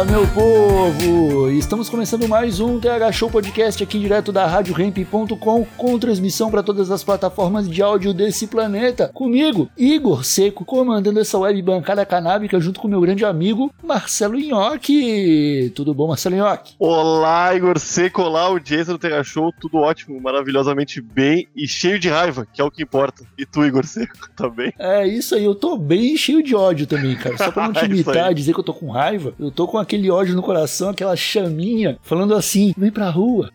Fala, 0.00 0.12
meu 0.12 0.26
povo! 0.28 1.50
Estamos 1.50 1.90
começando 1.90 2.26
mais 2.26 2.58
um 2.58 2.80
TH 2.80 3.12
Show 3.12 3.28
Podcast 3.30 3.82
aqui 3.82 3.98
direto 3.98 4.32
da 4.32 4.46
RadioRamp.com 4.46 5.66
com 5.76 5.98
transmissão 5.98 6.50
para 6.50 6.62
todas 6.62 6.90
as 6.90 7.04
plataformas 7.04 7.68
de 7.68 7.82
áudio 7.82 8.14
desse 8.14 8.46
planeta. 8.46 9.10
Comigo, 9.12 9.68
Igor 9.76 10.24
Seco, 10.24 10.64
comandando 10.64 11.20
essa 11.20 11.38
web 11.38 11.60
bancada 11.60 12.06
canábica 12.06 12.58
junto 12.58 12.80
com 12.80 12.88
meu 12.88 13.00
grande 13.02 13.26
amigo 13.26 13.70
Marcelo 13.82 14.38
Nhoque. 14.38 15.70
Tudo 15.74 15.92
bom, 15.92 16.08
Marcelo 16.08 16.36
Nhoque? 16.36 16.76
Olá, 16.78 17.54
Igor 17.54 17.78
Seco, 17.78 18.22
olá, 18.22 18.44
audiência 18.44 18.94
do 18.94 18.98
TH 18.98 19.22
Show, 19.22 19.52
tudo 19.60 19.76
ótimo, 19.76 20.18
maravilhosamente 20.18 21.02
bem 21.02 21.46
e 21.54 21.68
cheio 21.68 21.98
de 21.98 22.08
raiva, 22.08 22.46
que 22.50 22.62
é 22.62 22.64
o 22.64 22.70
que 22.70 22.82
importa. 22.82 23.22
E 23.36 23.44
tu, 23.44 23.66
Igor 23.66 23.84
Seco, 23.84 24.16
também? 24.34 24.72
É 24.78 25.06
isso 25.06 25.34
aí, 25.34 25.44
eu 25.44 25.54
tô 25.54 25.76
bem 25.76 26.16
cheio 26.16 26.42
de 26.42 26.56
ódio 26.56 26.86
também, 26.86 27.16
cara. 27.16 27.36
Só 27.36 27.50
pra 27.50 27.66
não 27.68 27.74
te 27.74 27.84
Isso 27.84 27.92
imitar, 27.92 28.32
dizer 28.32 28.54
que 28.54 28.60
eu 28.60 28.64
tô 28.64 28.72
com 28.72 28.90
raiva, 28.90 29.34
eu 29.38 29.50
tô 29.50 29.68
com 29.68 29.76
aquele 29.90 30.08
ódio 30.08 30.36
no 30.36 30.42
coração, 30.42 30.90
aquela 30.90 31.16
chaminha, 31.16 31.98
falando 32.02 32.34
assim: 32.34 32.72
vem 32.78 32.92
pra 32.92 33.10
rua, 33.10 33.50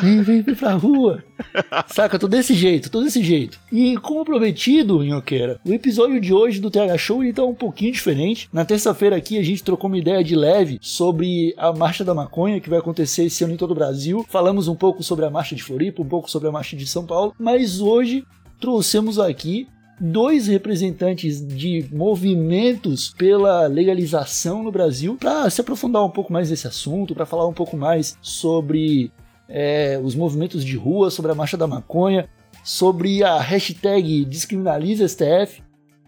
Vem, 0.00 0.22
vem, 0.22 0.42
vem 0.42 0.54
pra 0.54 0.72
rua. 0.72 1.22
Saca, 1.86 2.18
tô 2.18 2.26
desse 2.26 2.54
jeito, 2.54 2.90
tô 2.90 3.00
desse 3.00 3.22
jeito. 3.22 3.58
E 3.70 3.96
como 3.98 4.24
prometido, 4.24 5.02
Nhoqueira, 5.02 5.60
o 5.64 5.72
episódio 5.72 6.20
de 6.20 6.34
hoje 6.34 6.60
do 6.60 6.70
TH 6.70 6.98
Show 6.98 7.22
ele 7.22 7.32
tá 7.32 7.44
um 7.44 7.54
pouquinho 7.54 7.92
diferente. 7.92 8.48
Na 8.52 8.64
terça-feira 8.64 9.16
aqui 9.16 9.38
a 9.38 9.42
gente 9.42 9.62
trocou 9.62 9.88
uma 9.88 9.98
ideia 9.98 10.24
de 10.24 10.34
leve 10.34 10.78
sobre 10.80 11.54
a 11.56 11.72
Marcha 11.72 12.04
da 12.04 12.14
Maconha 12.14 12.60
que 12.60 12.70
vai 12.70 12.80
acontecer 12.80 13.24
esse 13.24 13.44
ano 13.44 13.54
em 13.54 13.56
todo 13.56 13.70
o 13.70 13.76
Brasil. 13.76 14.26
Falamos 14.28 14.66
um 14.66 14.74
pouco 14.74 15.04
sobre 15.04 15.24
a 15.24 15.30
Marcha 15.30 15.54
de 15.54 15.62
Floripa, 15.62 16.02
um 16.02 16.08
pouco 16.08 16.28
sobre 16.28 16.48
a 16.48 16.52
Marcha 16.52 16.76
de 16.76 16.86
São 16.86 17.06
Paulo, 17.06 17.32
mas 17.38 17.80
hoje 17.80 18.24
trouxemos 18.60 19.20
aqui 19.20 19.68
dois 20.00 20.46
representantes 20.46 21.46
de 21.46 21.86
movimentos 21.92 23.10
pela 23.10 23.66
legalização 23.66 24.62
no 24.62 24.70
Brasil 24.70 25.16
para 25.18 25.48
se 25.50 25.60
aprofundar 25.60 26.04
um 26.04 26.10
pouco 26.10 26.32
mais 26.32 26.50
nesse 26.50 26.66
assunto, 26.66 27.14
para 27.14 27.26
falar 27.26 27.46
um 27.46 27.52
pouco 27.52 27.76
mais 27.76 28.16
sobre 28.20 29.10
é, 29.48 30.00
os 30.02 30.14
movimentos 30.14 30.64
de 30.64 30.76
rua, 30.76 31.10
sobre 31.10 31.32
a 31.32 31.34
marcha 31.34 31.56
da 31.56 31.66
maconha, 31.66 32.28
sobre 32.62 33.24
a 33.24 33.38
hashtag 33.40 34.24
DescriminalizaSTF. 34.24 35.62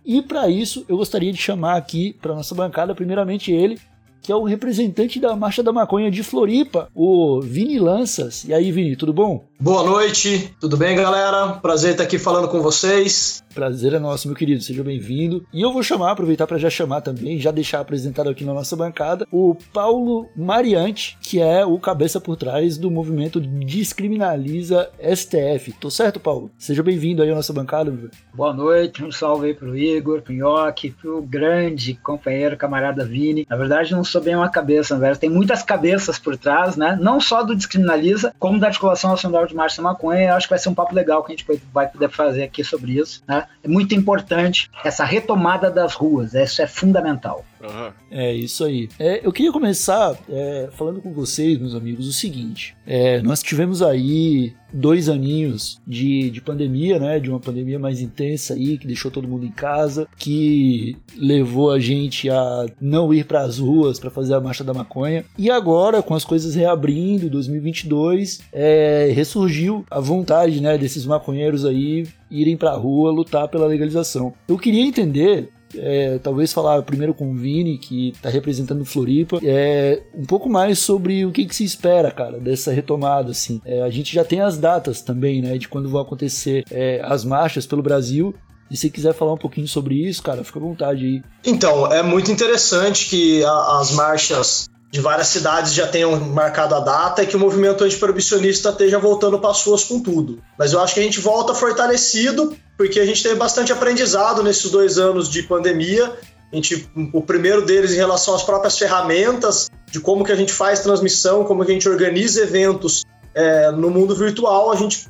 E 0.04 0.22
para 0.22 0.48
isso 0.48 0.84
eu 0.88 0.96
gostaria 0.96 1.32
de 1.32 1.38
chamar 1.38 1.76
aqui 1.76 2.16
para 2.20 2.34
nossa 2.34 2.54
bancada, 2.54 2.94
primeiramente 2.94 3.52
ele, 3.52 3.78
que 4.22 4.30
é 4.30 4.36
o 4.36 4.44
representante 4.44 5.18
da 5.18 5.34
Marcha 5.34 5.62
da 5.62 5.72
Maconha 5.72 6.10
de 6.10 6.22
Floripa, 6.22 6.90
o 6.94 7.40
Vini 7.40 7.78
Lanças. 7.78 8.44
E 8.44 8.52
aí, 8.52 8.70
Vini, 8.70 8.94
tudo 8.96 9.12
bom? 9.12 9.49
Boa 9.62 9.84
noite, 9.84 10.54
tudo 10.58 10.74
bem, 10.74 10.96
galera? 10.96 11.48
Prazer 11.60 11.90
estar 11.90 12.04
aqui 12.04 12.18
falando 12.18 12.48
com 12.48 12.62
vocês. 12.62 13.44
Prazer 13.54 13.92
é 13.92 13.98
nosso, 13.98 14.26
meu 14.26 14.34
querido, 14.34 14.62
seja 14.62 14.82
bem-vindo. 14.82 15.44
E 15.52 15.60
eu 15.60 15.70
vou 15.70 15.82
chamar, 15.82 16.12
aproveitar 16.12 16.46
para 16.46 16.56
já 16.56 16.70
chamar 16.70 17.02
também, 17.02 17.38
já 17.38 17.50
deixar 17.50 17.80
apresentado 17.80 18.30
aqui 18.30 18.42
na 18.42 18.54
nossa 18.54 18.74
bancada, 18.74 19.26
o 19.30 19.54
Paulo 19.70 20.26
Mariante, 20.34 21.18
que 21.20 21.40
é 21.40 21.66
o 21.66 21.78
cabeça 21.78 22.18
por 22.18 22.36
trás 22.36 22.78
do 22.78 22.90
movimento 22.90 23.38
Descriminaliza 23.38 24.88
STF. 24.98 25.74
Tô 25.78 25.90
certo, 25.90 26.18
Paulo? 26.18 26.50
Seja 26.56 26.82
bem-vindo 26.82 27.22
aí 27.22 27.30
à 27.30 27.34
nossa 27.34 27.52
bancada, 27.52 27.90
meu. 27.90 28.02
velho. 28.02 28.12
Boa 28.32 28.54
noite, 28.54 29.04
um 29.04 29.12
salve 29.12 29.48
aí 29.48 29.54
pro 29.54 29.76
Igor, 29.76 30.22
pro 30.22 30.32
Nhoque, 30.32 30.92
pro 30.92 31.20
grande 31.20 31.94
companheiro, 31.94 32.56
camarada 32.56 33.04
Vini. 33.04 33.46
Na 33.50 33.56
verdade, 33.56 33.92
não 33.92 34.04
sou 34.04 34.22
bem 34.22 34.36
uma 34.36 34.48
cabeça, 34.48 34.94
na 34.94 35.00
verdade, 35.00 35.20
tem 35.20 35.28
muitas 35.28 35.62
cabeças 35.62 36.18
por 36.18 36.34
trás, 36.38 36.76
né? 36.76 36.96
Não 36.98 37.20
só 37.20 37.42
do 37.42 37.54
Descriminaliza, 37.54 38.32
como 38.38 38.58
da 38.58 38.68
Articulação 38.68 39.10
Nacional 39.10 39.49
de 39.50 39.56
Marcha 39.56 39.82
da 39.82 39.88
Maconha. 39.88 40.30
Eu 40.30 40.34
acho 40.34 40.46
que 40.46 40.50
vai 40.50 40.58
ser 40.58 40.68
um 40.68 40.74
papo 40.74 40.94
legal 40.94 41.22
que 41.22 41.32
a 41.32 41.36
gente 41.36 41.46
vai 41.72 41.88
poder 41.88 42.08
fazer 42.08 42.42
aqui 42.42 42.64
sobre 42.64 42.92
isso, 42.92 43.22
né? 43.26 43.46
É 43.62 43.68
muito 43.68 43.94
importante 43.94 44.70
essa 44.84 45.04
retomada 45.04 45.70
das 45.70 45.94
ruas, 45.94 46.34
isso 46.34 46.62
é 46.62 46.66
fundamental. 46.66 47.44
Aham. 47.62 47.92
É 48.10 48.34
isso 48.34 48.64
aí. 48.64 48.88
É, 48.98 49.20
eu 49.24 49.32
queria 49.32 49.52
começar 49.52 50.16
é, 50.28 50.68
falando 50.72 51.00
com 51.00 51.12
vocês, 51.12 51.58
meus 51.58 51.74
amigos, 51.74 52.08
o 52.08 52.12
seguinte: 52.12 52.74
é, 52.86 53.20
nós 53.20 53.42
tivemos 53.42 53.82
aí 53.82 54.54
dois 54.72 55.08
aninhos 55.08 55.80
de, 55.86 56.30
de 56.30 56.40
pandemia, 56.40 56.98
né? 56.98 57.20
De 57.20 57.28
uma 57.28 57.40
pandemia 57.40 57.78
mais 57.78 58.00
intensa 58.00 58.54
aí, 58.54 58.78
que 58.78 58.86
deixou 58.86 59.10
todo 59.10 59.28
mundo 59.28 59.44
em 59.44 59.50
casa, 59.50 60.08
que 60.16 60.96
levou 61.16 61.70
a 61.70 61.78
gente 61.78 62.30
a 62.30 62.66
não 62.80 63.12
ir 63.12 63.24
para 63.24 63.42
as 63.42 63.58
ruas 63.58 63.98
para 63.98 64.10
fazer 64.10 64.34
a 64.34 64.40
marcha 64.40 64.64
da 64.64 64.72
maconha. 64.72 65.24
E 65.36 65.50
agora, 65.50 66.02
com 66.02 66.14
as 66.14 66.24
coisas 66.24 66.54
reabrindo, 66.54 67.28
2022, 67.28 68.40
é, 68.52 69.10
ressurgiu 69.14 69.84
a 69.90 70.00
vontade, 70.00 70.60
né? 70.60 70.78
Desses 70.78 71.04
maconheiros 71.04 71.64
aí 71.64 72.06
irem 72.30 72.56
pra 72.56 72.72
rua 72.72 73.10
lutar 73.10 73.48
pela 73.48 73.66
legalização. 73.66 74.32
Eu 74.48 74.56
queria 74.56 74.82
entender 74.82 75.50
é, 75.76 76.18
talvez 76.22 76.52
falar 76.52 76.82
primeiro 76.82 77.14
com 77.14 77.30
o 77.30 77.34
Vini, 77.36 77.78
que 77.78 78.10
está 78.10 78.28
representando 78.28 78.84
Floripa, 78.84 79.38
é, 79.42 80.02
um 80.14 80.24
pouco 80.24 80.48
mais 80.48 80.78
sobre 80.78 81.24
o 81.24 81.32
que, 81.32 81.44
que 81.46 81.54
se 81.54 81.64
espera, 81.64 82.10
cara, 82.10 82.38
dessa 82.38 82.70
retomada, 82.72 83.30
assim. 83.30 83.60
É, 83.64 83.82
a 83.82 83.90
gente 83.90 84.14
já 84.14 84.24
tem 84.24 84.40
as 84.40 84.56
datas 84.58 85.02
também, 85.02 85.40
né, 85.42 85.58
de 85.58 85.68
quando 85.68 85.88
vão 85.88 86.00
acontecer 86.00 86.64
é, 86.70 87.00
as 87.04 87.24
marchas 87.24 87.66
pelo 87.66 87.82
Brasil, 87.82 88.34
e 88.70 88.76
se 88.76 88.88
quiser 88.88 89.12
falar 89.14 89.32
um 89.32 89.38
pouquinho 89.38 89.66
sobre 89.66 89.96
isso, 89.96 90.22
cara, 90.22 90.44
fica 90.44 90.58
à 90.58 90.62
vontade 90.62 91.04
aí. 91.04 91.22
Então, 91.44 91.92
é 91.92 92.02
muito 92.02 92.30
interessante 92.30 93.06
que 93.08 93.42
a- 93.44 93.78
as 93.80 93.90
marchas 93.90 94.68
de 94.92 95.00
várias 95.00 95.28
cidades 95.28 95.72
já 95.72 95.86
tenham 95.86 96.18
marcado 96.18 96.74
a 96.74 96.80
data 96.80 97.22
e 97.22 97.26
que 97.26 97.36
o 97.36 97.38
movimento 97.38 97.84
antiproibicionista 97.84 98.70
esteja 98.70 98.98
voltando 98.98 99.38
para 99.38 99.50
as 99.50 99.62
ruas 99.64 99.84
com 99.84 100.00
tudo. 100.02 100.40
Mas 100.58 100.72
eu 100.72 100.80
acho 100.80 100.94
que 100.94 101.00
a 101.00 101.02
gente 101.02 101.20
volta 101.20 101.54
fortalecido, 101.54 102.56
porque 102.80 102.98
a 102.98 103.04
gente 103.04 103.22
teve 103.22 103.34
bastante 103.34 103.70
aprendizado 103.74 104.42
nesses 104.42 104.70
dois 104.70 104.96
anos 104.96 105.28
de 105.28 105.42
pandemia. 105.42 106.16
A 106.50 106.56
gente, 106.56 106.88
o 107.12 107.20
primeiro 107.20 107.60
deles 107.60 107.92
em 107.92 107.96
relação 107.96 108.34
às 108.34 108.42
próprias 108.42 108.78
ferramentas, 108.78 109.68
de 109.90 110.00
como 110.00 110.24
que 110.24 110.32
a 110.32 110.34
gente 110.34 110.50
faz 110.50 110.80
transmissão, 110.80 111.44
como 111.44 111.62
que 111.62 111.70
a 111.72 111.74
gente 111.74 111.86
organiza 111.86 112.40
eventos 112.40 113.04
é, 113.34 113.70
no 113.70 113.90
mundo 113.90 114.16
virtual, 114.16 114.72
a 114.72 114.76
gente 114.76 115.06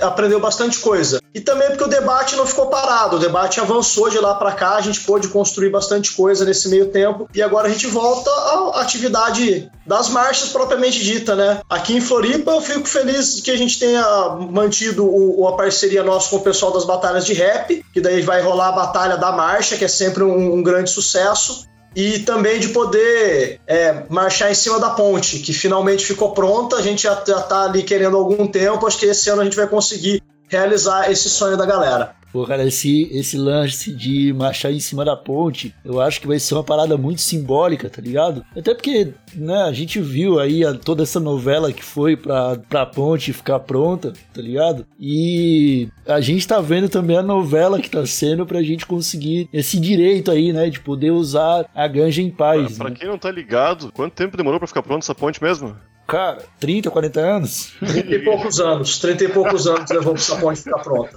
aprendeu 0.00 0.40
bastante 0.40 0.78
coisa. 0.78 1.20
E 1.34 1.40
também 1.40 1.68
porque 1.68 1.84
o 1.84 1.88
debate 1.88 2.36
não 2.36 2.46
ficou 2.46 2.66
parado, 2.66 3.16
o 3.16 3.18
debate 3.18 3.58
avançou 3.58 4.10
de 4.10 4.18
lá 4.18 4.34
para 4.34 4.52
cá, 4.52 4.76
a 4.76 4.80
gente 4.80 5.00
pôde 5.00 5.28
construir 5.28 5.70
bastante 5.70 6.12
coisa 6.12 6.44
nesse 6.44 6.68
meio 6.68 6.88
tempo 6.88 7.28
e 7.34 7.42
agora 7.42 7.68
a 7.68 7.70
gente 7.70 7.86
volta 7.86 8.30
à 8.30 8.80
atividade 8.82 9.70
das 9.86 10.10
marchas 10.10 10.50
propriamente 10.50 11.02
dita, 11.02 11.34
né? 11.34 11.60
Aqui 11.70 11.96
em 11.96 12.00
Floripa 12.00 12.50
eu 12.50 12.60
fico 12.60 12.86
feliz 12.86 13.40
que 13.40 13.50
a 13.50 13.56
gente 13.56 13.78
tenha 13.78 14.04
mantido 14.50 15.02
a 15.46 15.56
parceria 15.56 16.02
nossa 16.02 16.28
com 16.28 16.36
o 16.36 16.40
pessoal 16.40 16.72
das 16.72 16.84
batalhas 16.84 17.24
de 17.24 17.32
rap, 17.32 17.84
que 17.92 18.00
daí 18.00 18.20
vai 18.20 18.42
rolar 18.42 18.68
a 18.68 18.72
batalha 18.72 19.16
da 19.16 19.32
marcha, 19.32 19.76
que 19.76 19.84
é 19.84 19.88
sempre 19.88 20.22
um, 20.22 20.54
um 20.54 20.62
grande 20.62 20.90
sucesso 20.90 21.66
e 21.94 22.20
também 22.20 22.58
de 22.58 22.68
poder 22.68 23.60
é, 23.66 24.04
marchar 24.08 24.50
em 24.50 24.54
cima 24.54 24.80
da 24.80 24.90
ponte, 24.90 25.38
que 25.38 25.52
finalmente 25.52 26.06
ficou 26.06 26.32
pronta. 26.32 26.76
A 26.76 26.82
gente 26.82 27.02
já, 27.02 27.22
já 27.26 27.40
tá 27.42 27.64
ali 27.64 27.82
querendo 27.82 28.16
algum 28.16 28.46
tempo. 28.46 28.86
Acho 28.86 28.98
que 28.98 29.06
esse 29.06 29.28
ano 29.28 29.42
a 29.42 29.44
gente 29.44 29.56
vai 29.56 29.66
conseguir 29.66 30.22
realizar 30.48 31.10
esse 31.10 31.28
sonho 31.28 31.56
da 31.56 31.66
galera. 31.66 32.14
Pô, 32.32 32.46
cara, 32.46 32.64
esse, 32.66 33.08
esse 33.12 33.36
lance 33.36 33.92
de 33.94 34.32
marchar 34.32 34.72
em 34.72 34.80
cima 34.80 35.04
da 35.04 35.14
ponte, 35.14 35.74
eu 35.84 36.00
acho 36.00 36.20
que 36.20 36.26
vai 36.26 36.38
ser 36.38 36.54
uma 36.54 36.64
parada 36.64 36.96
muito 36.96 37.20
simbólica, 37.20 37.90
tá 37.90 38.00
ligado? 38.00 38.42
Até 38.56 38.74
porque, 38.74 39.12
né, 39.34 39.62
a 39.64 39.72
gente 39.72 40.00
viu 40.00 40.40
aí 40.40 40.64
a- 40.64 40.72
toda 40.74 41.02
essa 41.02 41.20
novela 41.20 41.72
que 41.72 41.84
foi 41.84 42.16
pra, 42.16 42.56
pra 42.56 42.86
ponte 42.86 43.32
ficar 43.32 43.58
pronta, 43.60 44.12
tá 44.32 44.40
ligado? 44.40 44.86
E 44.98 45.88
a 46.06 46.20
gente 46.20 46.46
tá 46.48 46.60
vendo 46.60 46.88
também 46.88 47.16
a 47.18 47.22
novela 47.22 47.78
que 47.80 47.90
tá 47.90 48.06
sendo 48.06 48.46
pra 48.46 48.62
gente 48.62 48.86
conseguir 48.86 49.48
esse 49.52 49.78
direito 49.78 50.30
aí, 50.30 50.52
né, 50.52 50.70
de 50.70 50.80
poder 50.80 51.10
usar 51.10 51.66
a 51.74 51.86
ganja 51.86 52.22
em 52.22 52.30
paz, 52.30 52.78
Pra 52.78 52.88
né? 52.88 52.96
quem 52.98 53.08
não 53.08 53.18
tá 53.18 53.30
ligado, 53.30 53.92
quanto 53.92 54.14
tempo 54.14 54.36
demorou 54.36 54.58
pra 54.58 54.66
ficar 54.68 54.82
pronta 54.82 55.04
essa 55.04 55.14
ponte 55.14 55.42
mesmo? 55.42 55.76
Cara, 56.12 56.42
30, 56.60 56.90
40 56.90 57.20
anos? 57.20 57.72
30 57.78 58.14
e 58.14 58.18
poucos 58.18 58.60
anos, 58.60 58.98
30 58.98 59.24
e 59.24 59.28
poucos 59.30 59.66
anos 59.66 59.90
levou 59.90 60.12
essa 60.14 60.36
ponte 60.36 60.60
ficar 60.60 60.78
pronta. 60.80 61.16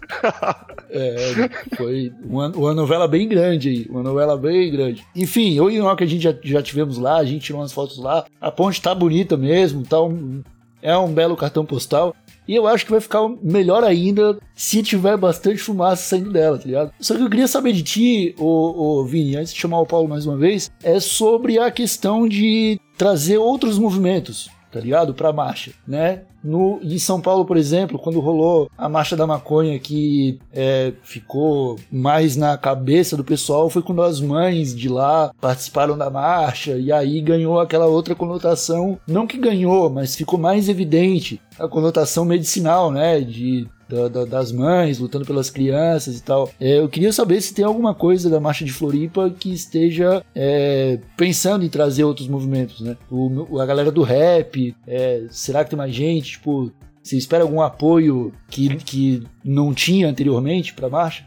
É, 0.90 1.50
foi 1.76 2.14
uma, 2.24 2.48
uma 2.48 2.74
novela 2.74 3.06
bem 3.06 3.28
grande 3.28 3.68
aí, 3.68 3.86
uma 3.90 4.02
novela 4.02 4.38
bem 4.38 4.72
grande. 4.72 5.06
Enfim, 5.14 5.54
eu 5.54 5.70
e 5.70 5.82
o 5.82 5.96
que 5.98 6.04
a 6.06 6.08
gente 6.08 6.24
já, 6.24 6.34
já 6.42 6.62
tivemos 6.64 6.98
lá, 6.98 7.18
a 7.18 7.26
gente 7.26 7.42
tirou 7.44 7.60
umas 7.60 7.74
fotos 7.74 7.98
lá, 7.98 8.24
a 8.40 8.50
ponte 8.50 8.82
tá 8.82 8.96
bonita 8.96 9.36
mesmo, 9.36 9.84
tá 9.84 10.02
um- 10.02 10.42
é 10.82 10.98
um 10.98 11.12
belo 11.12 11.36
cartão 11.36 11.66
postal. 11.66 12.16
E 12.48 12.56
eu 12.56 12.66
acho 12.66 12.86
que 12.86 12.92
vai 12.92 13.02
ficar 13.02 13.28
melhor 13.44 13.84
ainda 13.84 14.38
se 14.56 14.82
tiver 14.82 15.18
bastante 15.18 15.58
fumaça 15.58 16.04
saindo 16.04 16.32
dela, 16.32 16.58
tá 16.58 16.64
ligado? 16.66 16.94
Só 17.02 17.16
que 17.18 17.22
eu 17.22 17.30
queria 17.30 17.48
saber 17.50 17.74
de 17.74 17.84
ti, 17.84 18.36
ô, 18.40 19.00
ô 19.00 19.04
Vini, 19.04 19.36
antes 19.36 19.52
de 19.54 19.60
chamar 19.60 19.82
o 19.82 19.86
Paulo 19.86 20.08
mais 20.08 20.26
uma 20.26 20.38
vez, 20.38 20.72
é 20.82 21.02
sobre 21.02 21.60
a 21.60 21.70
questão 21.70 22.26
de 22.30 22.80
trazer 22.98 23.40
outros 23.40 23.78
movimentos 23.78 24.48
tá 24.76 24.82
ligado? 24.82 25.14
Pra 25.14 25.32
marcha, 25.32 25.72
né? 25.88 26.24
No, 26.44 26.80
em 26.84 27.00
São 27.00 27.22
Paulo, 27.22 27.46
por 27.46 27.56
exemplo, 27.56 27.98
quando 27.98 28.20
rolou 28.20 28.70
a 28.78 28.90
marcha 28.90 29.16
da 29.16 29.26
maconha 29.26 29.80
que 29.80 30.38
é, 30.54 30.92
ficou 31.02 31.80
mais 31.90 32.36
na 32.36 32.58
cabeça 32.58 33.16
do 33.16 33.24
pessoal, 33.24 33.70
foi 33.70 33.82
quando 33.82 34.02
as 34.04 34.20
mães 34.20 34.76
de 34.76 34.90
lá 34.90 35.32
participaram 35.40 35.98
da 35.98 36.10
marcha 36.10 36.78
e 36.78 36.92
aí 36.92 37.22
ganhou 37.22 37.58
aquela 37.58 37.86
outra 37.86 38.14
conotação, 38.14 39.00
não 39.08 39.26
que 39.26 39.38
ganhou, 39.38 39.90
mas 39.90 40.14
ficou 40.14 40.38
mais 40.38 40.68
evidente 40.68 41.42
a 41.60 41.68
conotação 41.68 42.26
medicinal, 42.26 42.92
né? 42.92 43.22
De 43.22 43.68
da, 43.88 44.08
da, 44.08 44.26
das 44.26 44.52
mães, 44.52 45.00
lutando 45.00 45.26
pelas 45.26 45.50
crianças 45.50 46.18
e 46.18 46.24
tal. 46.24 46.50
É, 46.60 46.80
eu 46.80 46.90
queria 46.90 47.14
saber 47.14 47.40
se 47.42 47.54
tem 47.54 47.64
alguma 47.64 47.94
coisa 47.94 48.30
da 48.30 48.40
Marcha 48.40 48.66
de 48.66 48.74
Floripa 48.74 49.30
que 49.30 49.54
esteja 49.54 50.24
é, 50.34 51.00
pensando 51.16 51.64
em 51.64 51.70
trazer 51.70 52.04
outros 52.04 52.28
movimentos, 52.28 52.82
né? 52.82 52.98
O, 53.10 53.60
a 53.60 53.66
galera 53.66 53.92
do 53.92 54.02
rap, 54.02 54.76
é, 54.88 55.26
será 55.30 55.64
que 55.64 55.70
tem 55.70 55.78
mais 55.78 55.94
gente? 55.94 56.32
Tipo, 56.32 56.72
você 57.02 57.18
espera 57.18 57.44
algum 57.44 57.62
apoio 57.62 58.34
que, 58.50 58.76
que 58.78 59.24
não 59.44 59.74
tinha 59.74 60.10
anteriormente 60.10 60.74
para 60.74 60.88
a 60.88 60.90
marcha? 60.90 61.26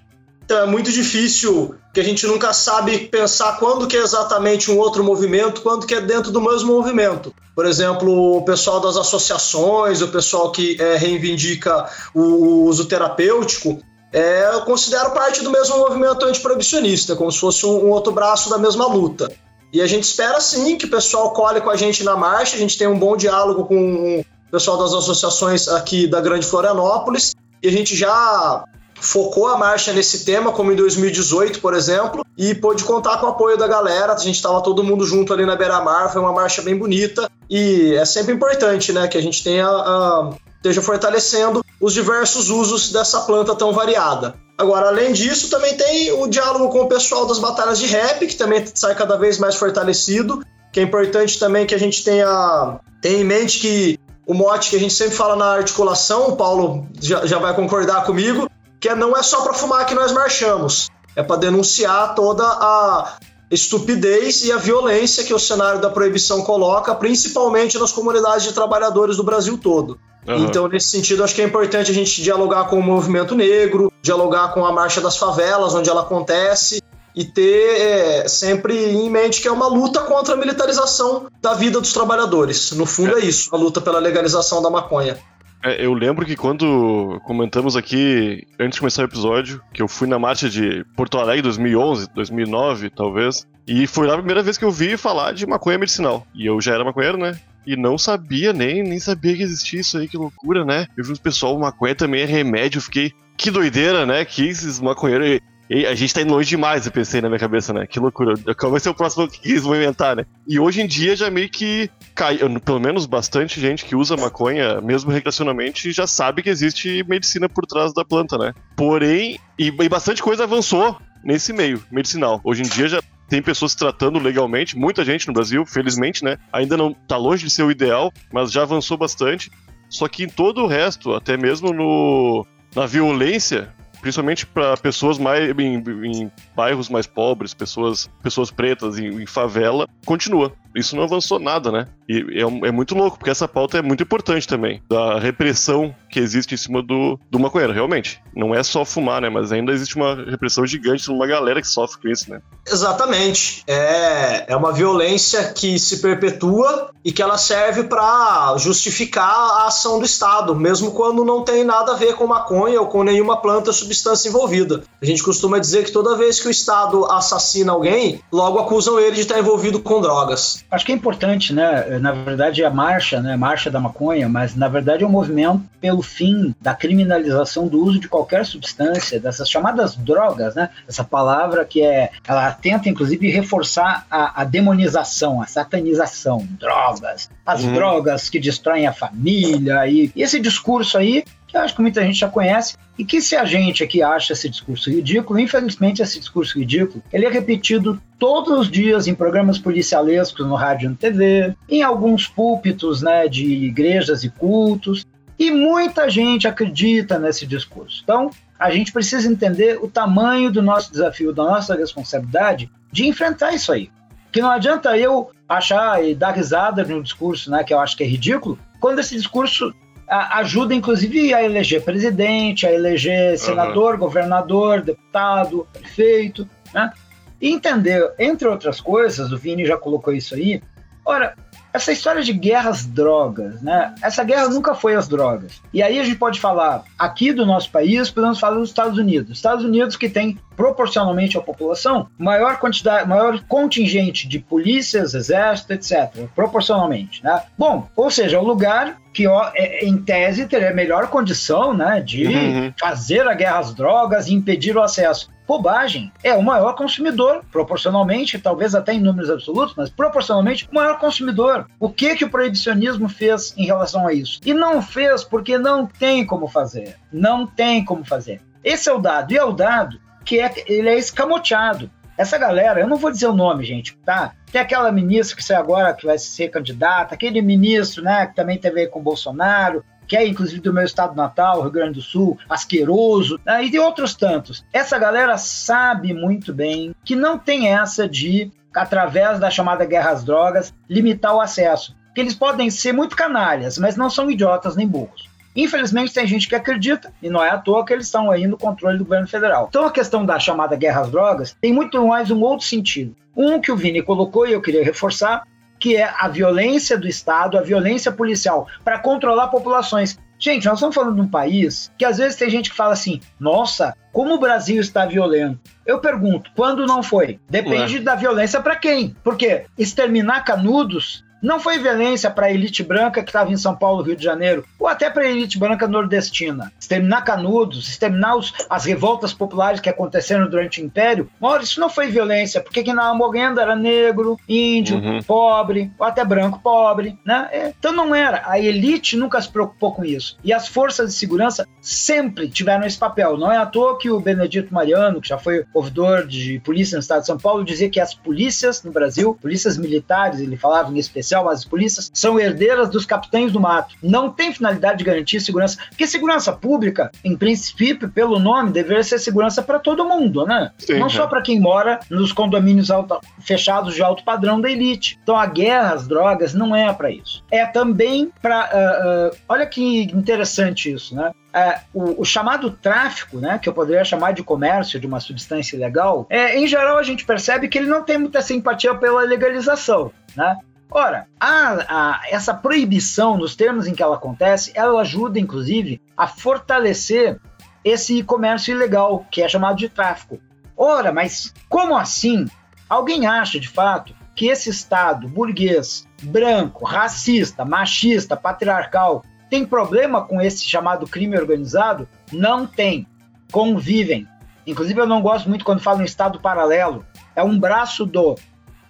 Então 0.48 0.62
é 0.62 0.66
muito 0.66 0.90
difícil, 0.90 1.74
que 1.92 2.00
a 2.00 2.02
gente 2.02 2.26
nunca 2.26 2.54
sabe 2.54 3.00
pensar 3.00 3.58
quando 3.58 3.86
que 3.86 3.94
é 3.94 4.00
exatamente 4.00 4.70
um 4.70 4.78
outro 4.78 5.04
movimento, 5.04 5.60
quando 5.60 5.86
que 5.86 5.94
é 5.94 6.00
dentro 6.00 6.32
do 6.32 6.40
mesmo 6.40 6.72
movimento. 6.72 7.34
Por 7.54 7.66
exemplo, 7.66 8.38
o 8.38 8.42
pessoal 8.42 8.80
das 8.80 8.96
associações, 8.96 10.00
o 10.00 10.08
pessoal 10.08 10.50
que 10.50 10.80
é, 10.80 10.96
reivindica 10.96 11.86
o 12.14 12.64
uso 12.64 12.86
terapêutico, 12.86 13.78
é, 14.10 14.48
eu 14.54 14.62
considero 14.62 15.10
parte 15.10 15.44
do 15.44 15.50
mesmo 15.50 15.76
movimento 15.76 16.24
antiproibicionista, 16.24 17.14
como 17.14 17.30
se 17.30 17.40
fosse 17.40 17.66
um, 17.66 17.84
um, 17.84 17.90
outro 17.90 18.10
braço 18.14 18.48
da 18.48 18.56
mesma 18.56 18.86
luta. 18.86 19.30
E 19.70 19.82
a 19.82 19.86
gente 19.86 20.04
espera 20.04 20.40
sim 20.40 20.78
que 20.78 20.86
o 20.86 20.90
pessoal 20.90 21.30
cole 21.34 21.60
com 21.60 21.68
a 21.68 21.76
gente 21.76 22.02
na 22.02 22.16
marcha, 22.16 22.56
a 22.56 22.58
gente 22.58 22.78
tem 22.78 22.88
um 22.88 22.98
bom 22.98 23.18
diálogo 23.18 23.66
com 23.66 24.20
o 24.20 24.24
pessoal 24.50 24.78
das 24.78 24.94
associações 24.94 25.68
aqui 25.68 26.06
da 26.06 26.22
Grande 26.22 26.46
Florianópolis, 26.46 27.34
e 27.62 27.68
a 27.68 27.70
gente 27.70 27.94
já 27.94 28.64
focou 29.00 29.46
a 29.46 29.56
marcha 29.56 29.92
nesse 29.92 30.24
tema, 30.24 30.52
como 30.52 30.72
em 30.72 30.76
2018, 30.76 31.60
por 31.60 31.74
exemplo, 31.74 32.24
e 32.36 32.54
pôde 32.54 32.84
contar 32.84 33.18
com 33.18 33.26
o 33.26 33.30
apoio 33.30 33.56
da 33.56 33.66
galera. 33.66 34.12
A 34.12 34.18
gente 34.18 34.36
estava 34.36 34.60
todo 34.62 34.82
mundo 34.82 35.04
junto 35.06 35.32
ali 35.32 35.46
na 35.46 35.56
beira-mar, 35.56 36.12
foi 36.12 36.20
uma 36.20 36.32
marcha 36.32 36.62
bem 36.62 36.76
bonita 36.76 37.30
e 37.48 37.94
é 37.94 38.04
sempre 38.04 38.34
importante, 38.34 38.92
né, 38.92 39.08
que 39.08 39.16
a 39.16 39.22
gente 39.22 39.42
tenha 39.42 39.68
uh, 39.70 40.34
esteja 40.56 40.82
fortalecendo 40.82 41.64
os 41.80 41.94
diversos 41.94 42.50
usos 42.50 42.90
dessa 42.90 43.20
planta 43.20 43.54
tão 43.54 43.72
variada. 43.72 44.34
Agora, 44.56 44.88
além 44.88 45.12
disso, 45.12 45.48
também 45.48 45.76
tem 45.76 46.12
o 46.12 46.26
diálogo 46.26 46.68
com 46.68 46.80
o 46.80 46.88
pessoal 46.88 47.26
das 47.26 47.38
batalhas 47.38 47.78
de 47.78 47.86
rap, 47.86 48.26
que 48.26 48.34
também 48.34 48.64
sai 48.74 48.94
cada 48.94 49.16
vez 49.16 49.38
mais 49.38 49.54
fortalecido, 49.54 50.44
que 50.72 50.80
é 50.80 50.82
importante 50.82 51.38
também 51.38 51.64
que 51.64 51.74
a 51.74 51.78
gente 51.78 52.02
tenha, 52.02 52.80
tenha 53.00 53.20
em 53.20 53.24
mente 53.24 53.60
que 53.60 53.98
o 54.26 54.34
mote 54.34 54.70
que 54.70 54.76
a 54.76 54.80
gente 54.80 54.92
sempre 54.92 55.14
fala 55.14 55.36
na 55.36 55.54
articulação, 55.54 56.28
o 56.28 56.36
Paulo 56.36 56.86
já, 57.00 57.24
já 57.24 57.38
vai 57.38 57.54
concordar 57.54 58.04
comigo, 58.04 58.50
que 58.80 58.88
é, 58.88 58.94
não 58.94 59.16
é 59.16 59.22
só 59.22 59.42
para 59.42 59.54
fumar 59.54 59.86
que 59.86 59.94
nós 59.94 60.12
marchamos, 60.12 60.88
é 61.16 61.22
para 61.22 61.36
denunciar 61.36 62.14
toda 62.14 62.44
a 62.44 63.18
estupidez 63.50 64.44
e 64.44 64.52
a 64.52 64.56
violência 64.56 65.24
que 65.24 65.32
o 65.32 65.38
cenário 65.38 65.80
da 65.80 65.90
proibição 65.90 66.42
coloca, 66.42 66.94
principalmente 66.94 67.78
nas 67.78 67.92
comunidades 67.92 68.44
de 68.44 68.52
trabalhadores 68.52 69.16
do 69.16 69.22
Brasil 69.22 69.58
todo. 69.58 69.98
Uhum. 70.26 70.44
Então, 70.44 70.68
nesse 70.68 70.88
sentido, 70.88 71.24
acho 71.24 71.34
que 71.34 71.40
é 71.40 71.44
importante 71.44 71.90
a 71.90 71.94
gente 71.94 72.22
dialogar 72.22 72.64
com 72.64 72.78
o 72.78 72.82
movimento 72.82 73.34
negro, 73.34 73.90
dialogar 74.02 74.52
com 74.52 74.64
a 74.64 74.72
Marcha 74.72 75.00
das 75.00 75.16
Favelas, 75.16 75.74
onde 75.74 75.88
ela 75.88 76.02
acontece, 76.02 76.82
e 77.14 77.24
ter 77.24 77.80
é, 77.80 78.28
sempre 78.28 78.92
em 78.92 79.08
mente 79.08 79.40
que 79.40 79.48
é 79.48 79.50
uma 79.50 79.66
luta 79.66 80.00
contra 80.00 80.34
a 80.34 80.36
militarização 80.36 81.26
da 81.40 81.54
vida 81.54 81.80
dos 81.80 81.92
trabalhadores. 81.92 82.72
No 82.72 82.84
fundo, 82.84 83.16
é, 83.18 83.22
é 83.22 83.24
isso, 83.24 83.48
a 83.54 83.58
luta 83.58 83.80
pela 83.80 83.98
legalização 83.98 84.62
da 84.62 84.68
maconha. 84.68 85.18
É, 85.64 85.84
eu 85.84 85.92
lembro 85.92 86.24
que 86.24 86.36
quando 86.36 87.20
comentamos 87.24 87.76
aqui, 87.76 88.46
antes 88.58 88.76
de 88.76 88.80
começar 88.80 89.02
o 89.02 89.06
episódio, 89.06 89.60
que 89.72 89.82
eu 89.82 89.88
fui 89.88 90.06
na 90.06 90.18
marcha 90.18 90.48
de 90.48 90.84
Porto 90.96 91.18
Alegre 91.18 91.42
2011, 91.42 92.08
2009, 92.14 92.90
talvez, 92.90 93.46
e 93.66 93.86
foi 93.86 94.06
lá 94.06 94.14
a 94.14 94.18
primeira 94.18 94.42
vez 94.42 94.56
que 94.56 94.64
eu 94.64 94.70
vi 94.70 94.96
falar 94.96 95.32
de 95.32 95.46
maconha 95.46 95.78
medicinal. 95.78 96.26
E 96.34 96.46
eu 96.46 96.60
já 96.60 96.74
era 96.74 96.84
maconheiro, 96.84 97.18
né? 97.18 97.38
E 97.66 97.76
não 97.76 97.98
sabia, 97.98 98.52
nem, 98.52 98.82
nem 98.82 98.98
sabia 98.98 99.36
que 99.36 99.42
existia 99.42 99.80
isso 99.80 99.98
aí, 99.98 100.08
que 100.08 100.16
loucura, 100.16 100.64
né? 100.64 100.86
Eu 100.96 101.04
vi 101.04 101.12
o 101.12 101.20
pessoal, 101.20 101.58
maconha 101.58 101.94
também 101.94 102.22
é 102.22 102.24
remédio, 102.24 102.78
eu 102.78 102.82
fiquei, 102.82 103.12
que 103.36 103.50
doideira, 103.50 104.06
né? 104.06 104.24
Que 104.24 104.48
esses 104.48 104.80
maconheiros. 104.80 105.40
E 105.68 105.84
a 105.84 105.94
gente 105.94 106.14
tá 106.14 106.22
indo 106.22 106.32
longe 106.32 106.48
demais, 106.48 106.86
eu 106.86 106.92
pensei 106.92 107.20
na 107.20 107.28
minha 107.28 107.38
cabeça, 107.38 107.74
né? 107.74 107.86
Que 107.86 108.00
loucura. 108.00 108.32
Qual 108.54 108.72
vai 108.72 108.80
ser 108.80 108.88
o 108.88 108.94
próximo 108.94 109.28
que 109.28 109.50
eles 109.50 109.64
vão 109.64 109.76
inventar, 109.76 110.16
né? 110.16 110.24
E 110.46 110.58
hoje 110.58 110.80
em 110.80 110.86
dia 110.86 111.14
já 111.14 111.30
meio 111.30 111.50
que 111.50 111.90
cai, 112.18 112.36
pelo 112.64 112.80
menos 112.80 113.06
bastante 113.06 113.60
gente 113.60 113.84
que 113.84 113.94
usa 113.94 114.16
maconha, 114.16 114.80
mesmo 114.80 115.12
recreacionalmente, 115.12 115.92
já 115.92 116.04
sabe 116.04 116.42
que 116.42 116.50
existe 116.50 117.04
medicina 117.08 117.48
por 117.48 117.64
trás 117.64 117.94
da 117.94 118.04
planta, 118.04 118.36
né? 118.36 118.52
Porém, 118.76 119.38
e, 119.56 119.68
e 119.68 119.88
bastante 119.88 120.20
coisa 120.20 120.42
avançou 120.42 121.00
nesse 121.22 121.52
meio 121.52 121.80
medicinal. 121.92 122.40
Hoje 122.42 122.62
em 122.62 122.68
dia 122.68 122.88
já 122.88 123.00
tem 123.28 123.40
pessoas 123.40 123.76
tratando 123.76 124.18
legalmente, 124.18 124.76
muita 124.76 125.04
gente 125.04 125.28
no 125.28 125.32
Brasil, 125.32 125.64
felizmente, 125.64 126.24
né? 126.24 126.38
Ainda 126.52 126.76
não 126.76 126.92
tá 126.92 127.16
longe 127.16 127.44
de 127.44 127.50
ser 127.50 127.62
o 127.62 127.70
ideal, 127.70 128.12
mas 128.32 128.50
já 128.50 128.62
avançou 128.62 128.96
bastante. 128.96 129.48
Só 129.88 130.08
que 130.08 130.24
em 130.24 130.28
todo 130.28 130.64
o 130.64 130.66
resto, 130.66 131.14
até 131.14 131.36
mesmo 131.36 131.72
no 131.72 132.44
na 132.74 132.84
violência, 132.84 133.72
principalmente 134.00 134.44
para 134.44 134.76
pessoas 134.76 135.18
mais 135.18 135.50
em, 135.56 135.82
em, 136.04 136.32
bairros 136.54 136.88
mais 136.88 137.06
pobres, 137.06 137.54
pessoas, 137.54 138.10
pessoas 138.22 138.50
pretas 138.50 138.98
em, 138.98 139.22
em 139.22 139.26
favela, 139.26 139.88
continua 140.04 140.52
isso 140.74 140.96
não 140.96 141.04
avançou 141.04 141.38
nada, 141.38 141.70
né? 141.70 141.86
E 142.08 142.40
é, 142.40 142.68
é, 142.68 142.72
muito 142.72 142.94
louco, 142.94 143.18
porque 143.18 143.30
essa 143.30 143.46
pauta 143.46 143.78
é 143.78 143.82
muito 143.82 144.02
importante 144.02 144.48
também, 144.48 144.82
da 144.88 145.18
repressão 145.18 145.94
que 146.10 146.18
existe 146.18 146.54
em 146.54 146.56
cima 146.56 146.82
do, 146.82 147.18
do 147.30 147.38
maconheiro, 147.38 147.72
realmente. 147.72 148.20
Não 148.34 148.54
é 148.54 148.62
só 148.62 148.84
fumar, 148.84 149.20
né? 149.20 149.28
Mas 149.28 149.52
ainda 149.52 149.72
existe 149.72 149.96
uma 149.96 150.14
repressão 150.14 150.66
gigante 150.66 151.08
numa 151.08 151.26
galera 151.26 151.60
que 151.60 151.68
sofre 151.68 152.00
com 152.00 152.08
isso, 152.08 152.30
né? 152.30 152.40
Exatamente. 152.66 153.62
É, 153.66 154.52
é 154.52 154.56
uma 154.56 154.72
violência 154.72 155.52
que 155.52 155.78
se 155.78 156.00
perpetua 156.00 156.90
e 157.04 157.12
que 157.12 157.22
ela 157.22 157.36
serve 157.36 157.84
para 157.84 158.56
justificar 158.58 159.28
a 159.28 159.66
ação 159.66 159.98
do 159.98 160.04
Estado, 160.04 160.54
mesmo 160.54 160.92
quando 160.92 161.24
não 161.24 161.42
tem 161.42 161.64
nada 161.64 161.92
a 161.92 161.96
ver 161.96 162.14
com 162.14 162.26
maconha 162.26 162.80
ou 162.80 162.86
com 162.86 163.02
nenhuma 163.02 163.40
planta 163.40 163.70
ou 163.70 163.74
substância 163.74 164.28
envolvida. 164.28 164.82
A 165.00 165.04
gente 165.04 165.22
costuma 165.22 165.58
dizer 165.58 165.84
que 165.84 165.92
toda 165.92 166.16
vez 166.16 166.40
que 166.40 166.48
o 166.48 166.50
Estado 166.50 167.04
assassina 167.06 167.72
alguém, 167.72 168.20
logo 168.32 168.58
acusam 168.58 168.98
ele 168.98 169.16
de 169.16 169.22
estar 169.22 169.38
envolvido 169.38 169.80
com 169.80 170.00
drogas. 170.00 170.57
Acho 170.70 170.84
que 170.84 170.92
é 170.92 170.94
importante, 170.94 171.52
né? 171.52 171.98
Na 171.98 172.12
verdade, 172.12 172.64
a 172.64 172.70
marcha, 172.70 173.20
né? 173.20 173.36
Marcha 173.36 173.70
da 173.70 173.80
maconha, 173.80 174.28
mas 174.28 174.54
na 174.54 174.68
verdade 174.68 175.04
é 175.04 175.06
um 175.06 175.10
movimento 175.10 175.62
pelo 175.80 176.02
fim 176.02 176.54
da 176.60 176.74
criminalização 176.74 177.66
do 177.66 177.82
uso 177.82 177.98
de 178.00 178.08
qualquer 178.08 178.44
substância, 178.44 179.20
dessas 179.20 179.48
chamadas 179.48 179.96
drogas, 179.96 180.54
né? 180.54 180.70
Essa 180.88 181.04
palavra 181.04 181.64
que 181.64 181.82
é, 181.82 182.10
ela 182.26 182.50
tenta 182.52 182.88
inclusive 182.88 183.30
reforçar 183.30 184.06
a, 184.10 184.42
a 184.42 184.44
demonização, 184.44 185.40
a 185.40 185.46
satanização, 185.46 186.46
drogas, 186.58 187.30
as 187.44 187.62
uhum. 187.62 187.74
drogas 187.74 188.28
que 188.28 188.38
destroem 188.38 188.86
a 188.86 188.92
família 188.92 189.86
e, 189.86 190.12
e 190.14 190.22
esse 190.22 190.40
discurso 190.40 190.98
aí 190.98 191.24
que 191.48 191.56
acho 191.56 191.74
que 191.74 191.82
muita 191.82 192.02
gente 192.02 192.18
já 192.18 192.28
conhece, 192.28 192.76
e 192.98 193.04
que 193.04 193.20
se 193.20 193.34
a 193.34 193.44
gente 193.44 193.82
aqui 193.82 194.02
acha 194.02 194.34
esse 194.34 194.48
discurso 194.48 194.90
ridículo, 194.90 195.40
infelizmente 195.40 196.02
esse 196.02 196.20
discurso 196.20 196.58
ridículo, 196.58 197.02
ele 197.12 197.24
é 197.24 197.30
repetido 197.30 198.00
todos 198.18 198.58
os 198.58 198.70
dias 198.70 199.08
em 199.08 199.14
programas 199.14 199.58
policialescos 199.58 200.46
no 200.46 200.54
rádio 200.54 200.92
e 200.92 200.94
TV, 200.94 201.56
em 201.68 201.82
alguns 201.82 202.26
púlpitos 202.28 203.00
né, 203.00 203.26
de 203.26 203.46
igrejas 203.46 204.22
e 204.24 204.30
cultos, 204.30 205.06
e 205.38 205.50
muita 205.50 206.10
gente 206.10 206.46
acredita 206.46 207.18
nesse 207.18 207.46
discurso. 207.46 208.00
Então, 208.02 208.30
a 208.58 208.70
gente 208.70 208.92
precisa 208.92 209.30
entender 209.30 209.78
o 209.80 209.88
tamanho 209.88 210.50
do 210.50 210.60
nosso 210.60 210.90
desafio, 210.90 211.32
da 211.32 211.44
nossa 211.44 211.76
responsabilidade 211.76 212.70
de 212.90 213.06
enfrentar 213.06 213.54
isso 213.54 213.72
aí. 213.72 213.88
Que 214.32 214.42
não 214.42 214.50
adianta 214.50 214.98
eu 214.98 215.30
achar 215.48 216.04
e 216.04 216.14
dar 216.14 216.32
risada 216.32 216.84
de 216.84 216.92
um 216.92 217.00
discurso 217.00 217.50
né, 217.50 217.62
que 217.62 217.72
eu 217.72 217.78
acho 217.78 217.96
que 217.96 218.02
é 218.02 218.06
ridículo, 218.06 218.58
quando 218.80 218.98
esse 218.98 219.16
discurso 219.16 219.72
ajuda, 220.08 220.74
inclusive, 220.74 221.34
a 221.34 221.42
eleger 221.42 221.82
presidente, 221.82 222.66
a 222.66 222.72
eleger 222.72 223.38
senador, 223.38 223.94
uhum. 223.94 224.00
governador, 224.00 224.82
deputado, 224.82 225.66
prefeito, 225.72 226.48
né? 226.72 226.92
E 227.40 227.50
entender, 227.50 228.12
entre 228.18 228.48
outras 228.48 228.80
coisas, 228.80 229.30
o 229.30 229.38
Vini 229.38 229.64
já 229.64 229.76
colocou 229.76 230.12
isso 230.12 230.34
aí. 230.34 230.60
Ora, 231.04 231.34
essa 231.72 231.92
história 231.92 232.22
de 232.22 232.32
guerras 232.32 232.86
drogas, 232.86 233.60
né? 233.62 233.94
Essa 234.02 234.24
guerra 234.24 234.48
nunca 234.48 234.74
foi 234.74 234.94
as 234.94 235.06
drogas. 235.06 235.60
E 235.72 235.82
aí 235.82 235.98
a 235.98 236.04
gente 236.04 236.16
pode 236.16 236.40
falar 236.40 236.82
aqui 236.98 237.32
do 237.32 237.46
nosso 237.46 237.70
país, 237.70 238.10
podemos 238.10 238.40
falar 238.40 238.56
dos 238.56 238.70
Estados 238.70 238.98
Unidos. 238.98 239.36
Estados 239.36 239.64
Unidos 239.64 239.96
que 239.96 240.08
tem 240.08 240.38
proporcionalmente 240.56 241.36
à 241.38 241.40
população, 241.40 242.08
maior 242.18 242.58
quantidade, 242.58 243.08
maior 243.08 243.40
contingente 243.46 244.26
de 244.26 244.38
polícias, 244.38 245.14
exército, 245.14 245.72
etc. 245.72 246.28
Proporcionalmente, 246.34 247.22
né? 247.22 247.42
Bom, 247.56 247.88
ou 247.94 248.10
seja, 248.10 248.40
o 248.40 248.44
lugar 248.44 248.98
que 249.12 249.26
é, 249.54 249.84
em 249.84 249.96
tese 249.98 250.46
teria 250.46 250.72
melhor 250.72 251.08
condição 251.08 251.74
né, 251.74 252.00
de 252.00 252.26
uhum. 252.26 252.72
fazer 252.78 253.26
a 253.26 253.34
guerra 253.34 253.58
às 253.58 253.74
drogas 253.74 254.28
e 254.28 254.34
impedir 254.34 254.76
o 254.76 254.82
acesso. 254.82 255.30
Bobagem. 255.46 256.12
É 256.22 256.34
o 256.34 256.42
maior 256.42 256.74
consumidor, 256.74 257.42
proporcionalmente, 257.50 258.38
talvez 258.38 258.74
até 258.74 258.92
em 258.92 259.00
números 259.00 259.30
absolutos, 259.30 259.74
mas 259.74 259.88
proporcionalmente 259.88 260.68
o 260.70 260.74
maior 260.74 260.98
consumidor. 260.98 261.66
O 261.80 261.88
que 261.88 262.14
que 262.16 262.24
o 262.24 262.30
proibicionismo 262.30 263.08
fez 263.08 263.54
em 263.56 263.64
relação 263.64 264.06
a 264.06 264.12
isso? 264.12 264.40
E 264.44 264.52
não 264.52 264.82
fez 264.82 265.24
porque 265.24 265.56
não 265.56 265.86
tem 265.86 266.26
como 266.26 266.46
fazer. 266.48 266.96
Não 267.10 267.46
tem 267.46 267.82
como 267.82 268.04
fazer. 268.04 268.42
Esse 268.62 268.90
é 268.90 268.92
o 268.92 268.98
dado. 268.98 269.32
E 269.32 269.38
é 269.38 269.44
o 269.44 269.52
dado 269.52 269.98
que 270.28 270.38
é, 270.38 270.52
ele 270.66 270.90
é 270.90 270.98
escamoteado. 270.98 271.90
Essa 272.18 272.36
galera, 272.36 272.80
eu 272.80 272.88
não 272.88 272.96
vou 272.96 273.12
dizer 273.12 273.28
o 273.28 273.32
nome, 273.32 273.64
gente, 273.64 273.96
tá? 274.04 274.32
Tem 274.50 274.60
aquela 274.60 274.90
ministra 274.90 275.36
que 275.36 275.44
sai 275.44 275.56
agora, 275.56 275.94
que 275.94 276.04
vai 276.04 276.18
ser 276.18 276.48
candidata, 276.48 277.14
aquele 277.14 277.40
ministro, 277.40 278.02
né, 278.02 278.26
que 278.26 278.34
também 278.34 278.58
teve 278.58 278.88
com 278.88 278.98
o 278.98 279.02
Bolsonaro, 279.02 279.84
que 280.04 280.16
é 280.16 280.26
inclusive 280.26 280.60
do 280.60 280.72
meu 280.72 280.82
estado 280.82 281.14
natal, 281.14 281.62
Rio 281.62 281.70
Grande 281.70 281.92
do 281.92 282.02
Sul, 282.02 282.36
asqueroso, 282.48 283.38
né, 283.46 283.64
e 283.64 283.70
de 283.70 283.78
outros 283.78 284.14
tantos. 284.14 284.64
Essa 284.72 284.98
galera 284.98 285.38
sabe 285.38 286.12
muito 286.12 286.52
bem 286.52 286.92
que 287.04 287.14
não 287.14 287.38
tem 287.38 287.68
essa 287.68 288.08
de, 288.08 288.50
através 288.74 289.38
da 289.38 289.48
chamada 289.48 289.84
guerra 289.84 290.10
às 290.10 290.24
drogas, 290.24 290.74
limitar 290.90 291.36
o 291.36 291.40
acesso. 291.40 291.96
Que 292.16 292.20
eles 292.20 292.34
podem 292.34 292.68
ser 292.68 292.92
muito 292.92 293.14
canalhas, 293.14 293.78
mas 293.78 293.96
não 293.96 294.10
são 294.10 294.28
idiotas 294.28 294.74
nem 294.74 294.88
burros. 294.88 295.27
Infelizmente, 295.54 296.14
tem 296.14 296.26
gente 296.26 296.48
que 296.48 296.54
acredita, 296.54 297.12
e 297.22 297.28
não 297.28 297.42
é 297.42 297.50
à 297.50 297.58
toa 297.58 297.84
que 297.84 297.92
eles 297.92 298.06
estão 298.06 298.30
aí 298.30 298.46
no 298.46 298.56
controle 298.56 298.98
do 298.98 299.04
governo 299.04 299.26
federal. 299.26 299.66
Então, 299.68 299.84
a 299.84 299.90
questão 299.90 300.24
da 300.24 300.38
chamada 300.38 300.76
guerra 300.76 301.02
às 301.02 301.10
drogas 301.10 301.56
tem 301.60 301.72
muito 301.72 302.06
mais 302.06 302.30
um 302.30 302.40
outro 302.40 302.66
sentido. 302.66 303.14
Um 303.36 303.60
que 303.60 303.72
o 303.72 303.76
Vini 303.76 304.02
colocou 304.02 304.46
e 304.46 304.52
eu 304.52 304.62
queria 304.62 304.84
reforçar, 304.84 305.44
que 305.78 305.96
é 305.96 306.12
a 306.18 306.28
violência 306.28 306.98
do 306.98 307.06
Estado, 307.06 307.56
a 307.56 307.62
violência 307.62 308.10
policial 308.10 308.66
para 308.84 308.98
controlar 308.98 309.48
populações. 309.48 310.18
Gente, 310.38 310.66
nós 310.66 310.74
estamos 310.74 310.94
falando 310.94 311.16
de 311.16 311.20
um 311.20 311.28
país 311.28 311.92
que 311.98 312.04
às 312.04 312.18
vezes 312.18 312.36
tem 312.36 312.48
gente 312.48 312.70
que 312.70 312.76
fala 312.76 312.92
assim: 312.92 313.20
nossa, 313.38 313.96
como 314.12 314.34
o 314.34 314.40
Brasil 314.40 314.80
está 314.80 315.06
violento. 315.06 315.60
Eu 315.84 316.00
pergunto, 316.00 316.50
quando 316.54 316.86
não 316.86 317.02
foi? 317.02 317.40
Depende 317.48 317.96
Ué. 317.96 318.02
da 318.02 318.14
violência 318.14 318.60
para 318.60 318.76
quem? 318.76 319.16
Porque 319.24 319.64
exterminar 319.76 320.44
canudos 320.44 321.24
não 321.42 321.60
foi 321.60 321.78
violência 321.78 322.30
para 322.30 322.46
a 322.46 322.52
elite 322.52 322.82
branca 322.82 323.22
que 323.22 323.30
estava 323.30 323.52
em 323.52 323.56
São 323.56 323.74
Paulo, 323.74 324.02
Rio 324.02 324.16
de 324.16 324.24
Janeiro, 324.24 324.64
ou 324.78 324.86
até 324.86 325.10
para 325.10 325.24
a 325.24 325.30
elite 325.30 325.58
branca 325.58 325.86
nordestina. 325.86 326.72
Exterminar 326.78 327.22
Canudos, 327.22 327.88
exterminar 327.88 328.36
os, 328.36 328.52
as 328.68 328.84
revoltas 328.84 329.32
populares 329.32 329.80
que 329.80 329.88
aconteceram 329.88 330.48
durante 330.48 330.80
o 330.80 330.84
Império. 330.84 331.28
Ora, 331.40 331.62
isso 331.62 331.80
não 331.80 331.88
foi 331.88 332.08
violência, 332.08 332.60
porque 332.60 332.82
quem 332.82 332.92
estava 332.92 333.14
morrendo 333.14 333.60
era 333.60 333.76
negro, 333.76 334.38
índio, 334.48 334.96
uhum. 334.96 335.22
pobre, 335.22 335.92
ou 335.98 336.06
até 336.06 336.24
branco 336.24 336.60
pobre. 336.62 337.18
Né? 337.24 337.48
É, 337.52 337.74
então 337.78 337.92
não 337.92 338.14
era. 338.14 338.42
A 338.46 338.58
elite 338.58 339.16
nunca 339.16 339.40
se 339.40 339.48
preocupou 339.48 339.92
com 339.92 340.04
isso. 340.04 340.38
E 340.42 340.52
as 340.52 340.68
forças 340.68 341.10
de 341.10 341.14
segurança 341.14 341.66
sempre 341.80 342.48
tiveram 342.48 342.86
esse 342.86 342.98
papel. 342.98 343.36
Não 343.36 343.52
é 343.52 343.56
à 343.56 343.66
toa 343.66 343.98
que 343.98 344.10
o 344.10 344.20
Benedito 344.20 344.72
Mariano, 344.72 345.20
que 345.20 345.28
já 345.28 345.38
foi 345.38 345.64
ouvidor 345.72 346.26
de 346.26 346.60
polícia 346.60 346.96
no 346.96 347.00
estado 347.00 347.20
de 347.20 347.26
São 347.26 347.38
Paulo, 347.38 347.64
dizia 347.64 347.90
que 347.90 348.00
as 348.00 348.14
polícias 348.14 348.82
no 348.82 348.90
Brasil, 348.90 349.34
polícias 349.34 349.76
militares, 349.76 350.40
ele 350.40 350.56
falava 350.56 350.92
em 350.92 350.98
especial, 350.98 351.27
policial, 351.28 351.48
as 351.48 351.64
polícias 351.64 352.10
são 352.12 352.38
herdeiras 352.38 352.88
dos 352.88 353.04
capitães 353.04 353.52
do 353.52 353.60
mato. 353.60 353.94
Não 354.02 354.30
tem 354.30 354.52
finalidade 354.52 354.98
de 354.98 355.04
garantir 355.04 355.40
segurança, 355.40 355.78
porque 355.88 356.06
segurança 356.06 356.52
pública, 356.52 357.10
em 357.24 357.36
princípio, 357.36 358.08
pelo 358.08 358.38
nome, 358.38 358.70
deveria 358.70 359.02
ser 359.02 359.18
segurança 359.18 359.62
para 359.62 359.78
todo 359.78 360.04
mundo, 360.04 360.46
né? 360.46 360.72
Sim, 360.78 360.98
Não 360.98 361.08
só 361.08 361.26
para 361.26 361.42
quem 361.42 361.60
mora 361.60 362.00
nos 362.10 362.32
condomínios 362.32 362.90
alto, 362.90 363.20
fechados 363.40 363.94
de 363.94 364.02
alto 364.02 364.24
padrão 364.24 364.60
da 364.60 364.70
elite. 364.70 365.18
Então 365.22 365.36
a 365.36 365.46
guerra 365.46 365.94
às 365.94 366.06
drogas 366.06 366.54
não 366.54 366.74
é 366.74 366.92
para 366.92 367.10
isso. 367.10 367.44
É 367.50 367.66
também 367.66 368.30
para. 368.40 368.58
Uh, 368.58 368.68
ah, 368.72 369.30
uh, 369.32 369.36
ah, 369.36 369.36
olha 369.48 369.66
que 369.66 370.02
interessante 370.04 370.92
isso, 370.92 371.14
né? 371.14 371.32
É, 371.52 371.80
o, 371.94 372.20
o, 372.20 372.24
chamado 372.24 372.70
tráfico, 372.70 373.38
né, 373.38 373.58
que 373.58 373.68
eu 373.68 373.72
poderia 373.72 374.04
chamar 374.04 374.32
de 374.32 374.42
comércio 374.42 375.00
de 375.00 375.06
uma 375.06 375.18
substância 375.18 375.76
ilegal, 375.76 376.26
é, 376.28 376.58
em 376.58 376.66
geral 376.66 376.98
a 376.98 377.02
gente 377.02 377.24
percebe 377.24 377.68
que 377.68 377.78
ele 377.78 377.88
não 377.88 378.04
tem 378.04 378.18
muita 378.18 378.42
simpatia 378.42 378.94
pela 378.94 379.22
legalização. 379.22 380.12
Né? 380.36 380.56
Ora, 380.90 381.26
a, 381.38 381.72
a, 381.88 382.20
essa 382.30 382.54
proibição, 382.54 383.36
nos 383.36 383.54
termos 383.54 383.86
em 383.86 383.94
que 383.94 384.02
ela 384.02 384.16
acontece, 384.16 384.72
ela 384.74 385.00
ajuda, 385.00 385.38
inclusive, 385.38 386.00
a 386.16 386.26
fortalecer 386.26 387.38
esse 387.84 388.22
comércio 388.22 388.74
ilegal, 388.74 389.26
que 389.30 389.42
é 389.42 389.48
chamado 389.48 389.76
de 389.76 389.88
tráfico. 389.88 390.40
Ora, 390.76 391.12
mas 391.12 391.52
como 391.68 391.96
assim? 391.96 392.46
Alguém 392.88 393.26
acha, 393.26 393.60
de 393.60 393.68
fato, 393.68 394.14
que 394.34 394.46
esse 394.46 394.70
Estado 394.70 395.28
burguês, 395.28 396.06
branco, 396.22 396.84
racista, 396.84 397.64
machista, 397.64 398.36
patriarcal, 398.36 399.24
tem 399.50 399.64
problema 399.64 400.24
com 400.24 400.40
esse 400.40 400.66
chamado 400.66 401.06
crime 401.06 401.36
organizado? 401.36 402.08
Não 402.32 402.66
tem. 402.66 403.06
Convivem. 403.50 404.28
Inclusive, 404.66 405.00
eu 405.00 405.06
não 405.06 405.22
gosto 405.22 405.48
muito 405.48 405.64
quando 405.64 405.80
falam 405.80 406.02
em 406.02 406.04
Estado 406.04 406.40
paralelo. 406.40 407.04
É 407.34 407.42
um 407.42 407.58
braço 407.58 408.04
do. 408.04 408.36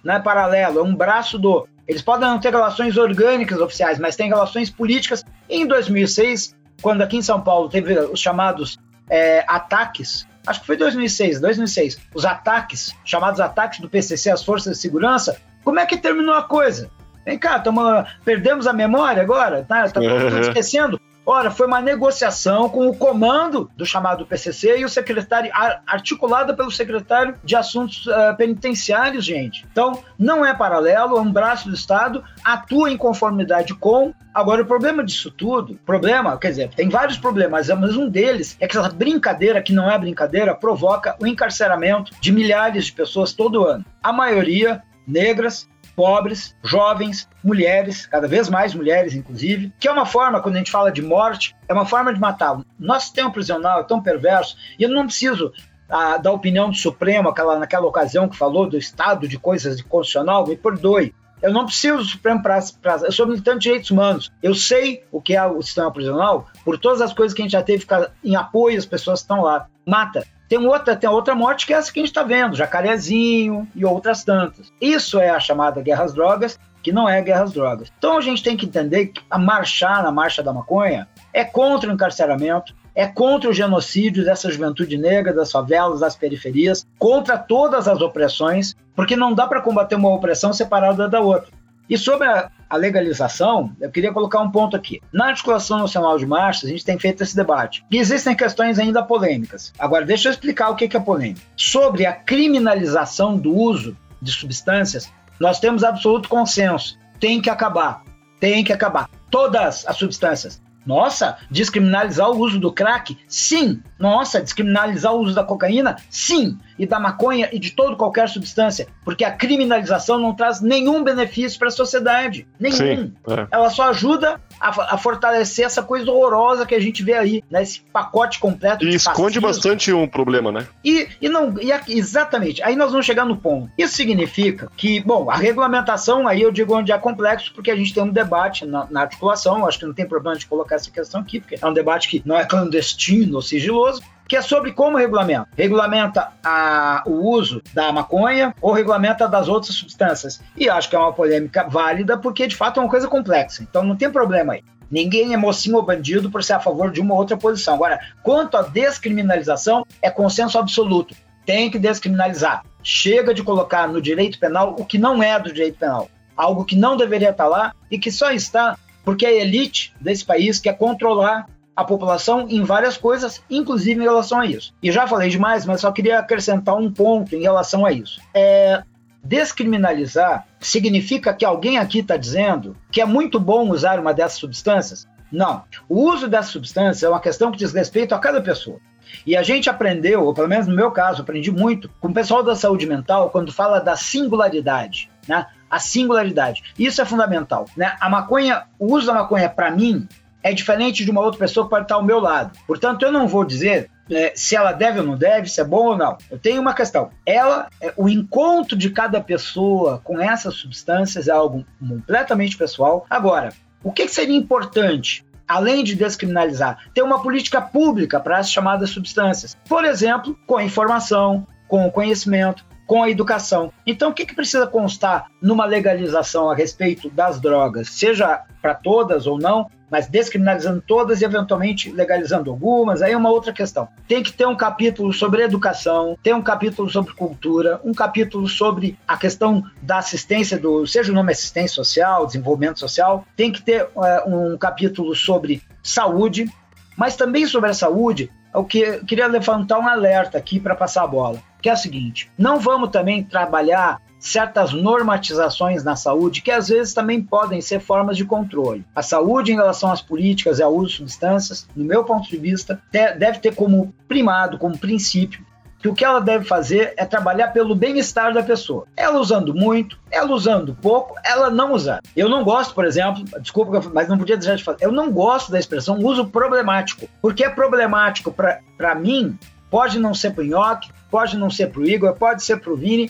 Não 0.03 0.13
é 0.13 0.19
paralelo, 0.19 0.79
é 0.79 0.83
um 0.83 0.95
braço 0.95 1.39
do. 1.39 1.67
Eles 1.89 2.03
podem 2.03 2.29
não 2.29 2.39
ter 2.39 2.51
relações 2.51 2.95
orgânicas 2.97 3.59
oficiais, 3.59 3.97
mas 3.97 4.15
têm 4.15 4.29
relações 4.29 4.69
políticas. 4.69 5.25
Em 5.49 5.65
2006, 5.65 6.55
quando 6.83 7.01
aqui 7.01 7.17
em 7.17 7.21
São 7.23 7.41
Paulo 7.41 7.67
teve 7.67 7.97
os 7.99 8.19
chamados 8.19 8.77
é, 9.09 9.43
ataques, 9.47 10.27
acho 10.45 10.59
que 10.61 10.67
foi 10.67 10.77
2006, 10.77 11.41
2006, 11.41 11.97
os 12.13 12.25
ataques, 12.25 12.95
chamados 13.03 13.39
ataques 13.39 13.79
do 13.79 13.89
PCC 13.89 14.29
às 14.29 14.43
forças 14.43 14.75
de 14.75 14.79
segurança, 14.79 15.41
como 15.63 15.79
é 15.79 15.85
que 15.87 15.97
terminou 15.97 16.35
a 16.35 16.43
coisa? 16.43 16.91
Vem 17.25 17.39
cá, 17.39 17.57
tamo, 17.59 17.81
perdemos 18.23 18.67
a 18.67 18.73
memória 18.73 19.23
agora? 19.23 19.65
Tá, 19.67 19.89
tá 19.89 19.99
esquecendo? 20.41 21.01
Ora, 21.31 21.51
foi 21.51 21.67
uma 21.67 21.79
negociação 21.79 22.67
com 22.67 22.87
o 22.87 22.97
comando 22.97 23.69
do 23.77 23.85
chamado 23.85 24.25
PCC 24.25 24.79
e 24.79 24.83
o 24.83 24.89
secretário, 24.89 25.51
articulada 25.85 26.55
pelo 26.55 26.71
secretário 26.71 27.35
de 27.43 27.55
Assuntos 27.55 28.07
uh, 28.07 28.35
Penitenciários, 28.35 29.25
gente. 29.25 29.63
Então, 29.71 30.03
não 30.17 30.43
é 30.43 30.55
paralelo, 30.55 31.17
é 31.17 31.21
um 31.21 31.31
braço 31.31 31.69
do 31.69 31.75
Estado, 31.75 32.23
atua 32.43 32.89
em 32.89 32.97
conformidade 32.97 33.75
com. 33.75 34.11
Agora, 34.33 34.63
o 34.63 34.65
problema 34.65 35.03
disso 35.03 35.29
tudo, 35.29 35.75
problema, 35.85 36.35
quer 36.35 36.49
dizer, 36.49 36.69
tem 36.69 36.89
vários 36.89 37.19
problemas, 37.19 37.67
mas 37.67 37.95
um 37.95 38.09
deles 38.09 38.57
é 38.59 38.67
que 38.67 38.75
essa 38.75 38.89
brincadeira, 38.89 39.61
que 39.61 39.71
não 39.71 39.87
é 39.87 39.95
brincadeira, 39.99 40.55
provoca 40.55 41.15
o 41.21 41.27
encarceramento 41.27 42.11
de 42.19 42.31
milhares 42.31 42.85
de 42.85 42.93
pessoas 42.93 43.33
todo 43.33 43.67
ano. 43.67 43.85
A 44.01 44.11
maioria 44.11 44.81
negras, 45.07 45.69
pobres, 45.99 46.55
jovens, 46.63 47.27
mulheres, 47.43 48.05
cada 48.05 48.25
vez 48.25 48.47
mais 48.47 48.73
mulheres, 48.73 49.13
inclusive, 49.13 49.73
que 49.77 49.85
é 49.85 49.91
uma 49.91 50.05
forma, 50.05 50.41
quando 50.41 50.55
a 50.55 50.59
gente 50.59 50.71
fala 50.71 50.93
de 50.93 51.01
morte, 51.01 51.53
é 51.67 51.73
uma 51.73 51.85
forma 51.85 52.13
de 52.13 52.21
matar. 52.21 52.57
Nosso 52.79 53.07
sistema 53.07 53.29
prisional 53.29 53.81
é 53.81 53.83
tão 53.83 54.01
perverso, 54.01 54.55
e 54.79 54.83
eu 54.83 54.89
não 54.89 55.07
preciso 55.07 55.51
ah, 55.89 56.15
da 56.15 56.31
opinião 56.31 56.69
do 56.69 56.75
Supremo, 56.77 57.27
aquela, 57.27 57.59
naquela 57.59 57.85
ocasião 57.85 58.29
que 58.29 58.37
falou 58.37 58.65
do 58.65 58.77
estado 58.77 59.27
de 59.27 59.37
coisas 59.37 59.81
constitucional, 59.81 60.47
me 60.47 60.55
perdoe. 60.55 61.13
Eu 61.41 61.53
não 61.53 61.65
preciso 61.65 61.97
do 61.97 62.05
Supremo 62.05 62.41
para. 62.41 62.59
Eu 63.03 63.11
sou 63.11 63.27
militante 63.27 63.59
de 63.59 63.63
direitos 63.63 63.91
humanos. 63.91 64.31
Eu 64.43 64.53
sei 64.53 65.03
o 65.11 65.21
que 65.21 65.35
é 65.35 65.45
o 65.45 65.61
sistema 65.61 65.91
prisional 65.91 66.47
por 66.65 66.77
todas 66.77 67.01
as 67.01 67.13
coisas 67.13 67.33
que 67.33 67.41
a 67.41 67.45
gente 67.45 67.51
já 67.51 67.63
teve 67.63 67.85
em 68.23 68.35
apoio 68.35 68.77
às 68.77 68.85
pessoas 68.85 69.19
que 69.19 69.25
estão 69.25 69.41
lá. 69.41 69.67
Mata. 69.85 70.25
Tem 70.49 70.57
outra, 70.57 70.95
tem 70.95 71.07
outra 71.07 71.35
morte 71.35 71.67
que 71.67 71.73
é 71.73 71.77
essa 71.77 71.93
que 71.93 71.99
a 71.99 72.01
gente 72.01 72.09
está 72.09 72.23
vendo, 72.23 72.55
jacarezinho 72.55 73.67
e 73.75 73.85
outras 73.85 74.23
tantas. 74.23 74.73
Isso 74.81 75.19
é 75.19 75.29
a 75.29 75.39
chamada 75.39 75.79
guerra 75.79 76.05
às 76.05 76.13
drogas, 76.13 76.59
que 76.81 76.91
não 76.91 77.07
é 77.07 77.21
guerra 77.21 77.43
às 77.43 77.53
drogas. 77.53 77.91
Então 77.97 78.17
a 78.17 78.21
gente 78.21 78.41
tem 78.41 78.57
que 78.57 78.65
entender 78.65 79.07
que 79.07 79.21
a 79.29 79.37
marchar 79.37 80.01
na 80.01 80.11
marcha 80.11 80.41
da 80.41 80.51
maconha 80.51 81.07
é 81.31 81.45
contra 81.45 81.87
o 81.87 81.93
encarceramento, 81.93 82.73
é 82.99 83.07
contra 83.07 83.49
o 83.49 83.53
genocídio 83.53 84.25
dessa 84.25 84.51
juventude 84.51 84.97
negra, 84.97 85.33
das 85.33 85.49
favelas, 85.49 86.01
das 86.01 86.17
periferias, 86.17 86.85
contra 86.97 87.37
todas 87.37 87.87
as 87.87 88.01
opressões, 88.01 88.75
porque 88.93 89.15
não 89.15 89.33
dá 89.33 89.47
para 89.47 89.61
combater 89.61 89.95
uma 89.95 90.13
opressão 90.13 90.51
separada 90.51 91.07
da 91.07 91.21
outra. 91.21 91.49
E 91.89 91.97
sobre 91.97 92.27
a, 92.27 92.51
a, 92.69 92.75
legalização, 92.75 93.71
eu 93.79 93.89
queria 93.89 94.11
colocar 94.11 94.41
um 94.41 94.51
ponto 94.51 94.75
aqui. 94.75 95.01
Na 95.13 95.27
articulação 95.27 95.79
nacional 95.79 96.17
de 96.17 96.25
marchas, 96.25 96.65
a 96.65 96.73
gente 96.73 96.83
tem 96.83 96.99
feito 96.99 97.23
esse 97.23 97.33
debate. 97.33 97.85
E 97.89 97.97
existem 97.97 98.35
questões 98.35 98.77
ainda 98.77 99.01
polêmicas. 99.01 99.71
Agora, 99.79 100.05
deixa 100.05 100.27
eu 100.27 100.33
explicar 100.33 100.69
o 100.69 100.75
que 100.75 100.97
é 100.97 100.99
polêmica. 100.99 101.39
Sobre 101.55 102.05
a 102.05 102.11
criminalização 102.11 103.37
do 103.37 103.55
uso 103.55 103.95
de 104.21 104.29
substâncias, 104.29 105.09
nós 105.39 105.57
temos 105.57 105.85
absoluto 105.85 106.27
consenso. 106.27 106.99
Tem 107.17 107.41
que 107.41 107.49
acabar. 107.49 108.03
Tem 108.41 108.61
que 108.61 108.73
acabar. 108.73 109.09
Todas 109.31 109.87
as 109.87 109.95
substâncias. 109.95 110.61
Nossa, 110.85 111.37
descriminalizar 111.51 112.29
o 112.29 112.37
uso 112.37 112.59
do 112.59 112.71
crack? 112.71 113.17
Sim. 113.27 113.81
Nossa, 113.97 114.41
descriminalizar 114.41 115.13
o 115.13 115.19
uso 115.19 115.35
da 115.35 115.43
cocaína? 115.43 115.97
Sim. 116.09 116.57
E 116.77 116.85
da 116.85 116.99
maconha 116.99 117.49
e 117.51 117.59
de 117.59 117.71
toda 117.71 117.95
qualquer 117.95 118.29
substância. 118.29 118.87
Porque 119.03 119.23
a 119.23 119.31
criminalização 119.31 120.17
não 120.17 120.33
traz 120.33 120.61
nenhum 120.61 121.03
benefício 121.03 121.59
para 121.59 121.67
a 121.67 121.71
sociedade. 121.71 122.47
Nenhum. 122.59 122.75
Sim, 122.75 123.13
é. 123.27 123.47
Ela 123.51 123.69
só 123.69 123.89
ajuda 123.89 124.41
a, 124.59 124.95
a, 124.95 124.97
fortalecer 124.97 125.65
essa 125.65 125.81
coisa 125.81 126.11
horrorosa 126.11 126.65
que 126.65 126.75
a 126.75 126.79
gente 126.79 127.03
vê 127.03 127.13
aí, 127.13 127.43
né? 127.49 127.63
Esse 127.63 127.81
pacote 127.81 128.39
completo 128.39 128.83
e 128.83 128.89
de 128.89 128.95
esconde 128.95 129.39
fascismo. 129.39 129.41
bastante 129.41 129.93
um 129.93 130.07
problema, 130.07 130.51
né? 130.51 130.67
E, 130.83 131.07
e 131.21 131.29
não, 131.29 131.55
e 131.59 131.71
exatamente, 131.87 132.61
aí 132.63 132.75
nós 132.75 132.91
vamos 132.91 133.05
chegar 133.05 133.25
no 133.25 133.37
ponto. 133.37 133.71
Isso 133.77 133.95
significa 133.95 134.71
que, 134.75 134.99
bom, 134.99 135.29
a 135.29 135.35
regulamentação, 135.35 136.27
aí 136.27 136.41
eu 136.41 136.51
digo 136.51 136.75
onde 136.75 136.91
é 136.91 136.97
complexo, 136.97 137.53
porque 137.53 137.71
a 137.71 137.75
gente 137.75 137.93
tem 137.93 138.03
um 138.03 138.11
debate 138.11 138.65
na, 138.65 138.87
na 138.89 139.01
articulação, 139.01 139.65
acho 139.65 139.79
que 139.79 139.85
não 139.85 139.93
tem 139.93 140.07
problema 140.07 140.37
de 140.37 140.45
colocar 140.45 140.75
essa 140.75 140.91
questão 140.91 141.21
aqui, 141.21 141.39
porque 141.39 141.57
é 141.61 141.65
um 141.65 141.73
debate 141.73 142.07
que 142.09 142.21
não 142.25 142.37
é 142.37 142.45
clandestino 142.45 143.35
ou 143.35 143.41
sigiloso, 143.41 144.01
que 144.29 144.37
é 144.37 144.41
sobre 144.43 144.71
como 144.73 144.95
regulamenta. 144.95 145.49
Regulamenta 145.57 146.29
a, 146.43 147.01
o 147.07 147.31
uso 147.31 147.63
da 147.73 147.91
maconha 147.91 148.53
ou 148.61 148.71
regulamenta 148.71 149.27
das 149.27 149.47
outras 149.47 149.73
substâncias. 149.73 150.39
E 150.55 150.69
acho 150.69 150.87
que 150.87 150.95
é 150.95 150.99
uma 150.99 151.11
polêmica 151.11 151.67
válida 151.67 152.15
porque 152.15 152.45
de 152.45 152.55
fato 152.55 152.79
é 152.79 152.83
uma 152.83 152.89
coisa 152.89 153.07
complexa. 153.07 153.63
Então 153.63 153.83
não 153.83 153.95
tem 153.95 154.09
problema 154.11 154.53
aí. 154.53 154.63
Ninguém 154.89 155.33
é 155.33 155.37
mocinho 155.37 155.77
ou 155.77 155.83
bandido 155.83 156.29
por 156.29 156.43
ser 156.43 156.53
a 156.53 156.59
favor 156.59 156.91
de 156.91 157.01
uma 157.01 157.15
ou 157.15 157.19
outra 157.19 157.35
posição. 157.35 157.73
Agora, 157.73 157.99
quanto 158.21 158.55
à 158.55 158.61
descriminalização, 158.61 159.83
é 159.99 160.11
consenso 160.11 160.59
absoluto. 160.59 161.15
Tem 161.43 161.71
que 161.71 161.79
descriminalizar. 161.79 162.63
Chega 162.83 163.33
de 163.33 163.41
colocar 163.41 163.87
no 163.87 163.99
direito 163.99 164.39
penal 164.39 164.75
o 164.77 164.85
que 164.85 164.99
não 164.99 165.23
é 165.23 165.39
do 165.39 165.51
direito 165.51 165.79
penal. 165.79 166.07
Algo 166.37 166.65
que 166.65 166.75
não 166.75 166.95
deveria 166.95 167.31
estar 167.31 167.47
lá 167.47 167.73
e 167.89 167.97
que 167.97 168.11
só 168.11 168.31
está 168.31 168.77
porque 169.03 169.25
a 169.25 169.31
elite 169.31 169.91
desse 169.99 170.23
país 170.23 170.59
quer 170.59 170.77
controlar 170.77 171.47
a 171.79 171.83
população 171.85 172.45
em 172.49 172.61
várias 172.61 172.97
coisas, 172.97 173.41
inclusive 173.49 173.97
em 173.97 174.03
relação 174.03 174.41
a 174.41 174.45
isso. 174.45 174.73
E 174.83 174.91
já 174.91 175.07
falei 175.07 175.29
demais, 175.29 175.65
mas 175.65 175.79
só 175.79 175.89
queria 175.93 176.19
acrescentar 176.19 176.75
um 176.75 176.91
ponto 176.91 177.33
em 177.33 177.41
relação 177.41 177.85
a 177.85 177.91
isso. 177.93 178.19
É, 178.33 178.83
descriminalizar 179.23 180.45
significa 180.59 181.33
que 181.33 181.45
alguém 181.45 181.77
aqui 181.77 181.99
está 181.99 182.17
dizendo 182.17 182.75
que 182.91 182.99
é 182.99 183.05
muito 183.05 183.39
bom 183.39 183.69
usar 183.69 183.97
uma 183.97 184.13
dessas 184.13 184.39
substâncias? 184.39 185.07
Não. 185.31 185.63
O 185.87 186.03
uso 186.03 186.27
dessa 186.27 186.51
substância 186.51 187.05
é 187.05 187.09
uma 187.09 187.21
questão 187.21 187.49
que 187.49 187.57
diz 187.57 187.71
respeito 187.71 188.13
a 188.13 188.19
cada 188.19 188.41
pessoa. 188.41 188.77
E 189.25 189.37
a 189.37 189.41
gente 189.41 189.69
aprendeu, 189.69 190.25
ou 190.25 190.33
pelo 190.33 190.49
menos 190.49 190.67
no 190.67 190.75
meu 190.75 190.91
caso, 190.91 191.21
aprendi 191.21 191.49
muito 191.49 191.89
com 192.01 192.09
o 192.09 192.13
pessoal 192.13 192.43
da 192.43 192.57
saúde 192.57 192.85
mental 192.85 193.29
quando 193.29 193.53
fala 193.53 193.79
da 193.79 193.95
singularidade, 193.95 195.09
né? 195.27 195.47
A 195.69 195.79
singularidade. 195.79 196.61
Isso 196.77 197.01
é 197.01 197.05
fundamental, 197.05 197.65
né? 197.77 197.95
A 198.01 198.09
maconha, 198.09 198.63
o 198.77 198.93
uso 198.93 199.07
da 199.07 199.13
maconha 199.13 199.47
para 199.47 199.71
mim 199.71 200.07
é 200.43 200.53
diferente 200.53 201.03
de 201.03 201.11
uma 201.11 201.21
outra 201.21 201.39
pessoa 201.39 201.65
que 201.65 201.69
pode 201.69 201.85
estar 201.85 201.95
ao 201.95 202.03
meu 202.03 202.19
lado. 202.19 202.57
Portanto, 202.65 203.03
eu 203.03 203.11
não 203.11 203.27
vou 203.27 203.43
dizer 203.43 203.89
é, 204.09 204.33
se 204.35 204.55
ela 204.55 204.71
deve 204.71 204.99
ou 204.99 205.05
não 205.05 205.17
deve, 205.17 205.49
se 205.49 205.61
é 205.61 205.63
bom 205.63 205.87
ou 205.87 205.97
não. 205.97 206.17
Eu 206.29 206.39
tenho 206.39 206.61
uma 206.61 206.73
questão. 206.73 207.09
Ela, 207.25 207.69
é, 207.81 207.93
o 207.95 208.09
encontro 208.09 208.75
de 208.75 208.89
cada 208.89 209.21
pessoa 209.21 210.01
com 210.03 210.19
essas 210.19 210.55
substâncias 210.55 211.27
é 211.27 211.31
algo 211.31 211.65
completamente 211.79 212.57
pessoal. 212.57 213.05
Agora, 213.09 213.53
o 213.83 213.91
que, 213.91 214.05
que 214.05 214.13
seria 214.13 214.35
importante? 214.35 215.25
Além 215.47 215.83
de 215.83 215.95
descriminalizar, 215.95 216.89
ter 216.93 217.01
uma 217.01 217.21
política 217.21 217.61
pública 217.61 218.19
para 218.19 218.37
as 218.37 218.51
chamadas 218.51 218.91
substâncias. 218.91 219.57
Por 219.67 219.83
exemplo, 219.83 220.37
com 220.45 220.57
a 220.57 220.63
informação, 220.63 221.45
com 221.67 221.87
o 221.87 221.91
conhecimento, 221.91 222.63
com 222.85 223.03
a 223.03 223.09
educação. 223.09 223.71
Então, 223.85 224.09
o 224.09 224.13
que, 224.13 224.25
que 224.25 224.35
precisa 224.35 224.65
constar 224.65 225.27
numa 225.39 225.65
legalização 225.65 226.49
a 226.49 226.55
respeito 226.55 227.07
das 227.09 227.39
drogas, 227.39 227.89
seja 227.89 228.43
para 228.61 228.73
todas 228.73 229.27
ou 229.27 229.37
não, 229.37 229.69
mas 229.89 230.07
descriminalizando 230.07 230.83
todas 230.85 231.21
e 231.21 231.25
eventualmente 231.25 231.91
legalizando 231.91 232.49
algumas, 232.49 233.01
aí 233.01 233.11
é 233.11 233.17
uma 233.17 233.29
outra 233.29 233.51
questão. 233.51 233.87
Tem 234.07 234.23
que 234.23 234.31
ter 234.31 234.47
um 234.47 234.55
capítulo 234.55 235.11
sobre 235.13 235.43
educação, 235.43 236.17
tem 236.21 236.33
um 236.33 236.41
capítulo 236.41 236.89
sobre 236.89 237.13
cultura, 237.13 237.79
um 237.83 237.93
capítulo 237.93 238.47
sobre 238.47 238.97
a 239.07 239.17
questão 239.17 239.63
da 239.81 239.97
assistência 239.97 240.57
do, 240.57 240.85
seja 240.85 241.11
o 241.11 241.15
nome 241.15 241.31
assistência 241.31 241.75
social, 241.75 242.25
desenvolvimento 242.25 242.79
social, 242.79 243.25
tem 243.35 243.51
que 243.51 243.61
ter 243.61 243.83
uh, 243.83 244.27
um 244.27 244.57
capítulo 244.57 245.15
sobre 245.15 245.61
saúde, 245.83 246.51
mas 246.97 247.15
também 247.15 247.45
sobre 247.45 247.69
a 247.69 247.73
saúde, 247.73 248.31
eu 248.53 248.63
que, 248.63 249.03
queria 249.05 249.27
levantar 249.27 249.79
um 249.79 249.87
alerta 249.87 250.37
aqui 250.37 250.59
para 250.59 250.75
passar 250.75 251.03
a 251.03 251.07
bola, 251.07 251.39
que 251.61 251.69
é 251.69 251.73
o 251.73 251.77
seguinte: 251.77 252.31
não 252.37 252.59
vamos 252.59 252.89
também 252.89 253.23
trabalhar 253.23 254.01
certas 254.19 254.73
normatizações 254.73 255.83
na 255.83 255.95
saúde 255.95 256.41
que 256.41 256.51
às 256.51 256.67
vezes 256.67 256.93
também 256.93 257.21
podem 257.21 257.61
ser 257.61 257.79
formas 257.79 258.17
de 258.17 258.25
controle. 258.25 258.85
A 258.93 259.01
saúde 259.01 259.51
em 259.51 259.55
relação 259.55 259.91
às 259.91 260.01
políticas 260.01 260.59
e 260.59 260.63
ao 260.63 260.75
uso 260.75 260.89
de 260.89 260.95
substâncias, 260.97 261.67
no 261.75 261.85
meu 261.85 262.03
ponto 262.03 262.29
de 262.29 262.37
vista, 262.37 262.81
deve 262.91 263.39
ter 263.39 263.55
como 263.55 263.93
primado, 264.07 264.57
como 264.57 264.77
princípio, 264.77 265.47
que 265.79 265.87
o 265.87 265.93
que 265.93 266.03
ela 266.03 266.19
deve 266.19 266.43
fazer 266.43 266.93
é 266.97 267.05
trabalhar 267.05 267.47
pelo 267.49 267.73
bem-estar 267.73 268.33
da 268.33 268.43
pessoa. 268.43 268.85
Ela 268.97 269.17
usando 269.17 269.53
muito, 269.53 269.97
ela 270.11 270.31
usando 270.31 270.75
pouco, 270.75 271.15
ela 271.23 271.49
não 271.49 271.71
usar. 271.71 272.01
Eu 272.15 272.27
não 272.27 272.43
gosto, 272.43 272.75
por 272.75 272.85
exemplo, 272.85 273.23
desculpa, 273.39 273.81
mas 273.93 274.09
não 274.09 274.17
podia 274.17 274.35
deixar 274.35 274.55
de 274.55 274.63
falar, 274.63 274.77
eu 274.81 274.91
não 274.91 275.09
gosto 275.09 275.51
da 275.51 275.57
expressão 275.57 275.97
uso 275.99 276.27
problemático, 276.27 277.07
porque 277.21 277.45
é 277.45 277.49
problemático 277.49 278.29
para 278.31 278.95
mim, 278.95 279.39
pode 279.71 279.99
não 279.99 280.13
ser 280.13 280.31
para 280.31 280.43
o 280.43 280.47
Nhoque, 280.47 280.91
pode 281.09 281.37
não 281.37 281.49
ser 281.49 281.67
para 281.67 281.79
o 281.79 281.85
Igor, 281.85 282.13
pode 282.13 282.43
ser 282.43 282.59
para 282.59 282.73
o 282.73 282.75
Vini, 282.75 283.09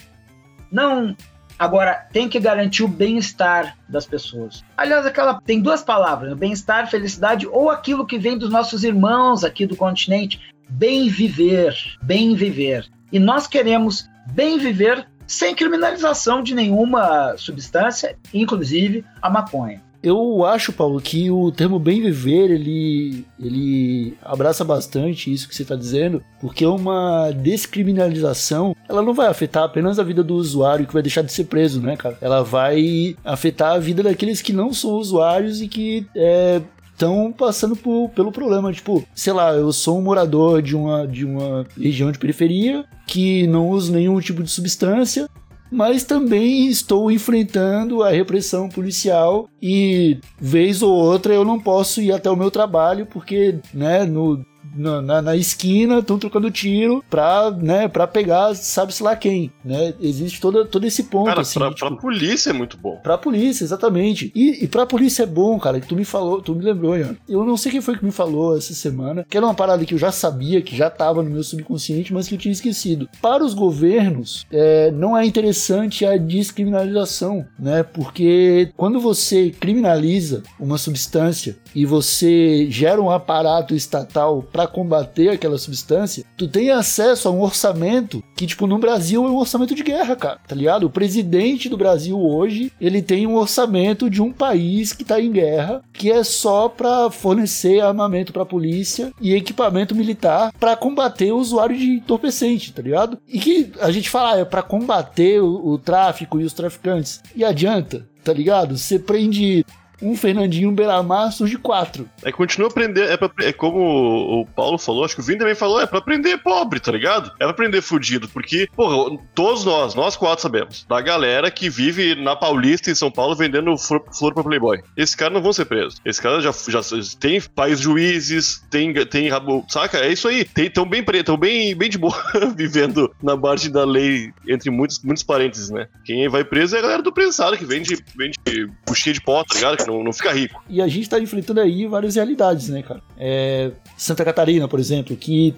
não. 0.71 1.15
Agora, 1.57 2.07
tem 2.13 2.29
que 2.29 2.39
garantir 2.39 2.83
o 2.83 2.87
bem-estar 2.87 3.77
das 3.87 4.05
pessoas. 4.05 4.63
Aliás, 4.77 5.05
aquela 5.05 5.41
tem 5.41 5.61
duas 5.61 5.83
palavras: 5.83 6.33
bem-estar, 6.37 6.89
felicidade, 6.89 7.45
ou 7.47 7.69
aquilo 7.69 8.05
que 8.05 8.17
vem 8.17 8.37
dos 8.37 8.49
nossos 8.49 8.83
irmãos 8.83 9.43
aqui 9.43 9.65
do 9.65 9.75
continente. 9.75 10.39
Bem 10.69 11.09
viver, 11.09 11.75
bem 12.01 12.35
viver. 12.35 12.87
E 13.11 13.19
nós 13.19 13.47
queremos 13.47 14.09
bem 14.27 14.57
viver 14.57 15.05
sem 15.27 15.53
criminalização 15.53 16.41
de 16.41 16.55
nenhuma 16.55 17.35
substância, 17.37 18.17
inclusive 18.33 19.03
a 19.21 19.29
maconha. 19.29 19.81
Eu 20.01 20.45
acho, 20.45 20.71
Paulo, 20.71 21.01
que 21.01 21.29
o 21.29 21.51
termo 21.51 21.77
bem 21.77 22.01
viver, 22.01 22.51
ele, 22.51 23.25
ele 23.39 24.17
abraça 24.21 24.63
bastante 24.63 25.31
isso 25.31 25.47
que 25.47 25.55
você 25.55 25.63
está 25.63 25.75
dizendo, 25.75 26.23
porque 26.39 26.65
uma 26.65 27.31
descriminalização, 27.31 28.73
ela 28.87 29.01
não 29.01 29.13
vai 29.13 29.27
afetar 29.27 29.63
apenas 29.63 29.99
a 29.99 30.03
vida 30.03 30.23
do 30.23 30.35
usuário 30.35 30.87
que 30.87 30.93
vai 30.93 31.01
deixar 31.01 31.21
de 31.21 31.33
ser 31.33 31.45
preso, 31.45 31.81
né, 31.81 31.97
cara? 31.97 32.17
Ela 32.21 32.43
vai 32.43 33.17
afetar 33.25 33.73
a 33.73 33.79
vida 33.79 34.01
daqueles 34.01 34.41
que 34.41 34.53
não 34.53 34.71
são 34.71 34.91
usuários 34.91 35.61
e 35.61 35.67
que 35.67 36.07
é, 36.15 36.61
estão 36.93 37.31
passando 37.31 37.75
por, 37.75 38.09
pelo 38.09 38.31
problema. 38.31 38.71
Tipo, 38.71 39.03
sei 39.15 39.33
lá, 39.33 39.53
eu 39.53 39.71
sou 39.73 39.97
um 39.97 40.01
morador 40.01 40.61
de 40.61 40.75
uma, 40.75 41.07
de 41.07 41.25
uma 41.25 41.65
região 41.77 42.11
de 42.11 42.19
periferia 42.19 42.85
que 43.05 43.47
não 43.47 43.69
uso 43.69 43.91
nenhum 43.91 44.19
tipo 44.19 44.43
de 44.43 44.51
substância 44.51 45.27
mas 45.71 46.03
também 46.03 46.67
estou 46.67 47.11
enfrentando 47.11 48.03
a 48.03 48.09
repressão 48.09 48.69
policial 48.69 49.49
e 49.61 50.17
vez 50.39 50.81
ou 50.81 50.91
outra 50.91 51.33
eu 51.33 51.45
não 51.45 51.59
posso 51.59 52.01
ir 52.01 52.11
até 52.11 52.29
o 52.29 52.35
meu 52.35 52.49
trabalho 52.49 53.05
porque, 53.05 53.59
né, 53.73 54.05
no 54.05 54.43
na, 54.75 55.01
na, 55.01 55.21
na 55.21 55.35
esquina, 55.35 55.99
estão 55.99 56.19
trocando 56.19 56.51
tiro 56.51 57.03
pra, 57.09 57.51
né, 57.51 57.87
pra 57.87 58.07
pegar 58.07 58.55
sabe-se 58.55 59.03
lá 59.03 59.15
quem, 59.15 59.51
né? 59.63 59.93
Existe 59.99 60.39
todo, 60.39 60.65
todo 60.65 60.85
esse 60.85 61.03
ponto, 61.03 61.27
cara, 61.27 61.41
assim. 61.41 61.59
Pra, 61.59 61.73
tipo, 61.73 61.87
pra 61.87 61.97
polícia 61.97 62.49
é 62.49 62.53
muito 62.53 62.77
bom. 62.77 62.97
Pra 62.97 63.17
polícia, 63.17 63.63
exatamente. 63.63 64.31
E, 64.35 64.63
e 64.63 64.67
pra 64.67 64.85
polícia 64.85 65.23
é 65.23 65.25
bom, 65.25 65.59
cara, 65.59 65.79
que 65.79 65.87
tu 65.87 65.95
me 65.95 66.05
falou, 66.05 66.41
tu 66.41 66.55
me 66.55 66.63
lembrou, 66.63 66.97
Ian. 66.97 67.15
Eu 67.27 67.43
não 67.43 67.57
sei 67.57 67.71
quem 67.71 67.81
foi 67.81 67.97
que 67.97 68.05
me 68.05 68.11
falou 68.11 68.57
essa 68.57 68.73
semana, 68.73 69.25
que 69.29 69.37
era 69.37 69.45
uma 69.45 69.53
parada 69.53 69.85
que 69.85 69.93
eu 69.93 69.97
já 69.97 70.11
sabia, 70.11 70.61
que 70.61 70.75
já 70.75 70.89
tava 70.89 71.23
no 71.23 71.29
meu 71.29 71.43
subconsciente, 71.43 72.13
mas 72.13 72.27
que 72.27 72.35
eu 72.35 72.39
tinha 72.39 72.51
esquecido. 72.51 73.09
Para 73.21 73.43
os 73.43 73.53
governos, 73.53 74.45
é, 74.51 74.91
não 74.91 75.17
é 75.17 75.25
interessante 75.25 76.05
a 76.05 76.17
descriminalização, 76.17 77.45
né? 77.57 77.83
Porque 77.83 78.71
quando 78.75 78.99
você 78.99 79.51
criminaliza 79.51 80.43
uma 80.59 80.77
substância 80.77 81.57
e 81.73 81.85
você 81.85 82.67
gera 82.69 83.01
um 83.01 83.09
aparato 83.09 83.75
estatal 83.75 84.43
para 84.43 84.67
combater 84.69 85.29
aquela 85.29 85.57
substância, 85.57 86.23
tu 86.37 86.47
tem 86.47 86.71
acesso 86.71 87.27
a 87.27 87.31
um 87.31 87.41
orçamento 87.41 88.23
que, 88.35 88.47
tipo, 88.47 88.67
no 88.67 88.77
Brasil 88.77 89.25
é 89.25 89.29
um 89.29 89.37
orçamento 89.37 89.75
de 89.75 89.83
guerra, 89.83 90.15
cara, 90.15 90.39
tá 90.47 90.55
ligado? 90.55 90.85
O 90.85 90.89
presidente 90.89 91.67
do 91.67 91.77
Brasil 91.77 92.19
hoje, 92.19 92.71
ele 92.79 93.01
tem 93.01 93.27
um 93.27 93.35
orçamento 93.35 94.09
de 94.09 94.21
um 94.21 94.31
país 94.31 94.93
que 94.93 95.03
tá 95.03 95.19
em 95.19 95.31
guerra, 95.31 95.81
que 95.91 96.11
é 96.11 96.23
só 96.23 96.69
para 96.69 97.09
fornecer 97.09 97.81
armamento 97.81 98.31
para 98.31 98.43
a 98.43 98.45
polícia 98.45 99.11
e 99.21 99.33
equipamento 99.33 99.95
militar 99.95 100.53
para 100.59 100.75
combater 100.75 101.31
o 101.31 101.37
usuário 101.37 101.77
de 101.77 101.91
entorpecente, 101.91 102.71
tá 102.71 102.81
ligado? 102.81 103.17
E 103.27 103.39
que 103.39 103.71
a 103.79 103.91
gente 103.91 104.09
fala, 104.09 104.35
ah, 104.35 104.39
é 104.39 104.45
para 104.45 104.61
combater 104.61 105.41
o, 105.41 105.69
o 105.69 105.77
tráfico 105.77 106.39
e 106.39 106.43
os 106.43 106.53
traficantes. 106.53 107.21
E 107.35 107.43
adianta, 107.43 108.07
tá 108.23 108.33
ligado? 108.33 108.77
Você 108.77 108.99
prende 108.99 109.65
um 110.01 110.15
Fernandinho 110.15 110.71
Beiramar 110.71 111.31
surge 111.31 111.57
quatro. 111.57 112.09
É, 112.23 112.31
continua 112.31 112.69
aprender, 112.69 113.09
é, 113.09 113.17
pra, 113.17 113.29
é 113.41 113.51
como 113.51 114.41
o 114.41 114.45
Paulo 114.45 114.77
falou, 114.77 115.03
acho 115.03 115.15
que 115.15 115.21
o 115.21 115.23
Vini 115.23 115.39
também 115.39 115.55
falou, 115.55 115.81
é 115.81 115.85
pra 115.85 115.99
aprender 115.99 116.37
pobre, 116.37 116.79
tá 116.79 116.91
ligado? 116.91 117.31
É 117.35 117.39
pra 117.39 117.49
aprender 117.49 117.81
fudido, 117.81 118.27
porque, 118.29 118.67
porra, 118.75 119.17
todos 119.33 119.65
nós, 119.65 119.95
nós 119.95 120.15
quatro 120.15 120.41
sabemos, 120.41 120.85
da 120.87 121.01
galera 121.01 121.51
que 121.51 121.69
vive 121.69 122.15
na 122.15 122.35
Paulista 122.35 122.89
em 122.89 122.95
São 122.95 123.11
Paulo 123.11 123.35
vendendo 123.35 123.77
flor, 123.77 124.03
flor 124.11 124.33
pra 124.33 124.43
Playboy. 124.43 124.81
Esses 124.95 125.15
caras 125.15 125.33
não 125.33 125.41
vão 125.41 125.53
ser 125.53 125.65
presos. 125.65 125.99
Esses 126.05 126.19
caras 126.19 126.43
já, 126.43 126.51
já 126.51 126.81
tem 127.19 127.41
pais 127.41 127.79
juízes, 127.79 128.63
tem, 128.69 128.93
tem 129.05 129.29
rabo, 129.29 129.65
saca? 129.67 129.97
É 129.99 130.11
isso 130.11 130.27
aí. 130.27 130.45
Tem, 130.45 130.69
tão 130.69 130.85
bem 130.85 131.03
tão 131.23 131.37
bem, 131.37 131.75
bem 131.75 131.89
de 131.89 131.97
boa 131.97 132.15
vivendo 132.55 133.13
na 133.21 133.35
margem 133.35 133.71
da 133.71 133.83
lei, 133.83 134.31
entre 134.47 134.69
muitos, 134.69 134.99
muitos 135.03 135.23
parênteses, 135.23 135.69
né? 135.69 135.87
Quem 136.05 136.27
vai 136.29 136.43
preso 136.43 136.75
é 136.75 136.79
a 136.79 136.81
galera 136.81 137.01
do 137.01 137.11
prensado 137.11 137.57
que 137.57 137.65
vende, 137.65 137.97
vende 138.15 138.37
puxinha 138.85 139.13
de 139.13 139.21
pó, 139.21 139.43
tá 139.43 139.55
ligado? 139.55 139.88
Não, 139.89 140.03
não 140.03 140.13
fica 140.13 140.31
rico. 140.31 140.63
E 140.69 140.81
a 140.81 140.87
gente 140.87 141.03
está 141.03 141.19
enfrentando 141.19 141.59
aí 141.59 141.87
várias 141.87 142.15
realidades, 142.15 142.69
né, 142.69 142.83
cara? 142.83 143.01
É, 143.17 143.71
Santa 143.97 144.23
Catarina, 144.23 144.67
por 144.67 144.79
exemplo, 144.79 145.15
que 145.15 145.55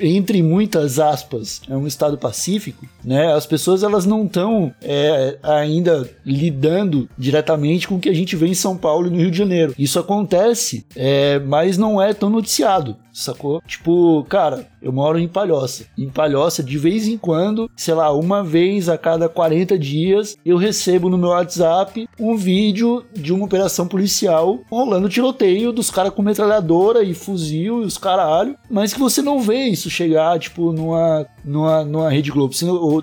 entre 0.00 0.42
muitas 0.42 0.98
aspas, 0.98 1.60
é 1.68 1.76
um 1.76 1.86
estado 1.86 2.16
pacífico, 2.16 2.86
né? 3.04 3.32
As 3.34 3.46
pessoas 3.46 3.82
elas 3.82 4.06
não 4.06 4.24
estão 4.24 4.72
é, 4.80 5.38
ainda 5.42 6.08
lidando 6.24 7.08
diretamente 7.18 7.88
com 7.88 7.96
o 7.96 8.00
que 8.00 8.08
a 8.08 8.14
gente 8.14 8.36
vê 8.36 8.46
em 8.46 8.54
São 8.54 8.76
Paulo 8.76 9.08
e 9.08 9.10
no 9.10 9.16
Rio 9.16 9.30
de 9.30 9.38
Janeiro. 9.38 9.74
Isso 9.78 9.98
acontece, 9.98 10.86
é, 10.94 11.38
mas 11.40 11.76
não 11.76 12.00
é 12.00 12.14
tão 12.14 12.30
noticiado 12.30 12.96
sacou? 13.14 13.62
Tipo, 13.66 14.24
cara, 14.28 14.66
eu 14.82 14.92
moro 14.92 15.18
em 15.18 15.28
Palhoça. 15.28 15.86
Em 15.96 16.08
Palhoça, 16.08 16.62
de 16.62 16.76
vez 16.76 17.06
em 17.06 17.16
quando, 17.16 17.70
sei 17.76 17.94
lá, 17.94 18.12
uma 18.12 18.42
vez 18.42 18.88
a 18.88 18.98
cada 18.98 19.28
40 19.28 19.78
dias, 19.78 20.36
eu 20.44 20.56
recebo 20.56 21.08
no 21.08 21.16
meu 21.16 21.30
WhatsApp 21.30 22.08
um 22.18 22.36
vídeo 22.36 23.04
de 23.14 23.32
uma 23.32 23.44
operação 23.44 23.86
policial 23.86 24.58
rolando 24.70 25.08
tiroteio 25.08 25.72
dos 25.72 25.90
caras 25.90 26.12
com 26.12 26.22
metralhadora 26.22 27.02
e 27.02 27.14
fuzil 27.14 27.82
e 27.82 27.86
os 27.86 27.96
caralho, 27.96 28.56
mas 28.68 28.92
que 28.92 28.98
você 28.98 29.22
não 29.22 29.40
vê 29.40 29.64
isso 29.64 29.88
chegar, 29.88 30.38
tipo, 30.38 30.72
numa, 30.72 31.26
numa, 31.44 31.84
numa 31.84 32.10
Rede 32.10 32.30
Globo. 32.30 32.52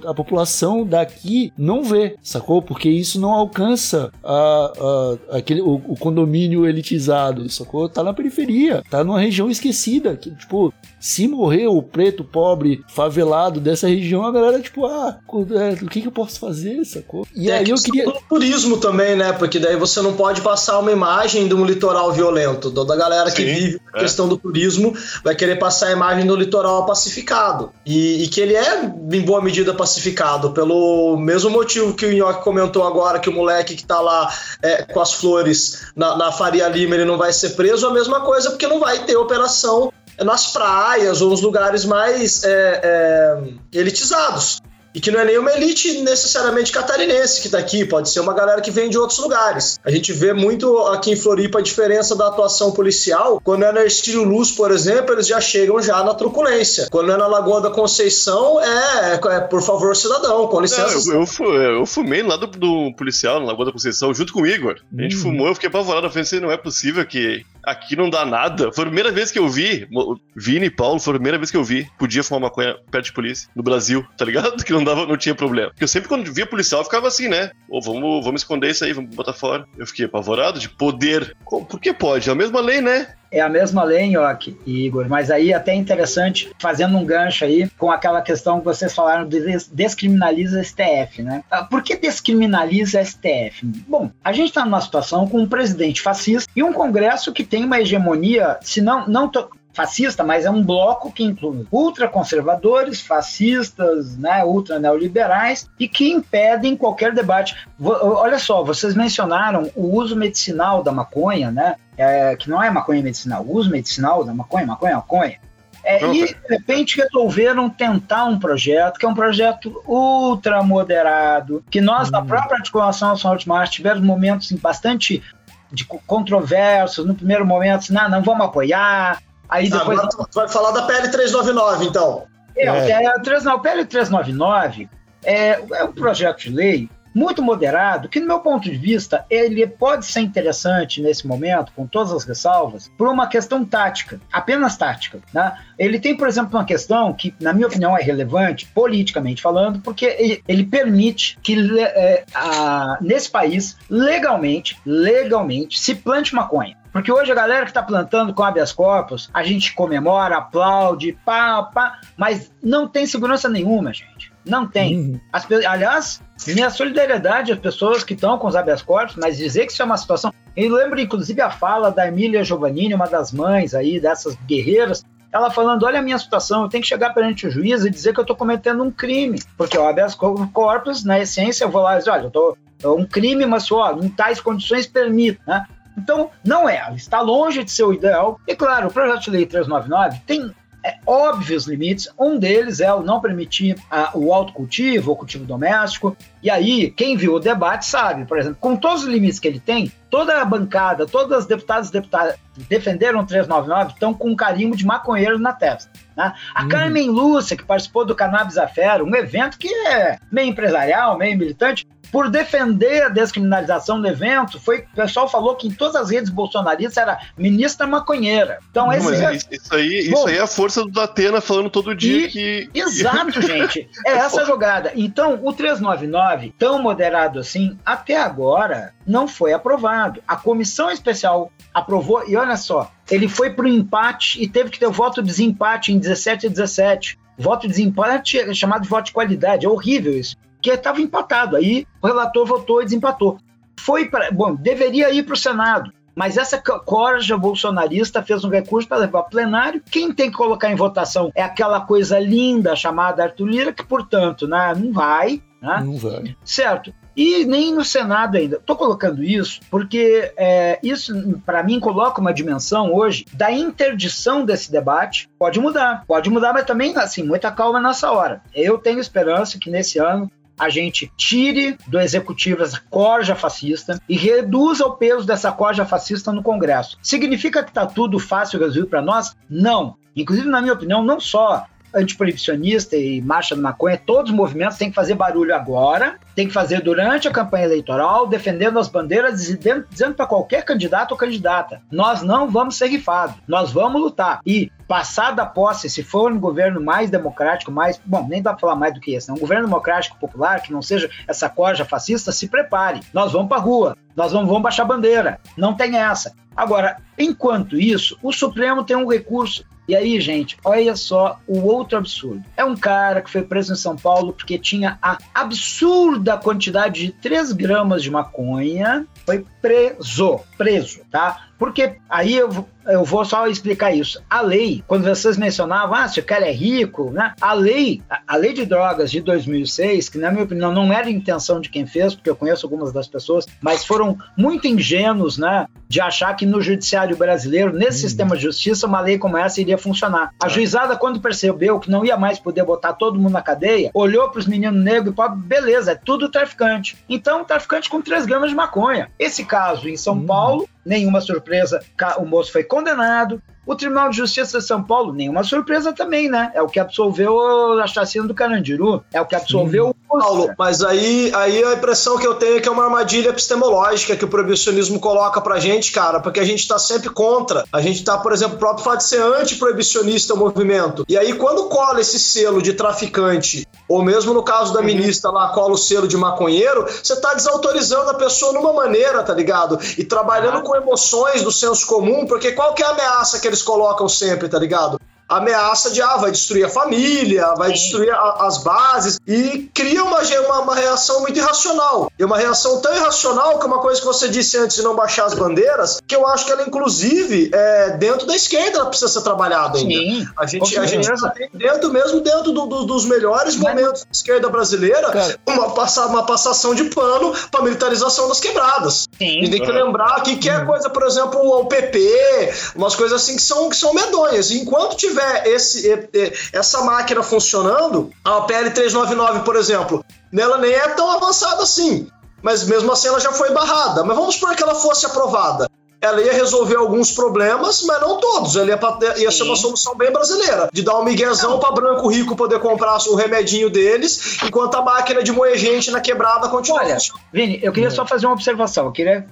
A 0.06 0.14
população 0.14 0.86
daqui 0.86 1.54
não 1.58 1.84
vê, 1.84 2.18
sacou? 2.22 2.62
Porque 2.62 2.90
isso 2.90 3.20
não 3.20 3.32
alcança 3.32 4.12
a, 4.24 5.18
a, 5.32 5.38
aquele, 5.38 5.62
o, 5.62 5.82
o 5.88 5.96
condomínio 5.98 6.68
elitizado, 6.68 7.50
sacou? 7.50 7.88
Tá 7.88 8.04
na 8.04 8.14
periferia, 8.14 8.84
tá 8.90 9.04
numa 9.04 9.20
região 9.20 9.50
esquecida 9.50 10.01
vida, 10.02 10.18
que, 10.18 10.32
tipo, 10.32 10.74
se 11.00 11.28
morrer 11.28 11.68
o 11.68 11.82
preto, 11.82 12.24
pobre, 12.24 12.84
favelado 12.88 13.60
dessa 13.60 13.88
região, 13.88 14.26
a 14.26 14.32
galera, 14.32 14.60
tipo, 14.60 14.86
ah, 14.86 15.18
é, 15.30 15.84
o 15.84 15.88
que, 15.88 16.02
que 16.02 16.08
eu 16.08 16.12
posso 16.12 16.40
fazer, 16.40 16.84
sacou? 16.84 17.26
E 17.36 17.50
é 17.50 17.60
aí 17.60 17.70
eu 17.70 17.76
queria. 17.76 18.06
Do 18.06 18.18
turismo 18.28 18.78
também, 18.78 19.16
né? 19.16 19.32
Porque 19.32 19.60
daí 19.60 19.76
você 19.78 20.02
não 20.02 20.14
pode 20.14 20.42
passar 20.42 20.80
uma 20.80 20.92
imagem 20.92 21.48
de 21.48 21.54
um 21.54 21.64
litoral 21.64 22.12
violento. 22.12 22.72
Da 22.72 22.96
galera 22.96 23.32
que 23.32 23.44
Sim, 23.44 23.54
vive 23.54 23.82
a 23.94 24.00
é. 24.00 24.02
questão 24.02 24.28
do 24.28 24.38
turismo 24.38 24.94
vai 25.24 25.36
querer 25.36 25.58
passar 25.60 25.88
a 25.88 25.92
imagem 25.92 26.26
do 26.26 26.36
litoral 26.36 26.86
pacificado. 26.86 27.72
E, 27.86 28.24
e, 28.24 28.28
que 28.28 28.42
ele 28.42 28.56
é, 28.56 28.84
em 28.84 29.22
boa 29.22 29.42
medida, 29.42 29.74
pacificado, 29.74 30.52
pelo 30.52 31.18
mesmo 31.18 31.50
motivo 31.50 31.94
que 31.94 32.06
o 32.06 32.14
Nhoque 32.14 32.44
comentou 32.44 32.84
agora, 32.86 33.20
que 33.20 33.30
o 33.30 33.34
moleque 33.34 33.76
que 33.76 33.86
tá 33.86 34.00
lá 34.00 34.34
é, 34.62 34.84
com 34.84 35.00
as 35.00 35.14
flores 35.14 35.82
na, 35.96 36.18
na 36.18 36.32
Faria 36.32 36.68
Lima 36.68 36.96
ele 36.96 37.06
não 37.06 37.18
vai 37.18 37.32
ser 37.32 37.52
preso, 37.52 37.88
a 37.88 37.94
mesma 37.94 38.22
coisa, 38.22 38.50
porque 38.50 38.68
não 38.68 38.80
vai 38.80 39.04
ter 39.04 39.16
operação 39.16 39.91
nas 40.24 40.48
praias 40.48 41.22
ou 41.22 41.30
nos 41.30 41.42
lugares 41.42 41.86
mais 41.86 42.44
é, 42.44 42.82
é, 42.84 43.44
elitizados. 43.74 44.62
E 44.94 45.00
que 45.00 45.10
não 45.10 45.22
é 45.22 45.26
nenhuma 45.26 45.52
elite 45.54 46.02
necessariamente 46.02 46.72
catarinense 46.72 47.42
que 47.42 47.48
tá 47.48 47.58
aqui, 47.58 47.86
pode 47.86 48.10
ser 48.10 48.20
uma 48.20 48.34
galera 48.34 48.60
que 48.60 48.70
vem 48.70 48.90
de 48.90 48.98
outros 48.98 49.20
lugares. 49.20 49.80
A 49.84 49.90
gente 49.90 50.12
vê 50.12 50.34
muito 50.34 50.78
aqui 50.88 51.12
em 51.12 51.16
Floripa 51.16 51.60
a 51.60 51.62
diferença 51.62 52.14
da 52.14 52.28
atuação 52.28 52.72
policial. 52.74 53.40
Quando 53.42 53.64
é 53.64 53.72
na 53.72 53.86
Estilo 53.86 54.24
Luz, 54.24 54.52
por 54.52 54.70
exemplo, 54.70 55.14
eles 55.14 55.28
já 55.28 55.40
chegam 55.40 55.82
já 55.82 56.04
na 56.04 56.14
truculência. 56.14 56.88
Quando 56.92 57.12
é 57.12 57.18
na 57.18 57.28
Lagoa 57.28 57.62
da 57.62 57.70
Conceição, 57.70 58.60
é, 58.60 59.14
é 59.14 59.40
por 59.40 59.62
favor, 59.62 59.96
cidadão, 59.96 60.48
com 60.48 60.60
licença. 60.60 61.10
Não, 61.10 61.26
eu, 61.46 61.62
eu, 61.80 61.86
fumei 61.86 62.22
lá 62.22 62.36
do, 62.36 62.48
do, 62.48 62.94
policial, 62.94 63.40
na 63.40 63.46
Lagoa 63.46 63.68
da 63.68 63.72
Conceição, 63.72 64.14
junto 64.14 64.34
com 64.34 64.42
o 64.42 64.48
Igor. 64.48 64.76
A 64.98 65.02
gente 65.04 65.16
hum. 65.16 65.22
fumou, 65.22 65.48
eu 65.48 65.54
fiquei 65.54 65.70
apavorado. 65.70 66.08
Eu 66.08 66.12
pensei, 66.12 66.42
não 66.42 66.52
é 66.52 66.58
possível 66.58 67.06
que 67.06 67.46
aqui 67.64 67.96
não 67.96 68.10
dá 68.10 68.26
nada. 68.26 68.72
Foi 68.72 68.84
a 68.84 68.88
primeira 68.88 69.12
vez 69.12 69.32
que 69.32 69.40
eu 69.40 69.50
vi, 69.50 69.88
Vini 70.36 70.68
e 70.68 70.72
Paulo, 70.72 71.00
foi 71.00 71.14
a 71.14 71.16
primeira 71.16 71.38
vez 71.38 71.52
que 71.52 71.58
eu 71.58 71.64
vi, 71.64 71.90
podia 71.98 72.24
fumar 72.24 72.42
maconha 72.42 72.76
perto 72.90 73.06
de 73.06 73.14
polícia, 73.14 73.50
no 73.56 73.64
Brasil, 73.64 74.06
tá 74.18 74.26
ligado? 74.26 74.62
Que 74.72 74.74
não 74.74 74.84
dava, 74.84 75.06
não 75.06 75.18
tinha 75.18 75.36
problema. 75.36 75.70
Porque 75.70 75.84
eu 75.84 75.88
sempre 75.88 76.08
quando 76.08 76.32
via 76.32 76.46
policial, 76.46 76.82
eu 76.82 76.86
ficava 76.86 77.08
assim, 77.08 77.28
né? 77.28 77.52
Ou 77.68 77.82
vamos, 77.82 78.24
vamos 78.24 78.42
esconder 78.42 78.70
isso 78.70 78.86
aí, 78.86 78.94
vamos 78.94 79.14
botar 79.14 79.34
fora. 79.34 79.66
Eu 79.78 79.86
fiquei 79.86 80.06
apavorado 80.06 80.60
de 80.60 80.70
poder. 80.70 81.36
Por 81.44 81.80
que 81.80 81.94
pode? 81.94 82.30
É 82.30 82.32
a 82.32 82.36
mesma 82.36 82.62
lei, 82.62 82.80
né? 82.80 83.16
É 83.32 83.40
a 83.40 83.48
mesma 83.48 83.84
lei, 83.84 84.10
Nhoque 84.10 84.58
e 84.66 84.86
Igor, 84.86 85.08
mas 85.08 85.32
aí 85.32 85.54
até 85.54 85.74
interessante, 85.74 86.52
fazendo 86.60 86.98
um 86.98 87.06
gancho 87.06 87.46
aí 87.46 87.70
com 87.78 87.90
aquela 87.90 88.22
questão 88.22 88.60
que 88.60 88.66
vocês 88.66 88.94
falaram 88.94 89.28
de 89.28 89.40
descriminaliza 89.72 90.62
STF, 90.62 91.24
né? 91.24 91.42
Ah, 91.50 91.64
por 91.64 91.82
que 91.82 91.96
descriminaliza 91.96 93.04
STF? 93.04 93.66
Bom, 93.88 94.12
a 94.24 94.34
gente 94.34 94.50
está 94.50 94.66
numa 94.66 94.82
situação 94.82 95.28
com 95.28 95.40
um 95.40 95.48
presidente 95.48 96.02
fascista 96.02 96.52
e 96.56 96.62
um 96.62 96.74
Congresso 96.74 97.32
que 97.32 97.44
tem 97.44 97.64
uma 97.64 97.80
hegemonia, 97.80 98.58
se 98.62 98.82
não, 98.82 99.08
não 99.08 99.30
fascista, 99.74 100.24
mas 100.24 100.46
é 100.46 100.50
um 100.50 100.64
bloco 100.64 101.12
que 101.12 101.24
inclui 101.24 101.66
ultraconservadores, 101.72 103.02
fascistas, 103.02 104.18
né, 104.18 104.44
ultra 104.44 104.80
neoliberais 104.80 105.70
e 105.80 105.88
que 105.88 106.12
impedem 106.12 106.76
qualquer 106.76 107.14
debate. 107.14 107.56
Olha 107.80 108.38
só, 108.38 108.64
vocês 108.64 108.96
mencionaram 108.96 109.72
o 109.76 109.96
uso 109.96 110.16
medicinal 110.16 110.84
da 110.84 110.92
maconha, 110.92 111.52
né? 111.52 111.76
É, 111.98 112.36
que 112.36 112.50
não 112.50 112.62
é 112.62 112.70
maconha 112.70 113.02
medicinal, 113.02 113.44
o 113.44 113.56
uso 113.56 113.70
medicinal 113.70 114.24
da 114.24 114.34
maconha, 114.34 114.66
maconha, 114.66 114.96
maconha. 114.96 115.40
É, 115.84 116.04
e 116.06 116.28
de 116.28 116.36
repente 116.48 117.02
resolveram 117.02 117.68
tentar 117.70 118.26
um 118.26 118.38
projeto 118.38 119.00
que 119.00 119.06
é 119.06 119.10
um 119.10 119.16
projeto 119.16 119.82
ultra 119.88 120.62
moderado, 120.62 121.64
que 121.72 121.82
nós, 121.82 122.08
hum. 122.10 122.12
na 122.12 122.22
própria 122.24 122.58
articulação 122.58 123.10
nacional 123.10 123.38
de 123.38 123.72
tivemos 123.72 124.04
momentos 124.04 124.52
bastante 124.54 125.24
de 125.72 125.86
controversos, 125.86 127.06
no 127.06 127.16
primeiro 127.16 127.46
momento, 127.46 127.92
não, 127.94 128.10
não 128.10 128.22
vamos 128.22 128.46
apoiar, 128.46 129.20
Aí 129.52 129.70
depois... 129.70 130.00
Agora 130.00 130.10
tu 130.10 130.34
vai 130.34 130.48
falar 130.48 130.72
da 130.72 130.84
PL 130.84 131.12
399, 131.12 131.86
então. 131.86 132.24
É, 132.56 132.66
é. 132.66 133.04
é 133.04 133.54
o 133.54 133.60
PL 133.60 133.86
399 133.86 134.90
é, 135.24 135.62
é 135.74 135.84
um 135.84 135.92
projeto 135.92 136.40
de 136.44 136.50
lei 136.50 136.90
muito 137.14 137.42
moderado, 137.42 138.08
que 138.08 138.22
no 138.22 138.28
meu 138.28 138.40
ponto 138.40 138.64
de 138.64 138.78
vista, 138.78 139.26
ele 139.30 139.68
pode 139.68 140.06
ser 140.06 140.22
interessante 140.22 141.02
nesse 141.02 141.28
momento, 141.28 141.74
com 141.76 141.86
todas 141.86 142.14
as 142.14 142.24
ressalvas, 142.24 142.90
por 142.98 143.08
uma 143.08 143.28
questão 143.28 143.66
tática, 143.66 144.20
apenas 144.32 144.78
tática. 144.78 145.20
Né? 145.34 145.54
Ele 145.78 146.00
tem, 146.00 146.16
por 146.16 146.28
exemplo, 146.28 146.58
uma 146.58 146.64
questão 146.64 147.14
que, 147.14 147.36
na 147.42 147.54
minha 147.54 147.68
opinião, 147.68 147.98
é 147.98 148.02
relevante, 148.02 148.66
politicamente 148.68 149.42
falando, 149.42 149.82
porque 149.82 150.06
ele, 150.06 150.44
ele 150.48 150.66
permite 150.66 151.38
que 151.44 151.82
é, 151.82 152.24
a, 152.34 152.98
nesse 153.02 153.30
país, 153.30 153.78
legalmente, 153.90 154.80
legalmente, 154.86 155.80
se 155.80 155.96
plante 155.96 156.34
maconha. 156.34 156.81
Porque 156.92 157.12
hoje 157.12 157.32
a 157.32 157.36
galera 157.36 157.64
que 157.64 157.72
está 157.72 157.82
plantando 157.82 158.34
com 158.34 158.44
habeas 158.44 158.74
corpus, 158.74 159.30
a 159.34 159.44
gente 159.44 159.74
comemora, 159.74 160.38
aplaude, 160.38 161.18
pá, 161.26 161.64
pá, 161.64 162.00
mas 162.18 162.52
não 162.62 162.88
tem 162.88 163.06
segurança 163.06 163.48
nenhuma, 163.48 163.94
gente. 163.94 164.32
Não 164.46 164.68
tem. 164.68 164.98
Uhum. 164.98 165.20
As, 165.32 165.48
aliás, 165.52 166.22
minha 166.48 166.70
solidariedade 166.70 167.52
às 167.52 167.60
pessoas 167.60 168.04
que 168.04 168.14
estão 168.14 168.38
com 168.38 168.48
os 168.48 168.56
habeas 168.56 168.82
corpus, 168.82 169.16
mas 169.16 169.38
dizer 169.38 169.66
que 169.66 169.72
isso 169.72 169.82
é 169.82 169.86
uma 169.86 169.98
situação. 169.98 170.34
Eu 170.56 170.74
lembro, 170.76 171.00
inclusive, 171.00 171.40
a 171.42 171.50
fala 171.50 171.92
da 171.92 172.08
Emília 172.08 172.44
Giovannini, 172.44 172.94
uma 172.94 173.08
das 173.08 173.32
mães 173.32 173.74
aí 173.74 174.00
dessas 174.00 174.36
guerreiras, 174.48 175.06
ela 175.32 175.50
falando: 175.50 175.84
olha 175.84 176.00
a 176.00 176.02
minha 176.02 176.18
situação, 176.18 176.64
eu 176.64 176.70
tenho 176.70 176.82
que 176.82 176.90
chegar 176.90 177.14
perante 177.14 177.48
o 177.48 177.52
juiz 177.52 177.86
e 177.86 177.90
dizer 177.90 178.14
que 178.14 178.20
eu 178.20 178.24
estou 178.24 178.36
cometendo 178.36 178.84
um 178.84 178.92
crime. 178.92 179.42
Porque 179.56 179.78
o 179.78 179.88
habeas 179.88 180.16
corpus, 180.16 181.04
na 181.04 181.20
essência, 181.20 181.64
eu 181.64 181.70
vou 181.70 181.84
lá 181.84 181.96
e 181.96 182.00
dizer: 182.00 182.10
olha, 182.10 182.24
eu 182.24 182.28
estou. 182.28 182.58
É 182.84 182.88
um 182.88 183.06
crime, 183.06 183.46
mas 183.46 183.64
só, 183.64 183.94
em 183.94 184.10
tais 184.10 184.42
condições 184.42 184.88
permite, 184.88 185.40
né? 185.46 185.68
Então, 185.98 186.30
não 186.44 186.68
é, 186.68 186.78
ela 186.78 186.96
está 186.96 187.22
longe 187.22 187.64
de 187.64 187.72
ser 187.72 187.84
o 187.84 187.94
ideal. 187.94 188.40
E 188.48 188.56
claro, 188.56 188.88
o 188.88 188.94
projeto 188.94 189.24
de 189.24 189.32
lei 189.32 189.46
399 189.46 190.22
tem 190.26 190.54
é, 190.84 190.98
óbvios 191.06 191.68
limites. 191.68 192.10
Um 192.20 192.38
deles 192.38 192.80
é 192.80 192.92
o 192.94 193.04
não 193.04 193.20
permitir 193.20 193.76
a, 193.90 194.18
o 194.18 194.34
autocultivo, 194.34 195.12
o 195.12 195.16
cultivo 195.16 195.46
doméstico. 195.46 196.16
E 196.42 196.50
aí, 196.50 196.90
quem 196.92 197.16
viu 197.16 197.36
o 197.36 197.40
debate 197.40 197.86
sabe, 197.86 198.26
por 198.26 198.38
exemplo, 198.38 198.58
com 198.60 198.76
todos 198.76 199.04
os 199.04 199.10
limites 199.10 199.40
que 199.40 199.48
ele 199.48 199.60
tem, 199.60 199.92
toda 200.10 200.42
a 200.42 200.46
bancada, 200.46 201.06
todas 201.06 201.40
as 201.40 201.46
deputadas 201.46 201.90
e 201.90 201.94
deputados 201.94 202.36
defenderam 202.68 203.20
o 203.20 203.26
399 203.26 203.94
estão 203.94 204.14
com 204.14 204.30
um 204.30 204.36
carimbo 204.36 204.76
de 204.76 204.86
maconheiro 204.86 205.38
na 205.38 205.54
testa. 205.54 205.92
Né? 206.16 206.34
A 206.54 206.64
hum. 206.64 206.70
Carmen 206.70 207.10
Lúcia, 207.10 207.56
que 207.56 207.64
participou 207.64 208.04
do 208.04 208.16
Cannabis 208.16 208.58
Affair, 208.58 209.04
um 209.04 209.16
evento 209.16 209.58
que 209.58 209.72
é 209.88 210.18
meio 210.32 210.50
empresarial, 210.50 211.18
meio 211.18 211.38
militante, 211.38 211.88
por 212.12 212.30
defender 212.30 213.04
a 213.04 213.10
descriminalização 213.10 214.02
do 214.02 214.08
evento, 214.08 214.60
foi, 214.60 214.80
o 214.80 214.96
pessoal 214.96 215.30
falou 215.30 215.56
que 215.56 215.68
em 215.68 215.72
todas 215.72 215.96
as 215.96 216.10
redes 216.10 216.30
bolsonaristas 216.30 216.98
era 216.98 217.20
ministra 217.38 217.88
maconheira. 217.88 218.60
Então, 218.70 218.88
Não, 218.88 218.94
esse 218.94 219.24
é... 219.24 219.36
isso, 219.36 219.74
aí, 219.74 220.10
Bom, 220.10 220.18
isso 220.18 220.28
aí 220.28 220.38
é 220.38 220.42
a 220.42 220.48
força 220.48 220.82
do 220.82 220.92
Datena 220.92 221.40
falando 221.40 221.70
todo 221.70 221.96
dia 221.96 222.26
e... 222.26 222.30
que. 222.30 222.70
Exato, 222.76 223.42
gente. 223.42 223.90
É 224.06 224.12
essa 224.12 224.46
jogada. 224.46 224.92
Então, 224.96 225.40
o 225.42 225.54
399, 225.54 226.54
tão 226.58 226.82
moderado 226.82 227.40
assim, 227.40 227.78
até 227.86 228.18
agora 228.18 228.94
não 229.08 229.28
foi 229.28 229.54
aprovado. 229.54 230.22
A 230.28 230.36
comissão 230.36 230.92
especial 230.92 231.52
aprovou, 231.74 232.28
e 232.28 232.36
olha 232.36 232.58
só, 232.58 232.92
ele 233.10 233.28
foi 233.28 233.52
para 233.52 233.66
o 233.66 233.70
empate 233.70 234.42
e 234.42 234.48
teve 234.48 234.70
que 234.70 234.80
ter 234.80 234.88
o 234.88 234.92
voto 234.92 235.22
de 235.22 235.28
desempate 235.28 235.94
em 235.94 236.00
17 236.00 236.48
e 236.48 236.50
17. 236.50 237.20
Voto 237.38 237.62
de 237.62 237.70
desempate 237.70 238.40
é 238.40 238.54
chamado 238.54 238.84
de 238.84 238.90
voto 238.90 239.06
de 239.06 239.14
qualidade. 239.14 239.66
É 239.66 239.70
horrível 239.70 240.18
isso 240.18 240.36
que 240.62 240.70
estava 240.70 241.02
empatado. 241.02 241.56
Aí 241.56 241.86
o 242.02 242.08
relator 242.08 242.46
votou 242.46 242.82
e 242.82 242.86
desempatou. 242.86 243.38
Foi 243.80 244.06
para. 244.06 244.32
Bom, 244.32 244.56
deveria 244.56 245.12
ir 245.12 245.24
para 245.24 245.34
o 245.34 245.38
Senado. 245.38 245.92
Mas 246.16 246.38
essa 246.38 246.58
corja 246.58 247.38
bolsonarista 247.38 248.22
fez 248.22 248.44
um 248.44 248.50
recurso 248.50 248.88
para 248.88 248.98
levar 248.98 249.24
plenário. 249.24 249.82
Quem 249.90 250.14
tem 250.14 250.30
que 250.30 250.38
colocar 250.38 250.70
em 250.70 250.76
votação 250.76 251.32
é 251.34 251.42
aquela 251.42 251.82
coisa 251.82 252.20
linda 252.20 252.76
chamada 252.76 253.24
Arthur 253.24 253.48
Lira, 253.48 253.74
que, 253.74 253.84
portanto, 253.84 254.48
né, 254.48 254.74
não 254.76 254.92
vai. 254.92 255.42
Né? 255.62 255.82
Não 255.86 255.98
vai. 255.98 256.36
Certo. 256.44 256.94
e 257.16 257.46
nem 257.46 257.74
no 257.74 257.84
Senado 257.84 258.38
ainda. 258.38 258.58
Estou 258.58 258.76
colocando 258.76 259.24
isso 259.24 259.62
porque 259.70 260.34
é, 260.36 260.80
isso, 260.84 261.14
para 261.46 261.64
mim, 261.64 261.80
coloca 261.80 262.20
uma 262.20 262.34
dimensão 262.34 262.94
hoje 262.94 263.26
da 263.34 263.52
interdição 263.52 264.44
desse 264.44 264.72
debate. 264.72 265.30
Pode 265.38 265.60
mudar, 265.60 266.04
pode 266.08 266.30
mudar, 266.30 266.52
mas 266.54 266.66
também, 266.66 266.96
assim, 266.98 267.24
muita 267.24 267.52
calma 267.52 267.80
nessa 267.80 268.12
hora. 268.12 268.42
Eu 268.54 268.78
tenho 268.78 269.00
esperança 269.00 269.58
que 269.60 269.70
nesse 269.70 270.00
ano 270.00 270.30
a 270.58 270.70
gente 270.70 271.12
tire 271.18 271.78
do 271.88 272.00
executivo 272.00 272.64
essa 272.64 272.82
corja 272.90 273.36
fascista 273.36 274.02
e 274.08 274.16
reduza 274.16 274.86
o 274.86 274.96
peso 274.96 275.26
dessa 275.26 275.52
corja 275.52 275.86
fascista 275.86 276.32
no 276.32 276.44
Congresso. 276.44 276.98
Significa 277.02 277.64
que 277.64 277.70
está 277.70 277.86
tudo 277.86 278.20
fácil 278.20 278.60
resolver 278.60 278.90
para 278.90 279.02
nós? 279.02 279.36
Não. 279.50 279.98
Inclusive, 280.16 280.50
na 280.50 280.62
minha 280.62 280.74
opinião, 280.74 281.04
não 281.04 281.20
só 281.20 281.66
antiproibicionista 281.94 282.96
e 282.96 283.22
marcha 283.22 283.56
da 283.56 283.62
maconha, 283.62 283.98
todos 283.98 284.32
os 284.32 284.38
movimentos 284.38 284.78
têm 284.78 284.90
que 284.90 284.96
fazer 284.96 285.16
barulho 285.16 285.54
agora, 285.56 286.18
tem 286.36 286.48
que 286.48 286.54
fazer 286.54 286.82
durante 286.82 287.28
a 287.28 287.32
campanha 287.32 287.66
eleitoral, 287.66 288.28
defendendo 288.28 288.80
as 288.80 288.88
bandeiras, 288.88 289.42
dizendo, 289.42 289.86
dizendo 289.90 290.16
para 290.16 290.26
qualquer 290.26 290.64
candidato 290.64 291.12
ou 291.12 291.18
candidata: 291.18 291.82
nós 291.92 292.22
não 292.22 292.50
vamos 292.50 292.78
ser 292.78 292.88
rifados, 292.88 293.36
nós 293.48 293.72
vamos 293.72 294.02
lutar. 294.02 294.40
E 294.46 294.72
passada 294.88 295.44
a 295.44 295.46
posse, 295.46 295.90
se 295.90 296.04
for 296.04 296.32
um 296.32 296.40
governo 296.40 296.82
mais 296.82 297.10
democrático, 297.10 297.72
mais. 297.72 298.02
Bom, 298.06 298.28
nem 298.28 298.42
dá 298.42 298.52
para 298.52 298.60
falar 298.60 298.76
mais 298.76 298.94
do 298.94 299.00
que 299.00 299.14
esse, 299.14 299.30
né? 299.30 299.36
um 299.36 299.40
governo 299.40 299.66
democrático 299.66 300.18
popular, 300.20 300.62
que 300.62 300.74
não 300.74 300.82
seja 300.82 301.10
essa 301.28 301.50
corja 301.50 301.86
fascista, 301.86 302.32
se 302.32 302.48
prepare. 302.48 303.02
Nós 303.14 303.32
vamos 303.32 303.48
para 303.48 303.58
a 303.58 303.62
rua, 303.62 303.98
nós 304.16 304.34
não 304.34 304.46
vamos 304.46 304.62
baixar 304.62 304.86
bandeira. 304.86 305.40
Não 305.58 305.74
tem 305.74 305.98
essa. 305.98 306.34
Agora, 306.56 306.98
enquanto 307.18 307.80
isso, 307.80 308.18
o 308.22 308.32
Supremo 308.32 308.84
tem 308.84 308.96
um 308.96 309.10
recurso 309.10 309.64
e 309.88 309.96
aí, 309.96 310.20
gente, 310.22 310.58
olha 310.64 310.96
só 310.96 311.40
o 311.48 311.62
outro 311.62 311.98
absurdo. 311.98 312.44
É 312.56 312.64
um 312.64 312.76
cara 312.76 313.22
que 313.22 313.30
foi 313.30 313.42
preso 313.42 313.74
em 313.74 313.76
São 313.76 313.96
Paulo 313.96 314.32
porque 314.32 314.58
tinha 314.58 314.98
a 315.02 315.18
absurda 315.34 316.38
quantidade 316.38 317.08
de 317.08 317.12
3 317.12 317.52
gramas 317.52 318.04
de 318.04 318.12
maconha. 318.12 319.06
Foi 319.26 319.46
preso, 319.62 320.40
preso, 320.58 321.02
tá? 321.12 321.48
Porque 321.62 321.98
aí 322.10 322.38
eu, 322.38 322.68
eu 322.88 323.06
vou 323.06 323.24
só 323.24 323.46
explicar 323.46 323.92
isso. 323.92 324.20
A 324.28 324.42
lei, 324.42 324.84
quando 324.88 325.08
vocês 325.08 325.38
mencionavam, 325.38 325.94
ah, 325.94 326.08
se 326.08 326.20
o 326.20 326.26
cara 326.26 326.48
é 326.48 326.52
rico, 326.52 327.12
né? 327.12 327.36
A 327.40 327.54
lei, 327.54 328.02
a, 328.10 328.20
a 328.30 328.36
lei 328.36 328.52
de 328.52 328.66
drogas 328.66 329.12
de 329.12 329.22
2006, 329.22 330.10
que 330.10 330.18
na 330.18 330.32
minha 330.32 330.44
opinião 330.44 330.72
não 330.74 330.92
era 330.92 331.08
intenção 331.08 331.62
de 331.62 331.70
quem 331.70 331.86
fez, 331.86 332.16
porque 332.16 332.32
eu 332.32 332.36
conheço 332.36 332.66
algumas 332.66 332.92
das 332.92 333.08
pessoas, 333.08 333.46
mas 333.62 333.86
foram 333.86 334.18
muito 334.36 334.68
ingênuos, 334.68 335.38
né? 335.38 335.68
De 335.88 336.02
achar 336.02 336.36
que 336.36 336.48
no 336.48 336.64
judiciário 336.64 337.16
brasileiro, 337.16 337.72
nesse 337.72 338.00
hum. 338.00 338.10
sistema 338.10 338.36
de 338.36 338.42
justiça, 338.42 338.88
uma 338.88 339.00
lei 339.00 339.20
como 339.20 339.38
essa 339.38 339.62
iria 339.62 339.78
funcionar. 339.78 340.32
A 340.42 340.50
juizada, 340.50 340.96
quando 340.96 341.22
percebeu 341.22 341.80
que 341.80 341.92
não 341.92 342.04
ia 342.04 342.18
mais 342.18 342.40
poder 342.40 342.66
botar 342.66 342.94
todo 342.94 343.20
mundo 343.20 343.34
na 343.34 343.42
cadeia, 343.44 343.92
olhou 343.94 344.32
para 344.32 344.40
os 344.40 344.48
meninos 344.48 344.84
negros 344.84 345.14
e 345.14 345.16
falou: 345.16 345.38
beleza, 345.38 345.92
é 345.92 345.96
tudo 345.96 346.28
traficante. 346.28 346.98
Então, 347.08 347.46
traficante 347.46 347.88
com 347.88 348.02
3 348.02 348.26
gramas 348.26 348.50
de 348.50 348.56
maconha. 348.56 349.12
Esse 349.20 349.46
caso 349.46 349.88
em 349.88 349.96
São 349.96 350.16
hum. 350.16 350.26
Paulo 350.26 350.68
nenhuma 350.86 351.22
surpresa, 351.22 351.82
o 352.18 352.26
moço 352.26 352.52
foi 352.52 352.64
condenado. 352.64 353.42
O 353.66 353.76
Tribunal 353.76 354.10
de 354.10 354.18
Justiça 354.18 354.58
de 354.58 354.66
São 354.66 354.82
Paulo, 354.82 355.14
nenhuma 355.14 355.44
surpresa 355.44 355.94
também, 355.94 356.28
né? 356.28 356.52
É 356.56 356.62
o 356.64 356.68
que 356.68 356.80
absolveu 356.80 357.80
a 357.80 357.86
chacina 357.86 358.28
do 358.28 358.34
Carandiru, 358.34 359.04
é 359.14 359.22
o 359.22 359.26
que 359.26 359.36
absolveu 359.36 359.86
Sim. 359.86 359.94
o 360.10 360.20
Paulo, 360.20 360.50
mas 360.58 360.84
aí, 360.84 361.32
aí 361.36 361.64
a 361.64 361.74
impressão 361.74 362.18
que 362.18 362.26
eu 362.26 362.34
tenho 362.34 362.58
é 362.58 362.60
que 362.60 362.68
é 362.68 362.72
uma 362.72 362.86
armadilha 362.86 363.30
epistemológica 363.30 364.16
que 364.16 364.26
o 364.26 364.28
proibicionismo 364.28 365.00
coloca 365.00 365.40
pra 365.40 365.60
gente, 365.60 365.92
cara, 365.92 366.20
porque 366.20 366.40
a 366.40 366.44
gente 366.44 366.68
tá 366.68 366.80
sempre 366.80 367.12
contra. 367.12 367.64
A 367.72 367.80
gente 367.80 368.04
tá, 368.04 368.18
por 368.18 368.34
exemplo, 368.34 368.56
o 368.56 368.60
próprio 368.60 368.84
fato 368.84 368.98
de 368.98 369.06
ser 369.06 369.22
anti-proibicionista 369.22 370.34
o 370.34 370.38
movimento. 370.38 371.06
E 371.08 371.16
aí, 371.16 371.34
quando 371.34 371.70
cola 371.70 372.02
esse 372.02 372.20
selo 372.20 372.64
de 372.64 372.74
traficante, 372.74 373.68
ou 373.92 374.02
mesmo 374.02 374.34
no 374.34 374.44
caso 374.44 374.74
da 374.74 374.80
uhum. 374.80 374.86
ministra 374.86 375.30
lá, 375.32 375.50
cola 375.50 375.74
o 375.74 375.78
selo 375.78 376.08
de 376.08 376.16
maconheiro, 376.16 376.86
você 376.86 377.16
tá 377.20 377.34
desautorizando 377.34 378.10
a 378.10 378.14
pessoa 378.14 378.54
numa 378.54 378.72
maneira, 378.72 379.24
tá 379.24 379.34
ligado? 379.34 379.80
E 379.98 380.04
trabalhando 380.04 380.60
ah. 380.60 380.62
com 380.62 380.76
emoções 380.76 381.44
do 381.44 381.52
senso 381.52 381.86
comum, 381.86 382.26
porque 382.26 382.54
qual 382.54 382.74
que 382.74 382.82
é 382.82 382.86
a 382.86 382.90
ameaça 382.90 383.40
que 383.40 383.48
eles 383.48 383.62
colocam 383.62 384.08
sempre, 384.08 384.48
tá 384.48 384.58
ligado? 384.58 385.00
Ameaça 385.32 385.90
de 385.92 386.02
ah, 386.02 386.18
vai 386.18 386.32
destruir 386.32 386.66
a 386.66 386.70
família, 386.70 387.54
vai 387.56 387.70
Sim. 387.70 387.74
destruir 387.76 388.12
a, 388.12 388.48
as 388.48 388.58
bases 388.58 389.20
e 389.26 389.70
cria 389.74 390.04
uma, 390.04 390.20
uma, 390.20 390.60
uma, 390.60 390.76
reação 390.76 391.22
muito 391.22 391.38
irracional. 391.38 392.12
E 392.20 392.26
uma 392.26 392.38
reação 392.38 392.82
tão 392.82 392.94
irracional 392.94 393.58
que 393.58 393.66
uma 393.66 393.80
coisa 393.80 394.00
que 394.00 394.06
você 394.06 394.28
disse 394.28 394.58
antes 394.58 394.76
de 394.76 394.84
não 394.84 394.96
baixar 394.96 395.26
as 395.26 395.34
bandeiras, 395.34 396.02
que 396.06 396.16
eu 396.16 396.28
acho 396.28 396.46
que 396.46 396.52
ela, 396.52 396.64
inclusive, 396.64 397.50
é, 397.54 397.92
dentro 397.92 398.28
da 398.28 398.36
esquerda 398.36 398.80
ela 398.80 398.88
precisa 398.88 399.10
ser 399.10 399.22
trabalhada 399.22 399.78
ainda. 399.78 399.94
Sim, 399.94 400.28
a 400.38 400.46
gente, 400.46 400.78
a 400.78 400.86
gente 400.86 401.08
tá 401.08 401.34
dentro, 401.54 401.92
mesmo 401.92 402.20
dentro 402.20 402.52
do, 402.52 402.66
do, 402.66 402.84
dos 402.84 403.06
melhores 403.06 403.56
Mas... 403.56 403.74
momentos 403.74 404.04
da 404.04 404.12
esquerda 404.12 404.50
brasileira, 404.50 405.38
uma, 405.48 405.72
passa, 405.72 406.06
uma 406.08 406.26
passação 406.26 406.76
de 406.76 406.86
pano 406.86 407.34
para 407.50 407.62
militarização 407.62 408.28
das 408.28 408.40
quebradas. 408.40 409.08
Sim. 409.18 409.44
E 409.44 409.50
tem 409.50 409.62
que 409.62 409.72
lembrar 409.72 410.22
que, 410.22 410.36
que 410.36 410.50
é 410.50 410.66
coisa, 410.66 410.90
por 410.90 411.04
exemplo, 411.04 411.40
o 411.40 411.66
PP, 411.66 412.54
umas 412.76 412.96
coisas 412.96 413.22
assim 413.22 413.36
que 413.36 413.42
são, 413.42 413.70
que 413.70 413.76
são 413.76 413.94
medonhas. 413.94 414.52
E 414.52 414.60
enquanto 414.60 414.96
tiver 414.96 415.21
tiver 415.22 415.48
esse, 415.48 416.10
essa 416.54 416.82
máquina 416.82 417.22
funcionando, 417.24 418.12
a 418.24 418.42
PL 418.42 418.72
399, 418.72 419.42
por 419.42 419.56
exemplo, 419.56 420.04
nela 420.32 420.58
nem 420.58 420.74
é 420.74 420.88
tão 420.90 421.10
avançada 421.10 421.64
assim. 421.64 422.08
Mas 422.42 422.64
mesmo 422.64 422.92
assim 422.92 423.08
ela 423.08 423.20
já 423.20 423.32
foi 423.32 423.52
barrada. 423.52 424.04
Mas 424.04 424.18
vamos 424.18 424.36
supor 424.36 424.56
que 424.56 424.64
ela 424.64 424.76
fosse 424.76 425.06
aprovada. 425.06 425.70
Ela 426.02 426.20
ia 426.20 426.34
resolver 426.34 426.78
alguns 426.78 427.12
problemas, 427.12 427.84
mas 427.84 428.02
não 428.02 428.20
todos. 428.20 428.56
Ela 428.56 428.70
ia, 428.70 428.80
ia 429.20 429.30
ser 429.30 429.44
uma 429.44 429.56
solução 429.56 429.96
bem 429.96 430.12
brasileira. 430.12 430.68
De 430.74 430.82
dar 430.82 431.00
um 431.00 431.04
miguezão 431.04 431.60
para 431.60 431.72
branco 431.72 432.08
rico 432.08 432.36
poder 432.36 432.60
comprar 432.60 432.98
o 433.08 433.14
remedinho 433.14 433.70
deles, 433.70 434.40
enquanto 434.44 434.74
a 434.74 434.82
máquina 434.82 435.22
de 435.22 435.32
moer 435.32 435.56
gente 435.60 435.92
na 435.92 436.02
quebrada 436.02 436.50
continua. 436.50 436.82
Olha, 436.82 436.98
Vini, 437.32 437.60
eu 437.62 437.72
queria 437.72 437.92
só 437.92 438.04
fazer 438.04 438.26
uma 438.26 438.34
observação. 438.34 438.86
Eu 438.86 438.92
queria 438.92 439.24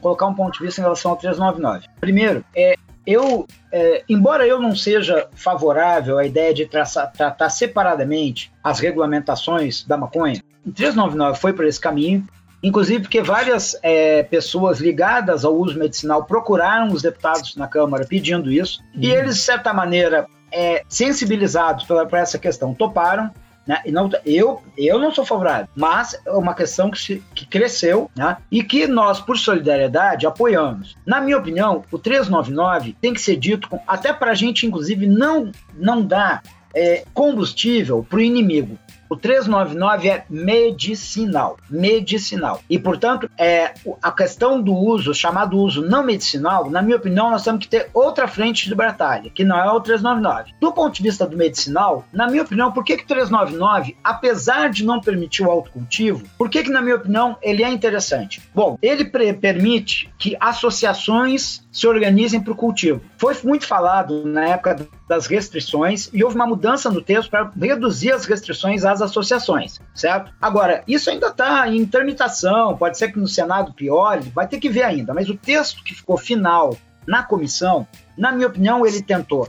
colocar 0.00 0.26
um 0.26 0.34
ponto 0.34 0.58
de 0.58 0.64
vista 0.64 0.80
em 0.80 0.84
relação 0.84 1.12
ao 1.12 1.16
399. 1.16 1.86
Primeiro, 2.00 2.44
é, 2.56 2.74
eu, 3.06 3.46
é, 3.70 4.02
embora 4.08 4.46
eu 4.46 4.60
não 4.60 4.74
seja 4.74 5.28
favorável 5.32 6.18
à 6.18 6.26
ideia 6.26 6.52
de 6.52 6.66
traçar, 6.66 7.12
tratar 7.12 7.48
separadamente 7.50 8.52
as 8.62 8.80
regulamentações 8.80 9.84
da 9.84 9.96
maconha, 9.96 10.42
o 10.66 10.72
399 10.72 11.38
foi 11.38 11.52
por 11.52 11.64
esse 11.64 11.80
caminho, 11.80 12.26
inclusive 12.62 13.02
porque 13.02 13.22
várias 13.22 13.78
é, 13.82 14.24
pessoas 14.24 14.80
ligadas 14.80 15.44
ao 15.44 15.54
uso 15.54 15.78
medicinal 15.78 16.24
procuraram 16.24 16.88
os 16.88 17.02
deputados 17.02 17.54
na 17.54 17.68
Câmara 17.68 18.04
pedindo 18.04 18.50
isso, 18.50 18.80
uhum. 18.94 19.02
e 19.02 19.12
eles, 19.12 19.36
de 19.36 19.42
certa 19.42 19.72
maneira, 19.72 20.26
é, 20.50 20.82
sensibilizados 20.88 21.84
por 21.84 22.14
essa 22.14 22.38
questão, 22.38 22.74
toparam, 22.74 23.30
né? 23.66 23.80
E 23.84 23.90
não, 23.90 24.08
eu, 24.24 24.62
eu 24.76 24.98
não 24.98 25.12
sou 25.12 25.24
favorável, 25.24 25.68
mas 25.74 26.18
é 26.24 26.30
uma 26.30 26.54
questão 26.54 26.90
que, 26.90 26.98
se, 26.98 27.22
que 27.34 27.46
cresceu 27.46 28.10
né? 28.16 28.36
e 28.50 28.62
que 28.62 28.86
nós, 28.86 29.20
por 29.20 29.36
solidariedade, 29.36 30.26
apoiamos. 30.26 30.96
Na 31.04 31.20
minha 31.20 31.36
opinião, 31.36 31.82
o 31.90 31.98
399 31.98 32.96
tem 33.00 33.12
que 33.12 33.20
ser 33.20 33.36
dito, 33.36 33.68
com, 33.68 33.80
até 33.86 34.12
para 34.12 34.30
a 34.30 34.34
gente, 34.34 34.66
inclusive, 34.66 35.06
não, 35.06 35.50
não 35.74 36.02
dar 36.02 36.42
é, 36.74 37.04
combustível 37.12 38.06
para 38.08 38.18
o 38.18 38.22
inimigo. 38.22 38.78
O 39.08 39.16
399 39.16 40.08
é 40.08 40.24
medicinal, 40.28 41.56
medicinal. 41.68 42.60
E, 42.68 42.78
portanto, 42.78 43.30
é, 43.38 43.74
a 44.02 44.10
questão 44.10 44.60
do 44.60 44.74
uso, 44.74 45.14
chamado 45.14 45.58
uso 45.58 45.82
não 45.82 46.02
medicinal, 46.02 46.70
na 46.70 46.82
minha 46.82 46.96
opinião, 46.96 47.30
nós 47.30 47.44
temos 47.44 47.60
que 47.60 47.68
ter 47.68 47.88
outra 47.94 48.26
frente 48.26 48.68
de 48.68 48.74
batalha, 48.74 49.30
que 49.30 49.44
não 49.44 49.58
é 49.58 49.70
o 49.70 49.80
399. 49.80 50.52
Do 50.60 50.72
ponto 50.72 50.94
de 50.94 51.02
vista 51.02 51.26
do 51.26 51.36
medicinal, 51.36 52.04
na 52.12 52.26
minha 52.26 52.42
opinião, 52.42 52.72
por 52.72 52.84
que, 52.84 52.96
que 52.96 53.04
o 53.04 53.06
399, 53.06 53.96
apesar 54.02 54.70
de 54.70 54.84
não 54.84 55.00
permitir 55.00 55.42
o 55.42 55.50
autocultivo, 55.50 56.24
por 56.36 56.48
que, 56.48 56.64
que 56.64 56.70
na 56.70 56.82
minha 56.82 56.96
opinião, 56.96 57.36
ele 57.42 57.62
é 57.62 57.68
interessante? 57.68 58.42
Bom, 58.54 58.78
ele 58.82 59.04
permite 59.04 60.12
que 60.18 60.36
associações 60.40 61.64
se 61.70 61.86
organizem 61.86 62.40
para 62.40 62.52
o 62.52 62.56
cultivo. 62.56 63.02
Foi 63.18 63.36
muito 63.44 63.66
falado 63.66 64.24
na 64.24 64.48
época 64.48 64.88
das 65.08 65.26
restrições 65.26 66.10
e 66.12 66.24
houve 66.24 66.36
uma 66.36 66.46
mudança 66.46 66.90
no 66.90 67.00
texto 67.00 67.30
para 67.30 67.50
reduzir 67.60 68.12
as 68.12 68.24
restrições 68.24 68.84
às 68.84 69.00
associações, 69.00 69.80
certo? 69.94 70.32
Agora, 70.40 70.82
isso 70.86 71.08
ainda 71.10 71.28
está 71.28 71.68
em 71.68 71.84
tramitação, 71.86 72.76
pode 72.76 72.98
ser 72.98 73.12
que 73.12 73.18
no 73.18 73.28
Senado 73.28 73.72
piore, 73.72 74.30
vai 74.34 74.48
ter 74.48 74.58
que 74.58 74.68
ver 74.68 74.82
ainda, 74.82 75.14
mas 75.14 75.28
o 75.28 75.36
texto 75.36 75.82
que 75.84 75.94
ficou 75.94 76.16
final 76.16 76.76
na 77.06 77.22
comissão, 77.22 77.86
na 78.18 78.32
minha 78.32 78.48
opinião, 78.48 78.84
ele 78.84 79.00
tentou 79.00 79.48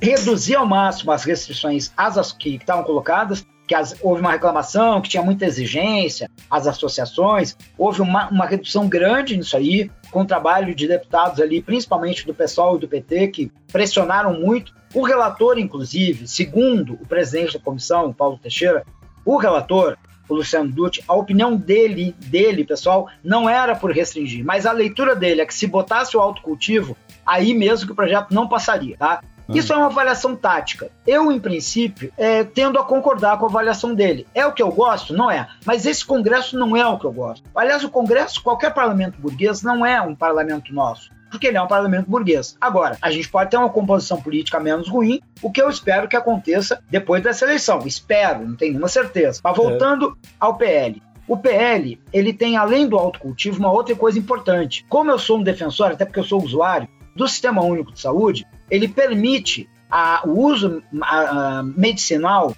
reduzir 0.00 0.56
ao 0.56 0.66
máximo 0.66 1.12
as 1.12 1.24
restrições 1.24 1.92
às 1.96 2.32
que 2.32 2.56
estavam 2.56 2.84
colocadas, 2.84 3.46
que 3.66 3.74
as, 3.74 3.94
houve 4.00 4.20
uma 4.20 4.32
reclamação, 4.32 5.00
que 5.00 5.10
tinha 5.10 5.22
muita 5.22 5.44
exigência, 5.44 6.30
as 6.50 6.66
associações, 6.66 7.56
houve 7.76 8.00
uma, 8.00 8.28
uma 8.28 8.46
redução 8.46 8.88
grande 8.88 9.36
nisso 9.36 9.56
aí, 9.56 9.90
com 10.10 10.22
o 10.22 10.24
trabalho 10.24 10.74
de 10.74 10.88
deputados 10.88 11.38
ali, 11.40 11.60
principalmente 11.60 12.26
do 12.26 12.34
PSOL 12.34 12.76
e 12.76 12.80
do 12.80 12.88
PT, 12.88 13.28
que 13.28 13.52
pressionaram 13.70 14.40
muito. 14.40 14.74
O 14.94 15.02
relator, 15.02 15.58
inclusive, 15.58 16.26
segundo 16.26 16.94
o 16.94 17.06
presidente 17.06 17.54
da 17.54 17.64
comissão, 17.64 18.12
Paulo 18.12 18.38
Teixeira, 18.38 18.84
o 19.24 19.36
relator, 19.36 19.98
o 20.28 20.34
Luciano 20.34 20.70
Dutti, 20.70 21.04
a 21.06 21.14
opinião 21.14 21.56
dele, 21.56 22.14
dele, 22.18 22.64
pessoal, 22.64 23.08
não 23.22 23.48
era 23.48 23.74
por 23.74 23.90
restringir, 23.90 24.44
mas 24.44 24.66
a 24.66 24.72
leitura 24.72 25.14
dele 25.14 25.40
é 25.40 25.46
que 25.46 25.54
se 25.54 25.66
botasse 25.66 26.16
o 26.16 26.20
autocultivo, 26.20 26.96
aí 27.26 27.54
mesmo 27.54 27.86
que 27.86 27.92
o 27.92 27.96
projeto 27.96 28.32
não 28.32 28.48
passaria, 28.48 28.96
tá? 28.96 29.20
Isso 29.48 29.72
é 29.72 29.76
uma 29.76 29.86
avaliação 29.86 30.36
tática. 30.36 30.90
Eu, 31.06 31.32
em 31.32 31.40
princípio, 31.40 32.12
é, 32.18 32.44
tendo 32.44 32.78
a 32.78 32.84
concordar 32.84 33.38
com 33.38 33.46
a 33.46 33.48
avaliação 33.48 33.94
dele. 33.94 34.26
É 34.34 34.44
o 34.44 34.52
que 34.52 34.62
eu 34.62 34.70
gosto? 34.70 35.14
Não 35.14 35.30
é. 35.30 35.48
Mas 35.64 35.86
esse 35.86 36.04
Congresso 36.04 36.58
não 36.58 36.76
é 36.76 36.86
o 36.86 36.98
que 36.98 37.06
eu 37.06 37.12
gosto. 37.12 37.48
Aliás, 37.54 37.82
o 37.82 37.88
Congresso, 37.88 38.42
qualquer 38.42 38.74
parlamento 38.74 39.18
burguês, 39.18 39.62
não 39.62 39.86
é 39.86 40.02
um 40.02 40.14
parlamento 40.14 40.74
nosso 40.74 41.10
porque 41.30 41.46
ele 41.46 41.56
é 41.56 41.62
um 41.62 41.66
parlamento 41.66 42.10
burguês. 42.10 42.56
Agora, 42.60 42.96
a 43.00 43.10
gente 43.10 43.28
pode 43.28 43.50
ter 43.50 43.56
uma 43.56 43.70
composição 43.70 44.20
política 44.20 44.60
menos 44.60 44.88
ruim, 44.88 45.20
o 45.42 45.50
que 45.50 45.60
eu 45.60 45.68
espero 45.68 46.08
que 46.08 46.16
aconteça 46.16 46.82
depois 46.90 47.22
dessa 47.22 47.44
eleição. 47.44 47.86
Espero, 47.86 48.46
não 48.46 48.56
tenho 48.56 48.72
nenhuma 48.72 48.88
certeza. 48.88 49.40
Mas 49.42 49.56
voltando 49.56 50.16
é. 50.24 50.28
ao 50.40 50.56
PL. 50.56 51.02
O 51.26 51.36
PL, 51.36 52.00
ele 52.10 52.32
tem, 52.32 52.56
além 52.56 52.88
do 52.88 52.96
autocultivo, 52.96 53.58
uma 53.58 53.70
outra 53.70 53.94
coisa 53.94 54.18
importante. 54.18 54.84
Como 54.88 55.10
eu 55.10 55.18
sou 55.18 55.38
um 55.38 55.42
defensor, 55.42 55.92
até 55.92 56.06
porque 56.06 56.20
eu 56.20 56.24
sou 56.24 56.42
usuário, 56.42 56.88
do 57.14 57.28
Sistema 57.28 57.62
Único 57.62 57.92
de 57.92 58.00
Saúde, 58.00 58.46
ele 58.70 58.86
permite 58.86 59.68
a, 59.90 60.22
o 60.24 60.46
uso 60.46 60.82
a, 61.02 61.58
a, 61.58 61.62
medicinal 61.62 62.54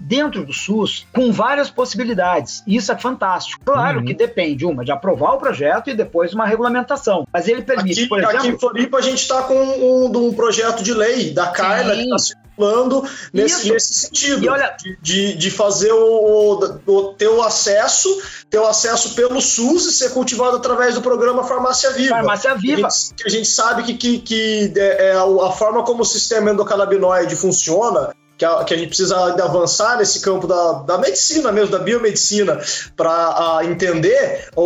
dentro 0.00 0.44
do 0.44 0.52
SUS 0.52 1.06
com 1.12 1.32
várias 1.32 1.70
possibilidades. 1.70 2.62
Isso 2.66 2.92
é 2.92 2.98
fantástico. 2.98 3.64
Claro 3.64 4.00
uhum. 4.00 4.04
que 4.04 4.14
depende, 4.14 4.64
uma, 4.66 4.84
de 4.84 4.92
aprovar 4.92 5.34
o 5.34 5.38
projeto 5.38 5.90
e 5.90 5.94
depois 5.94 6.34
uma 6.34 6.46
regulamentação. 6.46 7.26
Mas 7.32 7.48
ele 7.48 7.62
permite, 7.62 8.00
aqui, 8.00 8.08
por 8.08 8.18
exemplo. 8.18 8.38
Aqui 8.38 8.48
em 8.48 8.58
Floripa 8.58 8.98
a 8.98 9.02
gente 9.02 9.20
está 9.20 9.42
com 9.42 9.54
um, 9.54 10.26
um, 10.28 10.34
projeto 10.34 10.82
de 10.82 10.92
lei 10.92 11.30
da 11.32 11.48
Carla 11.48 11.94
Sim. 11.94 11.96
que 11.96 12.02
está 12.04 12.18
circulando 12.18 13.04
nesse, 13.32 13.72
nesse 13.72 13.94
sentido. 13.94 14.50
Olha... 14.50 14.76
De, 15.00 15.34
de, 15.34 15.50
fazer 15.50 15.92
o, 15.92 16.78
o, 16.86 17.14
ter 17.14 17.28
o 17.28 17.42
acesso, 17.42 18.08
ter 18.50 18.58
o 18.58 18.66
acesso 18.66 19.14
pelo 19.14 19.40
SUS 19.40 19.86
e 19.86 19.92
ser 19.92 20.10
cultivado 20.10 20.56
através 20.56 20.94
do 20.94 21.02
programa 21.02 21.44
Farmácia 21.44 21.90
Viva. 21.90 22.16
Farmácia 22.16 22.54
Viva. 22.54 22.86
A 22.86 22.90
gente, 22.90 23.14
que 23.14 23.26
a 23.26 23.30
gente 23.30 23.48
sabe 23.48 23.82
que, 23.82 23.94
que, 23.94 24.18
que 24.18 24.72
é, 24.76 25.10
é 25.10 25.12
a 25.12 25.50
forma 25.52 25.82
como 25.82 26.02
o 26.02 26.04
sistema 26.04 26.50
endocannabinoide 26.50 27.36
funciona 27.36 28.14
que 28.36 28.44
a, 28.44 28.64
que 28.64 28.74
a 28.74 28.76
gente 28.76 28.88
precisa 28.88 29.16
avançar 29.42 29.98
nesse 29.98 30.20
campo 30.20 30.46
da, 30.46 30.72
da 30.84 30.98
medicina 30.98 31.52
mesmo, 31.52 31.70
da 31.70 31.78
biomedicina, 31.78 32.60
para 32.96 33.60
entender 33.64 34.48
o, 34.56 34.62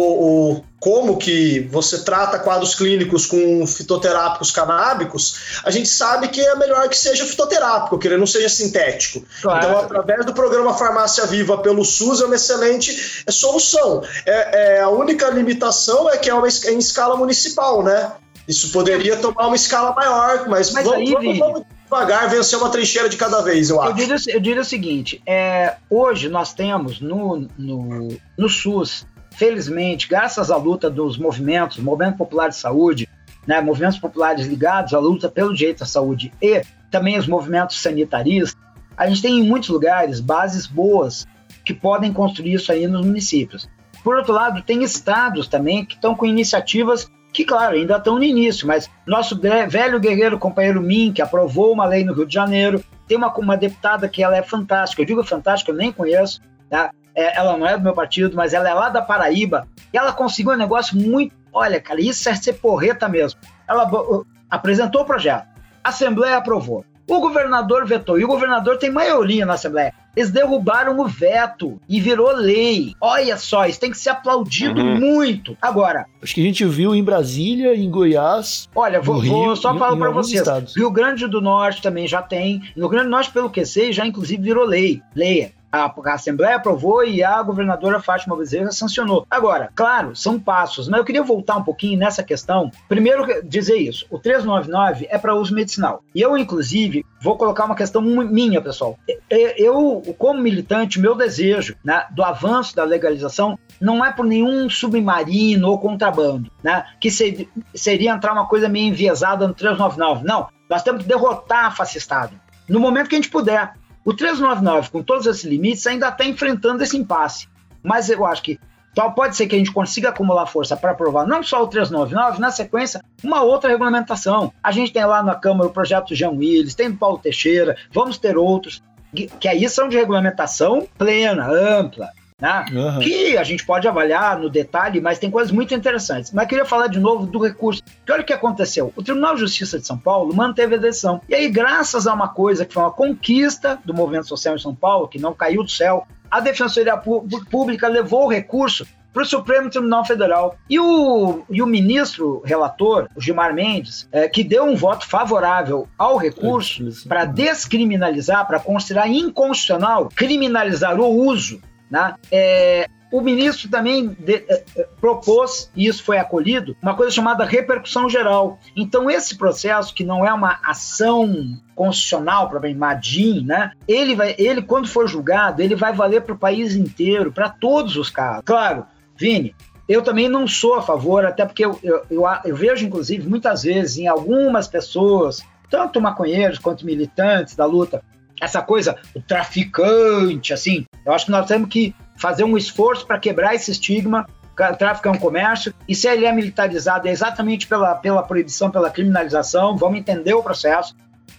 o, 0.57 0.65
como 0.81 1.19
que 1.19 1.61
você 1.71 1.99
trata 1.99 2.39
quadros 2.39 2.75
clínicos 2.75 3.27
com 3.27 3.67
fitoterápicos 3.67 4.51
canábicos, 4.51 5.61
a 5.65 5.71
gente 5.71 5.89
sabe 5.89 6.29
que 6.29 6.41
é 6.41 6.55
melhor 6.57 6.89
que 6.89 6.97
seja 6.97 7.27
fitoterápico, 7.27 7.99
que 7.99 8.09
ele 8.09 8.17
não 8.17 8.27
seja 8.27 8.49
sintético. 8.49 9.25
Claro. 9.43 9.59
Então, 9.59 9.79
através 9.81 10.25
do 10.25 10.33
programa 10.33 10.73
Farmácia 10.75 11.27
Viva 11.27 11.59
pelo 11.59 11.85
SUS, 11.85 12.23
é 12.23 12.27
uma 12.27 12.37
excelente 12.37 13.25
solução. 13.29 14.03
É, 14.25 14.77
é 14.77 14.81
a 14.81 14.89
única 14.89 15.29
limitação 15.29 16.09
é 16.09 16.17
que 16.17 16.31
é, 16.31 16.35
uma, 16.35 16.47
é 16.47 16.73
em 16.73 16.79
escala 16.79 17.17
municipal, 17.17 17.83
né? 17.83 18.13
Isso 18.47 18.73
poderia 18.73 19.17
tomar 19.19 19.47
uma 19.49 19.57
escala 19.57 19.93
maior, 19.93 20.49
mas, 20.49 20.73
mas 20.73 20.85
vamos, 20.85 21.01
aí, 21.01 21.13
vamos, 21.13 21.39
vamos 21.39 21.78
devagar, 21.89 22.29
vencer 22.29 22.59
uma 22.59 22.71
trincheira 22.71 23.09
de 23.09 23.17
cada 23.17 23.41
vez, 23.41 23.71
eu 23.71 23.81
acho. 23.81 23.91
Eu 23.91 23.95
diria, 23.95 24.17
eu 24.29 24.41
diria 24.41 24.61
o 24.61 24.65
seguinte: 24.65 25.23
é, 25.27 25.77
hoje 25.89 26.29
nós 26.29 26.53
temos 26.53 27.01
no, 27.01 27.49
no, 27.57 28.09
no 28.37 28.49
SUS, 28.49 29.07
felizmente, 29.33 30.07
graças 30.07 30.51
à 30.51 30.57
luta 30.57 30.91
dos 30.91 31.17
movimentos, 31.17 31.79
Movimento 31.79 32.19
Popular 32.19 32.49
de 32.49 32.57
Saúde, 32.57 33.09
né, 33.47 33.61
movimentos 33.61 33.99
populares 33.99 34.47
ligados 34.47 34.93
à 34.93 34.99
luta 34.99 35.29
pelo 35.29 35.55
direito 35.55 35.83
à 35.83 35.87
saúde 35.87 36.33
e 36.41 36.63
também 36.91 37.19
os 37.19 37.27
movimentos 37.27 37.81
sanitaristas, 37.81 38.61
a 38.97 39.09
gente 39.09 39.23
tem 39.23 39.39
em 39.39 39.43
muitos 39.43 39.71
lugares 39.71 40.21
bases 40.21 40.67
boas 40.67 41.27
que 41.65 41.73
podem 41.73 42.13
construir 42.13 42.55
isso 42.55 42.71
aí 42.71 42.87
nos 42.87 43.05
municípios. 43.07 43.69
Por 44.03 44.17
outro 44.17 44.33
lado, 44.33 44.63
tem 44.63 44.83
estados 44.83 45.49
também 45.49 45.85
que 45.85 45.95
estão 45.95 46.15
com 46.15 46.27
iniciativas 46.27 47.11
que, 47.39 47.45
claro, 47.45 47.77
ainda 47.77 47.99
estão 47.99 48.17
no 48.17 48.25
início, 48.25 48.67
mas 48.67 48.91
nosso 49.07 49.41
velho 49.69 50.01
guerreiro 50.01 50.41
companheiro 50.41 50.83
Min, 50.83 51.13
que 51.13 51.23
aprovou 51.23 51.73
uma 51.73 51.87
lei 51.87 52.03
no 52.03 52.13
Rio 52.13 52.27
de 52.27 52.35
Janeiro, 52.35 52.83
tem 53.07 53.17
uma, 53.17 53.33
uma 53.39 53.57
deputada 53.57 54.09
que 54.09 54.25
ela 54.25 54.37
é 54.37 54.43
fantástica, 54.43 55.03
eu 55.03 55.07
digo 55.07 55.23
fantástica, 55.23 55.71
eu 55.71 55.77
nem 55.77 55.93
conheço, 55.93 56.41
tá? 56.69 56.91
É, 57.15 57.39
ela 57.39 57.57
não 57.57 57.65
é 57.65 57.79
do 57.79 57.85
meu 57.85 57.95
partido, 57.95 58.35
mas 58.35 58.55
ela 58.55 58.69
é 58.69 58.75
lá 58.75 58.89
da 58.89 59.01
Paraíba, 59.01 59.69
e 59.93 59.97
ela 59.97 60.13
conseguiu 60.13 60.51
um 60.51 60.57
negócio 60.57 60.97
muito, 60.97 61.33
olha, 61.53 61.81
cara, 61.81 62.01
isso 62.01 62.29
é 62.29 62.35
ser 62.35 62.55
porreta 62.55 63.09
mesmo. 63.09 63.39
Ela 63.69 63.89
uh, 63.89 64.27
apresentou 64.51 65.03
o 65.03 65.05
projeto, 65.05 65.47
a 65.85 65.91
Assembleia 65.91 66.39
aprovou, 66.39 66.85
o 67.09 67.21
governador 67.21 67.87
vetou, 67.87 68.19
e 68.19 68.25
o 68.25 68.29
governador 68.29 68.79
tem 68.79 68.91
maioria 68.91 69.47
na 69.47 69.55
Assembleia. 69.55 69.95
Eles 70.19 70.33
derrubaram 70.33 70.99
o 70.99 71.07
veto 71.07 71.81
e 71.89 72.01
virou 72.01 72.33
lei. 72.33 72.93
Olha 73.01 73.37
só, 73.37 73.67
isso 73.67 73.79
tem 73.79 73.93
que 73.93 73.97
ser 73.97 74.11
aplaudido 74.11 74.81
uhum. 74.81 74.99
muito. 74.99 75.57
Agora. 75.63 76.07
Acho 76.21 76.35
que 76.35 76.41
a 76.41 76.45
gente 76.45 76.65
viu 76.65 76.93
em 76.93 77.05
Brasília, 77.05 77.77
em 77.77 77.89
Goiás. 77.89 78.69
Olha, 78.75 79.01
vou, 79.01 79.21
Rio, 79.21 79.33
vou 79.33 79.55
só 79.55 79.79
falar 79.79 79.97
para 79.97 80.11
vocês. 80.11 80.41
Estados. 80.41 80.77
Rio 80.77 80.91
Grande 80.91 81.29
do 81.29 81.41
Norte 81.41 81.81
também 81.81 82.09
já 82.09 82.21
tem. 82.21 82.61
No 82.75 82.83
Rio 82.83 82.89
Grande 82.89 83.05
do 83.05 83.11
Norte, 83.13 83.31
pelo 83.31 83.49
que 83.49 83.65
sei, 83.65 83.93
já 83.93 84.05
inclusive 84.05 84.43
virou 84.43 84.65
lei. 84.65 85.01
Lei 85.15 85.53
a, 85.71 85.85
a, 85.85 86.13
Assembleia 86.15 86.57
aprovou 86.57 87.05
e 87.05 87.23
a 87.23 87.43
governadora 87.43 88.01
Fátima 88.01 88.37
Bezerra 88.37 88.73
sancionou. 88.73 89.27
Agora, 89.31 89.71
claro, 89.75 90.17
são 90.17 90.39
passos, 90.39 90.89
mas 90.89 90.99
eu 90.99 91.05
queria 91.05 91.23
voltar 91.23 91.57
um 91.57 91.65
pouquinho 91.65 91.99
nessa 91.99 92.23
questão. 92.23 92.71
Primeiro, 92.89 93.27
dizer 93.45 93.77
isso: 93.77 94.07
o 94.11 94.19
399 94.19 95.07
é 95.11 95.19
para 95.19 95.35
uso 95.35 95.55
medicinal. 95.55 96.03
E 96.15 96.21
eu, 96.21 96.37
inclusive, 96.37 97.05
vou 97.21 97.37
colocar 97.37 97.65
uma 97.65 97.77
questão 97.77 98.01
minha, 98.01 98.61
pessoal. 98.61 98.99
Eu, 99.31 100.03
como 100.19 100.41
militante, 100.41 101.01
meu 101.01 101.15
desejo 101.15 101.77
né, 101.85 102.07
do 102.11 102.23
avanço 102.23 102.75
da 102.75 102.85
legalização 102.85 103.59
não 103.81 104.05
é 104.05 104.11
por 104.11 104.25
nenhum 104.25 104.69
submarino 104.69 105.69
ou 105.69 105.79
contrabando, 105.79 106.51
né, 106.63 106.85
que 107.01 107.11
seria, 107.11 108.11
entrar 108.11 108.33
uma 108.33 108.47
coisa 108.47 108.69
meio 108.69 108.89
enviesada 108.89 109.47
no 109.47 109.55
399. 109.55 110.27
Não, 110.27 110.49
nós 110.69 110.83
temos 110.83 111.03
que 111.03 111.09
derrotar 111.09 111.67
a 111.67 111.71
fascistado. 111.71 112.33
No 112.69 112.81
momento 112.81 113.09
que 113.09 113.15
a 113.15 113.19
gente 113.19 113.31
puder. 113.31 113.73
O 114.09 114.15
399, 114.15 114.89
com 114.89 115.03
todos 115.03 115.27
esses 115.27 115.45
limites, 115.45 115.87
ainda 115.87 116.09
está 116.09 116.25
enfrentando 116.25 116.83
esse 116.83 116.97
impasse. 116.97 117.47
Mas 117.83 118.09
eu 118.09 118.25
acho 118.25 118.43
que 118.43 118.59
só 118.95 119.11
pode 119.11 119.37
ser 119.37 119.47
que 119.47 119.55
a 119.55 119.59
gente 119.59 119.71
consiga 119.71 120.09
acumular 120.09 120.47
força 120.47 120.75
para 120.79 120.93
aprovar 120.93 121.27
não 121.27 121.43
só 121.43 121.63
o 121.63 121.67
399, 121.67 122.41
na 122.41 122.51
sequência, 122.51 123.05
uma 123.23 123.43
outra 123.43 123.69
regulamentação. 123.69 124.51
A 124.63 124.73
gente 124.73 124.95
tem 124.95 125.05
lá 125.05 125.23
na 125.23 125.35
Câmara 125.35 125.69
o 125.69 125.73
projeto 125.75 126.15
Jean 126.15 126.31
Willis, 126.31 126.75
tem 126.75 126.89
o 126.89 126.97
Paulo 126.97 127.19
Teixeira, 127.19 127.77
vamos 127.93 128.17
ter 128.17 128.39
outros, 128.39 128.83
que 129.13 129.47
aí 129.47 129.69
são 129.69 129.91
de 129.91 129.99
regulamentação 129.99 130.89
plena, 130.97 131.47
ampla 131.47 132.09
né? 132.41 132.65
Uhum. 132.73 133.01
Que 133.01 133.37
a 133.37 133.43
gente 133.43 133.67
pode 133.67 133.89
avaliar 133.89 134.39
no 134.39 134.49
detalhe, 134.49 135.01
mas 135.01 135.19
tem 135.19 135.31
coisas 135.31 135.51
muito 135.51 135.75
interessantes. 135.75 136.33
Mas 136.33 136.47
queria 136.47 136.65
falar 136.65 136.87
de 136.87 137.01
novo 137.01 137.27
do 137.27 137.43
recurso. 137.43 137.83
Que 138.07 138.13
olha 138.13 138.23
o 138.23 138.25
que 138.25 138.33
aconteceu. 138.33 138.93
O 138.95 139.03
Tribunal 139.03 139.35
de 139.35 139.41
Justiça 139.41 139.79
de 139.79 139.87
São 139.87 139.99
Paulo 139.99 140.35
manteve 140.35 140.77
a 140.77 140.79
decisão. 140.79 141.21
E 141.29 141.35
aí, 141.35 141.49
graças 141.49 142.07
a 142.07 142.15
uma 142.15 142.29
coisa 142.29 142.65
que 142.65 142.73
foi 142.73 142.83
uma 142.83 142.93
conquista 142.93 143.79
do 143.85 143.93
movimento 143.93 144.29
social 144.29 144.55
em 144.55 144.59
São 144.59 144.75
Paulo, 144.75 145.09
que 145.09 145.19
não 145.19 145.35
caiu 145.35 145.65
do 145.65 145.71
céu, 145.71 146.07
a 146.31 146.39
Defensoria 146.39 146.97
Pública 146.97 147.89
levou 147.89 148.27
o 148.27 148.29
recurso 148.29 148.87
para 149.13 149.23
o 149.23 149.27
Supremo 149.27 149.69
Tribunal 149.69 150.05
Federal. 150.05 150.57
E 150.71 150.79
o, 150.79 151.43
e 151.51 151.61
o 151.61 151.67
ministro 151.67 152.41
relator, 152.45 153.09
o 153.17 153.21
Gilmar 153.21 153.53
Mendes, 153.53 154.09
é, 154.13 154.29
que 154.29 154.45
deu 154.45 154.65
um 154.65 154.77
voto 154.77 155.09
favorável 155.09 155.89
ao 155.99 156.17
recurso 156.17 156.85
para 157.09 157.25
descriminalizar, 157.25 158.47
para 158.47 158.61
considerar 158.61 159.09
inconstitucional 159.09 160.09
criminalizar 160.15 161.01
o 161.01 161.09
uso 161.09 161.61
né? 161.91 162.15
É, 162.31 162.89
o 163.11 163.21
ministro 163.21 163.71
também 163.71 164.09
de, 164.09 164.45
é, 164.49 164.65
propôs, 165.01 165.71
e 165.75 165.87
isso 165.87 166.03
foi 166.03 166.19
acolhido, 166.19 166.77
uma 166.83 166.95
coisa 166.95 167.11
chamada 167.11 167.45
repercussão 167.45 168.09
geral. 168.09 168.59
Então, 168.77 169.11
esse 169.11 169.37
processo, 169.37 169.95
que 169.95 170.05
não 170.05 170.25
é 170.25 170.33
uma 170.33 170.59
ação 170.63 171.59
constitucional, 171.75 172.51
para 172.51 172.75
Madim, 172.75 173.45
né? 173.45 173.73
Ele, 173.87 174.15
vai, 174.15 174.35
ele, 174.39 174.63
quando 174.63 174.89
for 174.89 175.09
julgado, 175.09 175.63
ele 175.63 175.75
vai 175.75 175.93
valer 175.93 176.23
para 176.23 176.35
o 176.35 176.39
país 176.39 176.77
inteiro, 176.77 177.33
para 177.33 177.49
todos 177.49 177.97
os 177.97 178.11
casos. 178.11 178.43
Claro, 178.45 178.85
Vini, 179.17 179.55
eu 179.89 180.03
também 180.03 180.29
não 180.29 180.47
sou 180.47 180.75
a 180.75 180.83
favor, 180.83 181.25
até 181.25 181.47
porque 181.47 181.65
eu, 181.65 181.79
eu, 181.83 182.03
eu, 182.11 182.25
eu 182.45 182.55
vejo, 182.55 182.85
inclusive, 182.85 183.27
muitas 183.27 183.63
vezes 183.63 183.97
em 183.97 184.07
algumas 184.07 184.69
pessoas, 184.69 185.43
tanto 185.71 186.01
maconheiros 186.01 186.59
quanto 186.59 186.85
militantes 186.85 187.57
da 187.57 187.65
luta, 187.65 188.03
essa 188.41 188.63
coisa, 188.63 188.97
o 189.15 189.21
traficante, 189.21 190.53
assim. 190.53 190.85
Eu 191.09 191.15
acho 191.15 191.25
que 191.25 191.31
nós 191.31 191.47
temos 191.47 191.71
que 191.71 191.95
fazer 192.19 192.45
um 192.45 192.55
esforço 192.55 193.07
para 193.07 193.19
quebrar 193.19 193.55
esse 193.55 193.71
estigma. 193.71 194.29
O 194.53 194.77
tráfico 194.77 195.09
é 195.09 195.11
um 195.11 195.17
comércio, 195.17 195.73
e 195.89 195.95
se 195.95 196.07
ele 196.07 196.27
é 196.27 196.33
militarizado 196.33 197.09
é 197.09 197.11
exatamente 197.11 197.67
pela, 197.67 197.95
pela 197.95 198.23
proibição, 198.23 198.71
pela 198.71 198.91
criminalização, 198.91 199.75
vamos 199.75 200.01
entender 200.01 200.35
o 200.35 200.43
processo. 200.43 200.95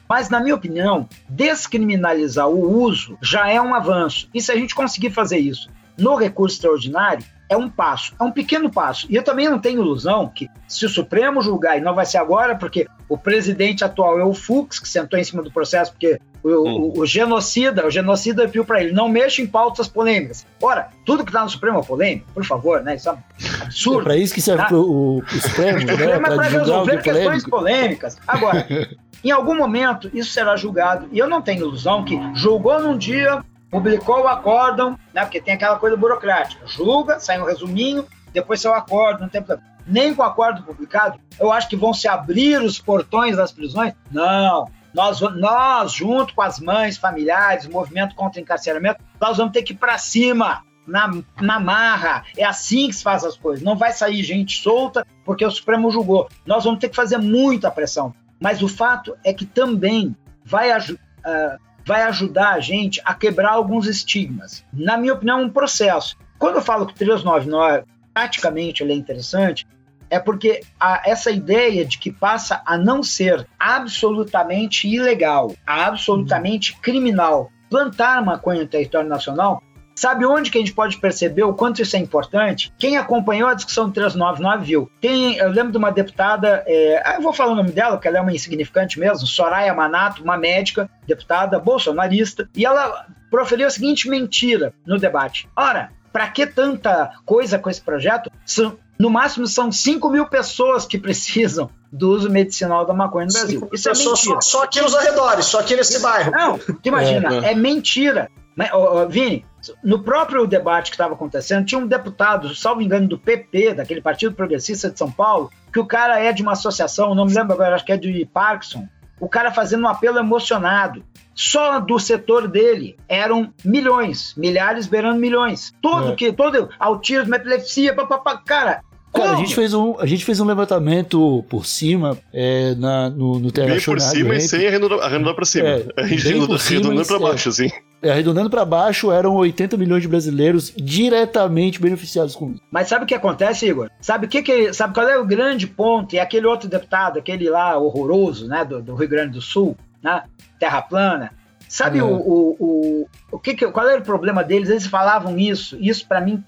Mas, 0.07 0.27
na 0.27 0.39
minha 0.39 0.55
opinião, 0.55 1.07
descriminalizar 1.29 2.49
o 2.49 2.81
uso 2.81 3.15
já 3.21 3.47
é 3.47 3.61
um 3.61 3.75
avanço. 3.75 4.27
E 4.33 4.41
se 4.41 4.51
a 4.51 4.55
gente 4.55 4.73
conseguir 4.73 5.11
fazer 5.11 5.37
isso 5.37 5.69
no 5.95 6.15
recurso 6.15 6.55
extraordinário, 6.55 7.23
é 7.49 7.57
um 7.57 7.67
passo, 7.67 8.13
é 8.19 8.23
um 8.23 8.31
pequeno 8.31 8.69
passo. 8.71 9.07
E 9.09 9.15
eu 9.15 9.23
também 9.23 9.49
não 9.49 9.57
tenho 9.59 9.81
ilusão 9.81 10.31
que, 10.33 10.47
se 10.67 10.85
o 10.85 10.89
Supremo 10.89 11.41
julgar, 11.41 11.77
e 11.77 11.81
não 11.81 11.95
vai 11.95 12.05
ser 12.05 12.19
agora, 12.19 12.55
porque 12.55 12.87
o 13.09 13.17
presidente 13.17 13.83
atual 13.83 14.19
é 14.19 14.23
o 14.23 14.33
Fux, 14.35 14.77
que 14.79 14.87
sentou 14.87 15.17
em 15.19 15.23
cima 15.23 15.41
do 15.41 15.51
processo 15.51 15.91
porque 15.91 16.19
O, 16.41 16.47
Hum. 16.47 16.91
o- 16.95 16.99
o 17.01 17.05
genocida, 17.05 17.85
o 17.85 17.91
genocida 17.91 18.47
viu 18.47 18.63
para 18.63 18.81
ele, 18.81 18.93
não 18.93 19.09
mexa 19.09 19.41
em 19.41 19.45
pautas 19.45 19.89
polêmicas. 19.89 20.45
Ora, 20.61 20.87
tudo 21.05 21.25
que 21.25 21.33
tá 21.33 21.43
no 21.43 21.49
Supremo 21.49 21.79
é 21.79 21.83
polêmico, 21.83 22.27
por 22.33 22.45
favor, 22.45 22.81
né? 22.81 22.95
Isso 22.95 23.09
é 23.09 23.11
um 23.11 23.15
É 23.17 23.63
absurdo. 23.63 24.03
pra 24.05 24.15
isso 24.15 24.33
que 24.33 24.39
serve 24.41 24.63
pro, 24.67 24.79
o, 24.79 25.17
o 25.19 25.23
Supremo, 25.29 25.79
O 25.83 25.85
né? 25.85 25.91
Supremo 25.91 26.13
é 26.13 26.19
para 26.35 26.43
resolver 26.43 26.93
é 26.93 26.97
questões 27.01 27.43
polêmico. 27.43 27.49
polêmicas. 27.49 28.17
Agora, 28.25 28.65
em 29.21 29.31
algum 29.31 29.53
momento, 29.53 30.09
isso 30.13 30.31
será 30.31 30.55
julgado. 30.55 31.09
E 31.11 31.19
eu 31.19 31.27
não 31.27 31.41
tenho 31.41 31.63
ilusão 31.65 32.05
que 32.05 32.17
julgou 32.35 32.79
num 32.79 32.97
dia, 32.97 33.43
publicou 33.69 34.21
o 34.21 34.27
acórdão, 34.27 34.97
né? 35.13 35.23
Porque 35.23 35.41
tem 35.41 35.53
aquela 35.53 35.77
coisa 35.77 35.95
burocrática. 35.95 36.65
Julga, 36.67 37.19
sai 37.19 37.41
um 37.41 37.45
resuminho, 37.45 38.05
depois 38.33 38.61
sai 38.61 38.71
o 38.71 38.75
acórdão, 38.75 39.21
não 39.21 39.29
tem 39.29 39.41
problema. 39.41 39.69
Nem 39.85 40.13
com 40.13 40.21
o 40.21 40.25
acórdão 40.25 40.63
publicado, 40.63 41.19
eu 41.39 41.51
acho 41.51 41.67
que 41.67 41.75
vão 41.75 41.93
se 41.93 42.07
abrir 42.07 42.61
os 42.61 42.79
portões 42.79 43.37
das 43.37 43.51
prisões. 43.51 43.93
Não. 44.11 44.69
Nós, 44.93 45.21
nós, 45.21 45.93
junto 45.93 46.33
com 46.33 46.41
as 46.41 46.59
mães, 46.59 46.97
familiares, 46.97 47.67
movimento 47.67 48.15
contra 48.15 48.41
encarceramento, 48.41 49.01
nós 49.19 49.37
vamos 49.37 49.53
ter 49.53 49.63
que 49.63 49.73
ir 49.73 49.77
para 49.77 49.97
cima, 49.97 50.63
na, 50.89 51.11
na 51.39 51.59
marra. 51.59 52.23
É 52.35 52.43
assim 52.43 52.87
que 52.87 52.95
se 52.95 53.03
faz 53.03 53.23
as 53.23 53.37
coisas. 53.37 53.63
Não 53.63 53.77
vai 53.77 53.91
sair 53.91 54.23
gente 54.23 54.61
solta 54.61 55.05
porque 55.23 55.45
o 55.45 55.51
Supremo 55.51 55.91
julgou. 55.91 56.27
Nós 56.45 56.63
vamos 56.63 56.79
ter 56.79 56.89
que 56.89 56.95
fazer 56.95 57.17
muita 57.17 57.71
pressão. 57.71 58.13
Mas 58.39 58.61
o 58.61 58.67
fato 58.67 59.15
é 59.23 59.33
que 59.33 59.45
também 59.45 60.15
vai, 60.43 60.71
ah, 60.71 61.57
vai 61.89 62.03
ajudar 62.03 62.51
a 62.51 62.59
gente 62.59 63.01
a 63.03 63.15
quebrar 63.15 63.53
alguns 63.53 63.87
estigmas. 63.87 64.63
Na 64.71 64.95
minha 64.95 65.11
opinião, 65.15 65.39
é 65.39 65.43
um 65.43 65.49
processo. 65.49 66.15
Quando 66.37 66.57
eu 66.57 66.61
falo 66.61 66.85
que 66.85 66.93
o 66.93 66.95
399, 66.95 67.83
praticamente, 68.13 68.83
ele 68.83 68.93
é 68.93 68.95
interessante, 68.95 69.65
é 70.07 70.19
porque 70.19 70.61
a- 70.79 71.01
essa 71.03 71.31
ideia 71.31 71.83
de 71.83 71.97
que 71.97 72.11
passa 72.11 72.61
a 72.63 72.77
não 72.77 73.01
ser 73.01 73.47
absolutamente 73.59 74.87
ilegal, 74.87 75.55
absolutamente 75.65 76.77
criminal, 76.79 77.51
plantar 77.71 78.23
maconha 78.23 78.61
no 78.61 78.67
território 78.67 79.09
nacional, 79.09 79.63
sabe 79.99 80.25
onde 80.25 80.49
que 80.49 80.57
a 80.57 80.61
gente 80.61 80.73
pode 80.73 80.97
perceber 80.97 81.43
o 81.43 81.53
quanto 81.53 81.81
isso 81.81 81.95
é 81.95 81.99
importante? 81.99 82.71
Quem 82.77 82.97
acompanhou 82.97 83.49
a 83.49 83.53
discussão 83.53 83.87
do 83.87 83.93
399 83.93 84.65
viu. 84.65 84.91
Tem, 85.01 85.37
eu 85.37 85.49
lembro 85.49 85.71
de 85.71 85.77
uma 85.77 85.91
deputada, 85.91 86.63
é, 86.65 87.01
ah, 87.05 87.15
eu 87.15 87.21
vou 87.21 87.33
falar 87.33 87.51
o 87.51 87.55
nome 87.55 87.71
dela, 87.71 87.97
porque 87.97 88.07
ela 88.07 88.17
é 88.17 88.21
uma 88.21 88.33
insignificante 88.33 88.99
mesmo, 88.99 89.27
Soraya 89.27 89.73
Manato, 89.73 90.23
uma 90.23 90.37
médica, 90.37 90.89
deputada 91.05 91.59
bolsonarista, 91.59 92.49
e 92.55 92.65
ela 92.65 93.05
proferiu 93.29 93.67
a 93.67 93.69
seguinte 93.69 94.09
mentira 94.09 94.73
no 94.85 94.97
debate. 94.97 95.47
Ora, 95.55 95.91
para 96.11 96.27
que 96.27 96.47
tanta 96.47 97.11
coisa 97.25 97.59
com 97.59 97.69
esse 97.69 97.81
projeto? 97.81 98.31
São- 98.45 98.77
no 98.97 99.09
máximo 99.09 99.47
são 99.47 99.71
5 99.71 100.09
mil 100.09 100.25
pessoas 100.25 100.85
que 100.85 100.97
precisam 100.97 101.69
do 101.91 102.09
uso 102.11 102.29
medicinal 102.29 102.85
da 102.85 102.93
maconha 102.93 103.27
no 103.27 103.33
Brasil. 103.33 103.69
Isso 103.71 103.87
é 103.87 103.91
Pessoas 103.91 104.19
mentira. 104.19 104.41
só, 104.41 104.57
só 104.59 104.63
aqui 104.63 104.81
nos 104.81 104.93
arredores, 104.93 105.45
só 105.45 105.59
aqui 105.59 105.75
nesse 105.75 105.99
bairro. 105.99 106.31
Não, 106.31 106.59
imagina, 106.83 107.47
é, 107.47 107.55
mentira. 107.55 108.29
Mas, 108.55 108.69
ó, 108.73 109.03
ó, 109.03 109.05
Vini, 109.05 109.45
no 109.83 109.99
próprio 110.03 110.45
debate 110.47 110.91
que 110.91 110.95
estava 110.95 111.13
acontecendo, 111.13 111.65
tinha 111.65 111.79
um 111.79 111.87
deputado, 111.87 112.53
salvo 112.55 112.81
engano, 112.81 113.07
do 113.07 113.17
PP, 113.17 113.75
daquele 113.75 114.01
Partido 114.01 114.35
Progressista 114.35 114.89
de 114.89 114.97
São 114.97 115.11
Paulo, 115.11 115.49
que 115.71 115.79
o 115.79 115.85
cara 115.85 116.19
é 116.19 116.31
de 116.31 116.41
uma 116.41 116.53
associação, 116.53 117.13
não 117.15 117.25
me 117.25 117.33
lembro 117.33 117.53
agora, 117.53 117.75
acho 117.75 117.85
que 117.85 117.91
é 117.91 117.97
de 117.97 118.25
Parkinson, 118.25 118.87
o 119.19 119.27
cara 119.27 119.51
fazendo 119.51 119.83
um 119.83 119.87
apelo 119.87 120.17
emocionado. 120.17 121.03
Só 121.35 121.79
do 121.79 121.97
setor 121.99 122.47
dele 122.47 122.97
eram 123.07 123.53
milhões, 123.63 124.33
milhares 124.35 124.87
beirando 124.87 125.19
milhões. 125.19 125.73
Tudo 125.81 126.11
É. 126.11 126.15
que, 126.15 126.33
todo 126.33 126.69
autismo, 126.79 127.33
epilepsia, 127.33 127.93
papapá, 127.93 128.37
cara. 128.37 128.81
Cara, 129.13 129.31
a 129.31 129.35
gente, 129.37 129.55
fez 129.55 129.73
um, 129.73 129.95
a 129.99 130.05
gente 130.05 130.23
fez 130.23 130.39
um 130.39 130.45
levantamento 130.45 131.43
por 131.49 131.65
cima 131.65 132.17
é, 132.31 132.75
na, 132.75 133.09
no, 133.09 133.39
no 133.39 133.51
Bem 133.51 133.81
por 133.81 133.99
cima 133.99 134.35
e 134.35 134.41
sem 134.41 134.67
arredondar, 134.67 134.99
arredondar 134.99 135.33
pra 135.33 135.45
cima. 135.45 135.67
É, 135.67 135.85
a 135.97 136.05
gente 136.05 136.27
arredondando 136.27 137.07
pra 137.07 137.15
é. 137.15 137.19
baixo, 137.19 137.49
assim. 137.49 137.69
É, 138.01 138.11
arredondando 138.11 138.49
para 138.49 138.63
baixo, 138.63 139.11
eram 139.11 139.35
80 139.35 139.75
milhões 139.75 140.01
de 140.01 140.07
brasileiros 140.07 140.73
diretamente 140.75 141.81
beneficiados 141.81 142.35
com 142.35 142.51
isso. 142.51 142.61
Mas 142.71 142.87
sabe 142.87 143.03
o 143.03 143.07
que 143.07 143.13
acontece, 143.13 143.67
Igor? 143.67 143.89
Sabe 143.99 144.25
o 144.25 144.29
que, 144.29 144.41
que 144.41 144.73
sabe 144.73 144.93
qual 144.93 145.07
é 145.07 145.17
o 145.17 145.25
grande 145.25 145.67
ponto? 145.67 146.15
E 146.15 146.19
aquele 146.19 146.47
outro 146.47 146.69
deputado, 146.69 147.19
aquele 147.19 147.49
lá 147.49 147.77
horroroso, 147.77 148.47
né, 148.47 148.63
do, 148.63 148.81
do 148.81 148.95
Rio 148.95 149.09
Grande 149.09 149.33
do 149.33 149.41
Sul, 149.41 149.75
né, 150.01 150.23
Terra 150.57 150.81
plana. 150.81 151.31
Sabe 151.67 151.99
É. 151.99 152.03
o, 152.03 152.07
o, 152.07 152.55
o, 152.59 153.07
o 153.33 153.39
que, 153.39 153.53
que 153.53 153.69
qual 153.69 153.87
era 153.87 153.99
o 153.99 154.05
problema 154.05 154.43
deles? 154.43 154.69
Eles 154.69 154.87
falavam 154.87 155.37
isso. 155.37 155.77
Isso 155.79 156.07
pra 156.07 156.21
mim 156.21 156.43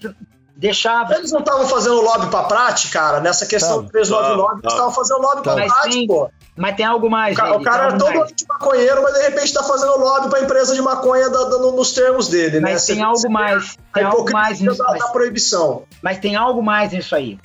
deixava. 0.62 1.14
Eles 1.16 1.30
não 1.30 1.40
estavam 1.40 1.66
fazendo 1.66 2.00
lobby 2.00 2.26
pra 2.28 2.44
Prate, 2.44 2.88
cara? 2.88 3.20
Nessa 3.20 3.44
questão 3.44 3.82
do 3.82 3.90
399, 3.90 4.46
Tava, 4.46 4.58
eles 4.62 4.72
estavam 4.72 4.92
fazendo 4.92 5.20
lobby 5.20 5.42
pra 5.42 5.54
Mas 5.56 5.72
Prate, 5.72 5.90
tem- 5.90 6.06
pô. 6.06 6.30
Mas 6.54 6.76
tem 6.76 6.84
algo 6.84 7.10
mais. 7.10 7.34
O 7.34 7.40
cara, 7.40 7.50
Vini, 7.52 7.62
o 7.62 7.64
cara 7.64 7.76
era 7.84 7.92
algo 7.92 7.98
todo 8.04 8.14
mais. 8.18 8.30
anti-maconheiro, 8.32 9.02
mas 9.02 9.14
de 9.14 9.22
repente 9.22 9.54
tá 9.54 9.62
fazendo 9.62 9.98
lobby 9.98 10.28
pra 10.28 10.40
empresa 10.42 10.74
de 10.74 10.82
maconha 10.82 11.30
da- 11.30 11.44
da- 11.44 11.58
no- 11.58 11.72
nos 11.72 11.92
termos 11.92 12.28
dele, 12.28 12.60
né? 12.60 12.72
Mas 12.72 12.82
Você- 12.82 12.92
tem 12.94 13.02
algo 13.02 13.18
você 13.18 13.28
mais. 13.28 13.78
Tem 13.94 14.04
algo 14.04 14.30
mais 14.32 14.60
nisso. 14.60 14.76
da, 14.78 14.84
mas- 14.84 14.98
da 14.98 15.08
proibição. 15.08 15.84
Mas 16.02 16.18
tem 16.18 16.36
algo 16.36 16.62
mais 16.62 16.92
nisso 16.92 17.14
aí. 17.14 17.38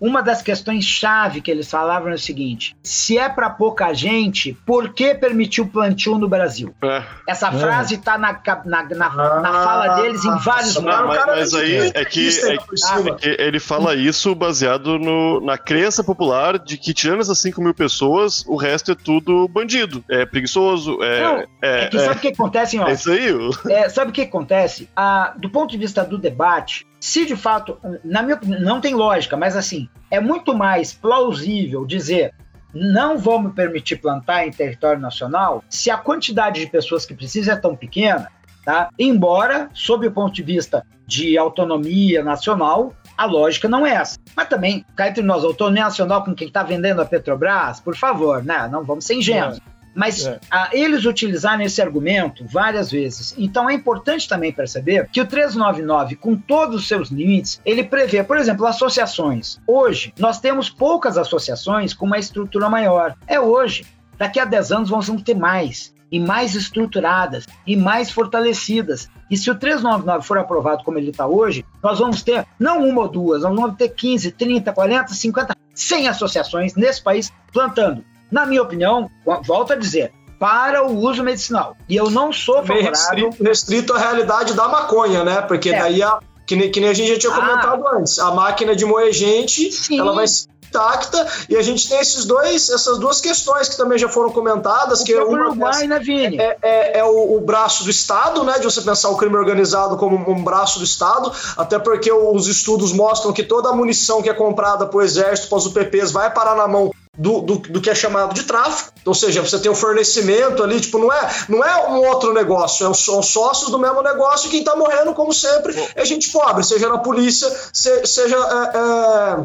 Uma 0.00 0.22
das 0.22 0.42
questões 0.42 0.84
chave 0.84 1.40
que 1.40 1.50
eles 1.50 1.70
falavam 1.70 2.10
é 2.10 2.14
o 2.14 2.18
seguinte: 2.18 2.76
se 2.82 3.18
é 3.18 3.28
para 3.28 3.50
pouca 3.50 3.92
gente, 3.92 4.52
por 4.66 4.92
que 4.94 5.14
permitir 5.14 5.60
o 5.60 5.66
plantio 5.66 6.18
no 6.18 6.28
Brasil? 6.28 6.74
É. 6.82 7.02
Essa 7.26 7.48
É. 7.48 7.52
frase 7.52 7.94
está 7.96 8.16
na, 8.16 8.40
na, 8.64 8.82
na, 8.84 9.40
na 9.40 9.52
fala 9.64 9.96
deles 9.96 10.24
em 10.24 10.36
vários 10.38 10.76
o 10.76 10.82
mas, 10.82 11.26
mas 11.26 11.54
é 11.54 11.58
aí 11.58 11.92
é 11.94 12.04
que, 12.04 12.20
isso 12.20 12.46
é, 12.46 12.54
é 12.54 12.58
que 12.58 13.28
ele 13.42 13.58
fala 13.58 13.94
isso 13.94 14.34
baseado 14.34 14.98
no, 14.98 15.40
na 15.40 15.58
crença 15.58 16.02
popular 16.04 16.58
de 16.58 16.76
que, 16.76 16.94
tirando 16.94 17.20
essas 17.20 17.38
5 17.38 17.60
mil 17.60 17.74
pessoas, 17.74 18.44
o 18.46 18.56
resto 18.56 18.92
é 18.92 18.94
tudo 18.94 19.48
bandido. 19.48 20.04
É 20.08 20.24
preguiçoso. 20.24 21.02
É, 21.02 21.22
Não, 21.22 21.38
é, 21.62 21.84
É 21.84 21.86
que 21.88 21.98
sabe 21.98 22.18
o 22.18 22.20
que 22.20 22.28
acontece, 22.28 22.78
ó? 22.78 22.86
é 22.86 22.92
isso 22.92 23.10
aí. 23.10 23.28
É, 23.70 23.88
sabe 23.88 24.10
o 24.10 24.14
que 24.14 24.22
acontece? 24.22 24.88
Ah, 24.96 25.34
do 25.36 25.50
ponto 25.50 25.70
de 25.70 25.78
vista 25.78 26.04
do 26.04 26.18
debate, 26.18 26.86
se 27.00 27.24
de 27.24 27.36
fato, 27.36 27.78
na 28.04 28.22
minha 28.22 28.36
opinião, 28.36 28.60
não 28.60 28.80
tem 28.80 28.94
lógica, 28.94 29.36
mas 29.36 29.56
assim, 29.56 29.88
é 30.10 30.20
muito 30.20 30.54
mais 30.54 30.92
plausível 30.92 31.84
dizer 31.86 32.34
não 32.74 33.18
vamos 33.18 33.54
permitir 33.54 33.96
plantar 33.96 34.46
em 34.46 34.50
território 34.50 35.00
nacional 35.00 35.64
se 35.68 35.90
a 35.90 35.96
quantidade 35.96 36.60
de 36.60 36.70
pessoas 36.70 37.06
que 37.06 37.14
precisa 37.14 37.52
é 37.52 37.56
tão 37.56 37.74
pequena, 37.74 38.30
tá? 38.64 38.90
Embora, 38.98 39.70
sob 39.72 40.06
o 40.06 40.12
ponto 40.12 40.34
de 40.34 40.42
vista 40.42 40.84
de 41.06 41.38
autonomia 41.38 42.22
nacional, 42.22 42.92
a 43.16 43.24
lógica 43.24 43.68
não 43.68 43.86
é 43.86 43.94
essa. 43.94 44.18
Mas 44.36 44.48
também, 44.48 44.84
cá 44.94 45.08
entre 45.08 45.22
nós, 45.22 45.42
autonomia 45.42 45.84
nacional 45.84 46.22
com 46.22 46.34
quem 46.34 46.48
está 46.48 46.62
vendendo 46.62 47.00
a 47.00 47.06
Petrobras, 47.06 47.80
por 47.80 47.96
favor, 47.96 48.44
né? 48.44 48.68
Não 48.70 48.84
vamos 48.84 49.06
ser 49.06 49.14
ingênuos. 49.14 49.58
Mas 49.94 50.26
É. 50.26 50.38
ah, 50.50 50.70
eles 50.72 51.04
utilizaram 51.04 51.62
esse 51.62 51.80
argumento 51.82 52.44
várias 52.46 52.90
vezes. 52.90 53.34
Então 53.36 53.68
é 53.68 53.74
importante 53.74 54.28
também 54.28 54.52
perceber 54.52 55.08
que 55.10 55.20
o 55.20 55.26
399, 55.26 56.16
com 56.16 56.36
todos 56.36 56.76
os 56.76 56.88
seus 56.88 57.10
limites, 57.10 57.60
ele 57.64 57.84
prevê, 57.84 58.22
por 58.22 58.36
exemplo, 58.36 58.66
associações. 58.66 59.58
Hoje, 59.66 60.12
nós 60.18 60.40
temos 60.40 60.70
poucas 60.70 61.18
associações 61.18 61.94
com 61.94 62.06
uma 62.06 62.18
estrutura 62.18 62.68
maior. 62.68 63.14
É 63.26 63.40
hoje. 63.40 63.84
Daqui 64.16 64.40
a 64.40 64.44
10 64.44 64.72
anos 64.72 64.90
vamos 64.90 65.22
ter 65.22 65.34
mais. 65.34 65.94
E 66.10 66.18
mais 66.18 66.54
estruturadas, 66.54 67.46
e 67.66 67.76
mais 67.76 68.10
fortalecidas. 68.10 69.10
E 69.30 69.36
se 69.36 69.50
o 69.50 69.54
399 69.54 70.26
for 70.26 70.38
aprovado 70.38 70.82
como 70.82 70.98
ele 70.98 71.10
está 71.10 71.26
hoje, 71.26 71.64
nós 71.82 71.98
vamos 71.98 72.22
ter 72.22 72.46
não 72.58 72.88
uma 72.88 73.02
ou 73.02 73.08
duas, 73.08 73.42
nós 73.42 73.54
vamos 73.54 73.76
ter 73.76 73.90
15, 73.90 74.32
30, 74.32 74.72
40, 74.72 75.12
50, 75.12 75.56
100 75.74 76.08
associações 76.08 76.74
nesse 76.74 77.02
país 77.02 77.30
plantando 77.52 78.02
na 78.30 78.46
minha 78.46 78.62
opinião, 78.62 79.10
volto 79.46 79.72
a 79.72 79.76
dizer, 79.76 80.12
para 80.38 80.84
o 80.86 80.96
uso 80.96 81.22
medicinal. 81.24 81.76
E 81.88 81.96
eu 81.96 82.10
não 82.10 82.32
sou 82.32 82.56
favorável. 82.62 82.90
restrito, 82.90 83.42
restrito 83.44 83.92
à 83.94 83.98
realidade 83.98 84.54
da 84.54 84.68
maconha, 84.68 85.24
né? 85.24 85.40
Porque 85.42 85.70
É. 85.70 85.78
daí, 85.80 86.02
a, 86.02 86.18
que, 86.46 86.54
nem, 86.56 86.70
que 86.70 86.80
nem 86.80 86.90
a 86.90 86.94
gente 86.94 87.12
já 87.12 87.18
tinha 87.18 87.32
Ah. 87.32 87.36
comentado 87.36 87.86
antes, 87.88 88.18
a 88.18 88.30
máquina 88.30 88.76
de 88.76 88.84
moer 88.86 89.12
gente, 89.12 89.72
Sim. 89.72 89.98
ela 89.98 90.12
vai 90.14 90.28
ser 90.28 90.46
intacta, 90.68 91.26
e 91.48 91.56
a 91.56 91.62
gente 91.62 91.88
tem 91.88 91.98
esses 91.98 92.26
dois, 92.26 92.68
essas 92.68 92.98
duas 92.98 93.22
questões 93.22 93.70
que 93.70 93.76
também 93.78 93.96
já 93.96 94.06
foram 94.06 94.30
comentadas, 94.30 95.00
O 95.00 95.04
que 95.04 95.14
é 95.14 95.22
uma 95.24 95.46
Uruguai, 95.46 95.86
né, 95.86 95.98
Vini? 95.98 96.38
é, 96.38 96.58
é- 96.60 96.98
é 96.98 97.04
o, 97.04 97.36
o 97.38 97.40
braço 97.40 97.84
do 97.84 97.90
Estado, 97.90 98.44
né? 98.44 98.58
De 98.58 98.64
você 98.64 98.82
pensar 98.82 99.08
o 99.08 99.16
crime 99.16 99.34
organizado 99.34 99.96
como 99.96 100.30
um 100.30 100.44
braço 100.44 100.78
do 100.78 100.84
Estado, 100.84 101.32
até 101.56 101.78
porque 101.78 102.12
os 102.12 102.46
estudos 102.48 102.92
mostram 102.92 103.32
que 103.32 103.42
toda 103.42 103.70
a 103.70 103.72
munição 103.72 104.20
que 104.22 104.28
é 104.28 104.34
comprada 104.34 104.84
para 104.84 104.98
o 104.98 105.00
Exército, 105.02 105.48
para 105.48 105.56
os 105.56 105.64
UPPs, 105.66 106.12
vai 106.12 106.30
parar 106.30 106.54
na 106.54 106.68
mão 106.68 106.92
do, 107.18 107.40
do, 107.42 107.56
do 107.56 107.80
que 107.80 107.90
é 107.90 107.94
chamado 107.94 108.32
de 108.32 108.44
tráfico. 108.44 108.92
Ou 109.04 109.12
seja, 109.14 109.42
você 109.42 109.58
tem 109.58 109.70
um 109.70 109.74
fornecimento 109.74 110.62
ali, 110.62 110.80
tipo, 110.80 110.98
não 110.98 111.12
é, 111.12 111.28
não 111.48 111.64
é 111.64 111.88
um 111.90 112.06
outro 112.08 112.32
negócio, 112.32 112.86
é 112.86 112.88
um- 112.88 112.94
são 112.94 113.22
sócios 113.22 113.70
do 113.70 113.78
mesmo 113.78 114.00
negócio 114.02 114.46
e 114.46 114.50
quem 114.50 114.60
está 114.60 114.76
morrendo, 114.76 115.12
como 115.14 115.32
sempre, 115.32 115.74
é 115.94 116.04
gente 116.04 116.30
pobre, 116.30 116.62
seja 116.64 116.88
na 116.88 116.98
polícia, 116.98 117.50
se- 117.72 118.06
seja. 118.06 118.36
é, 118.36 118.78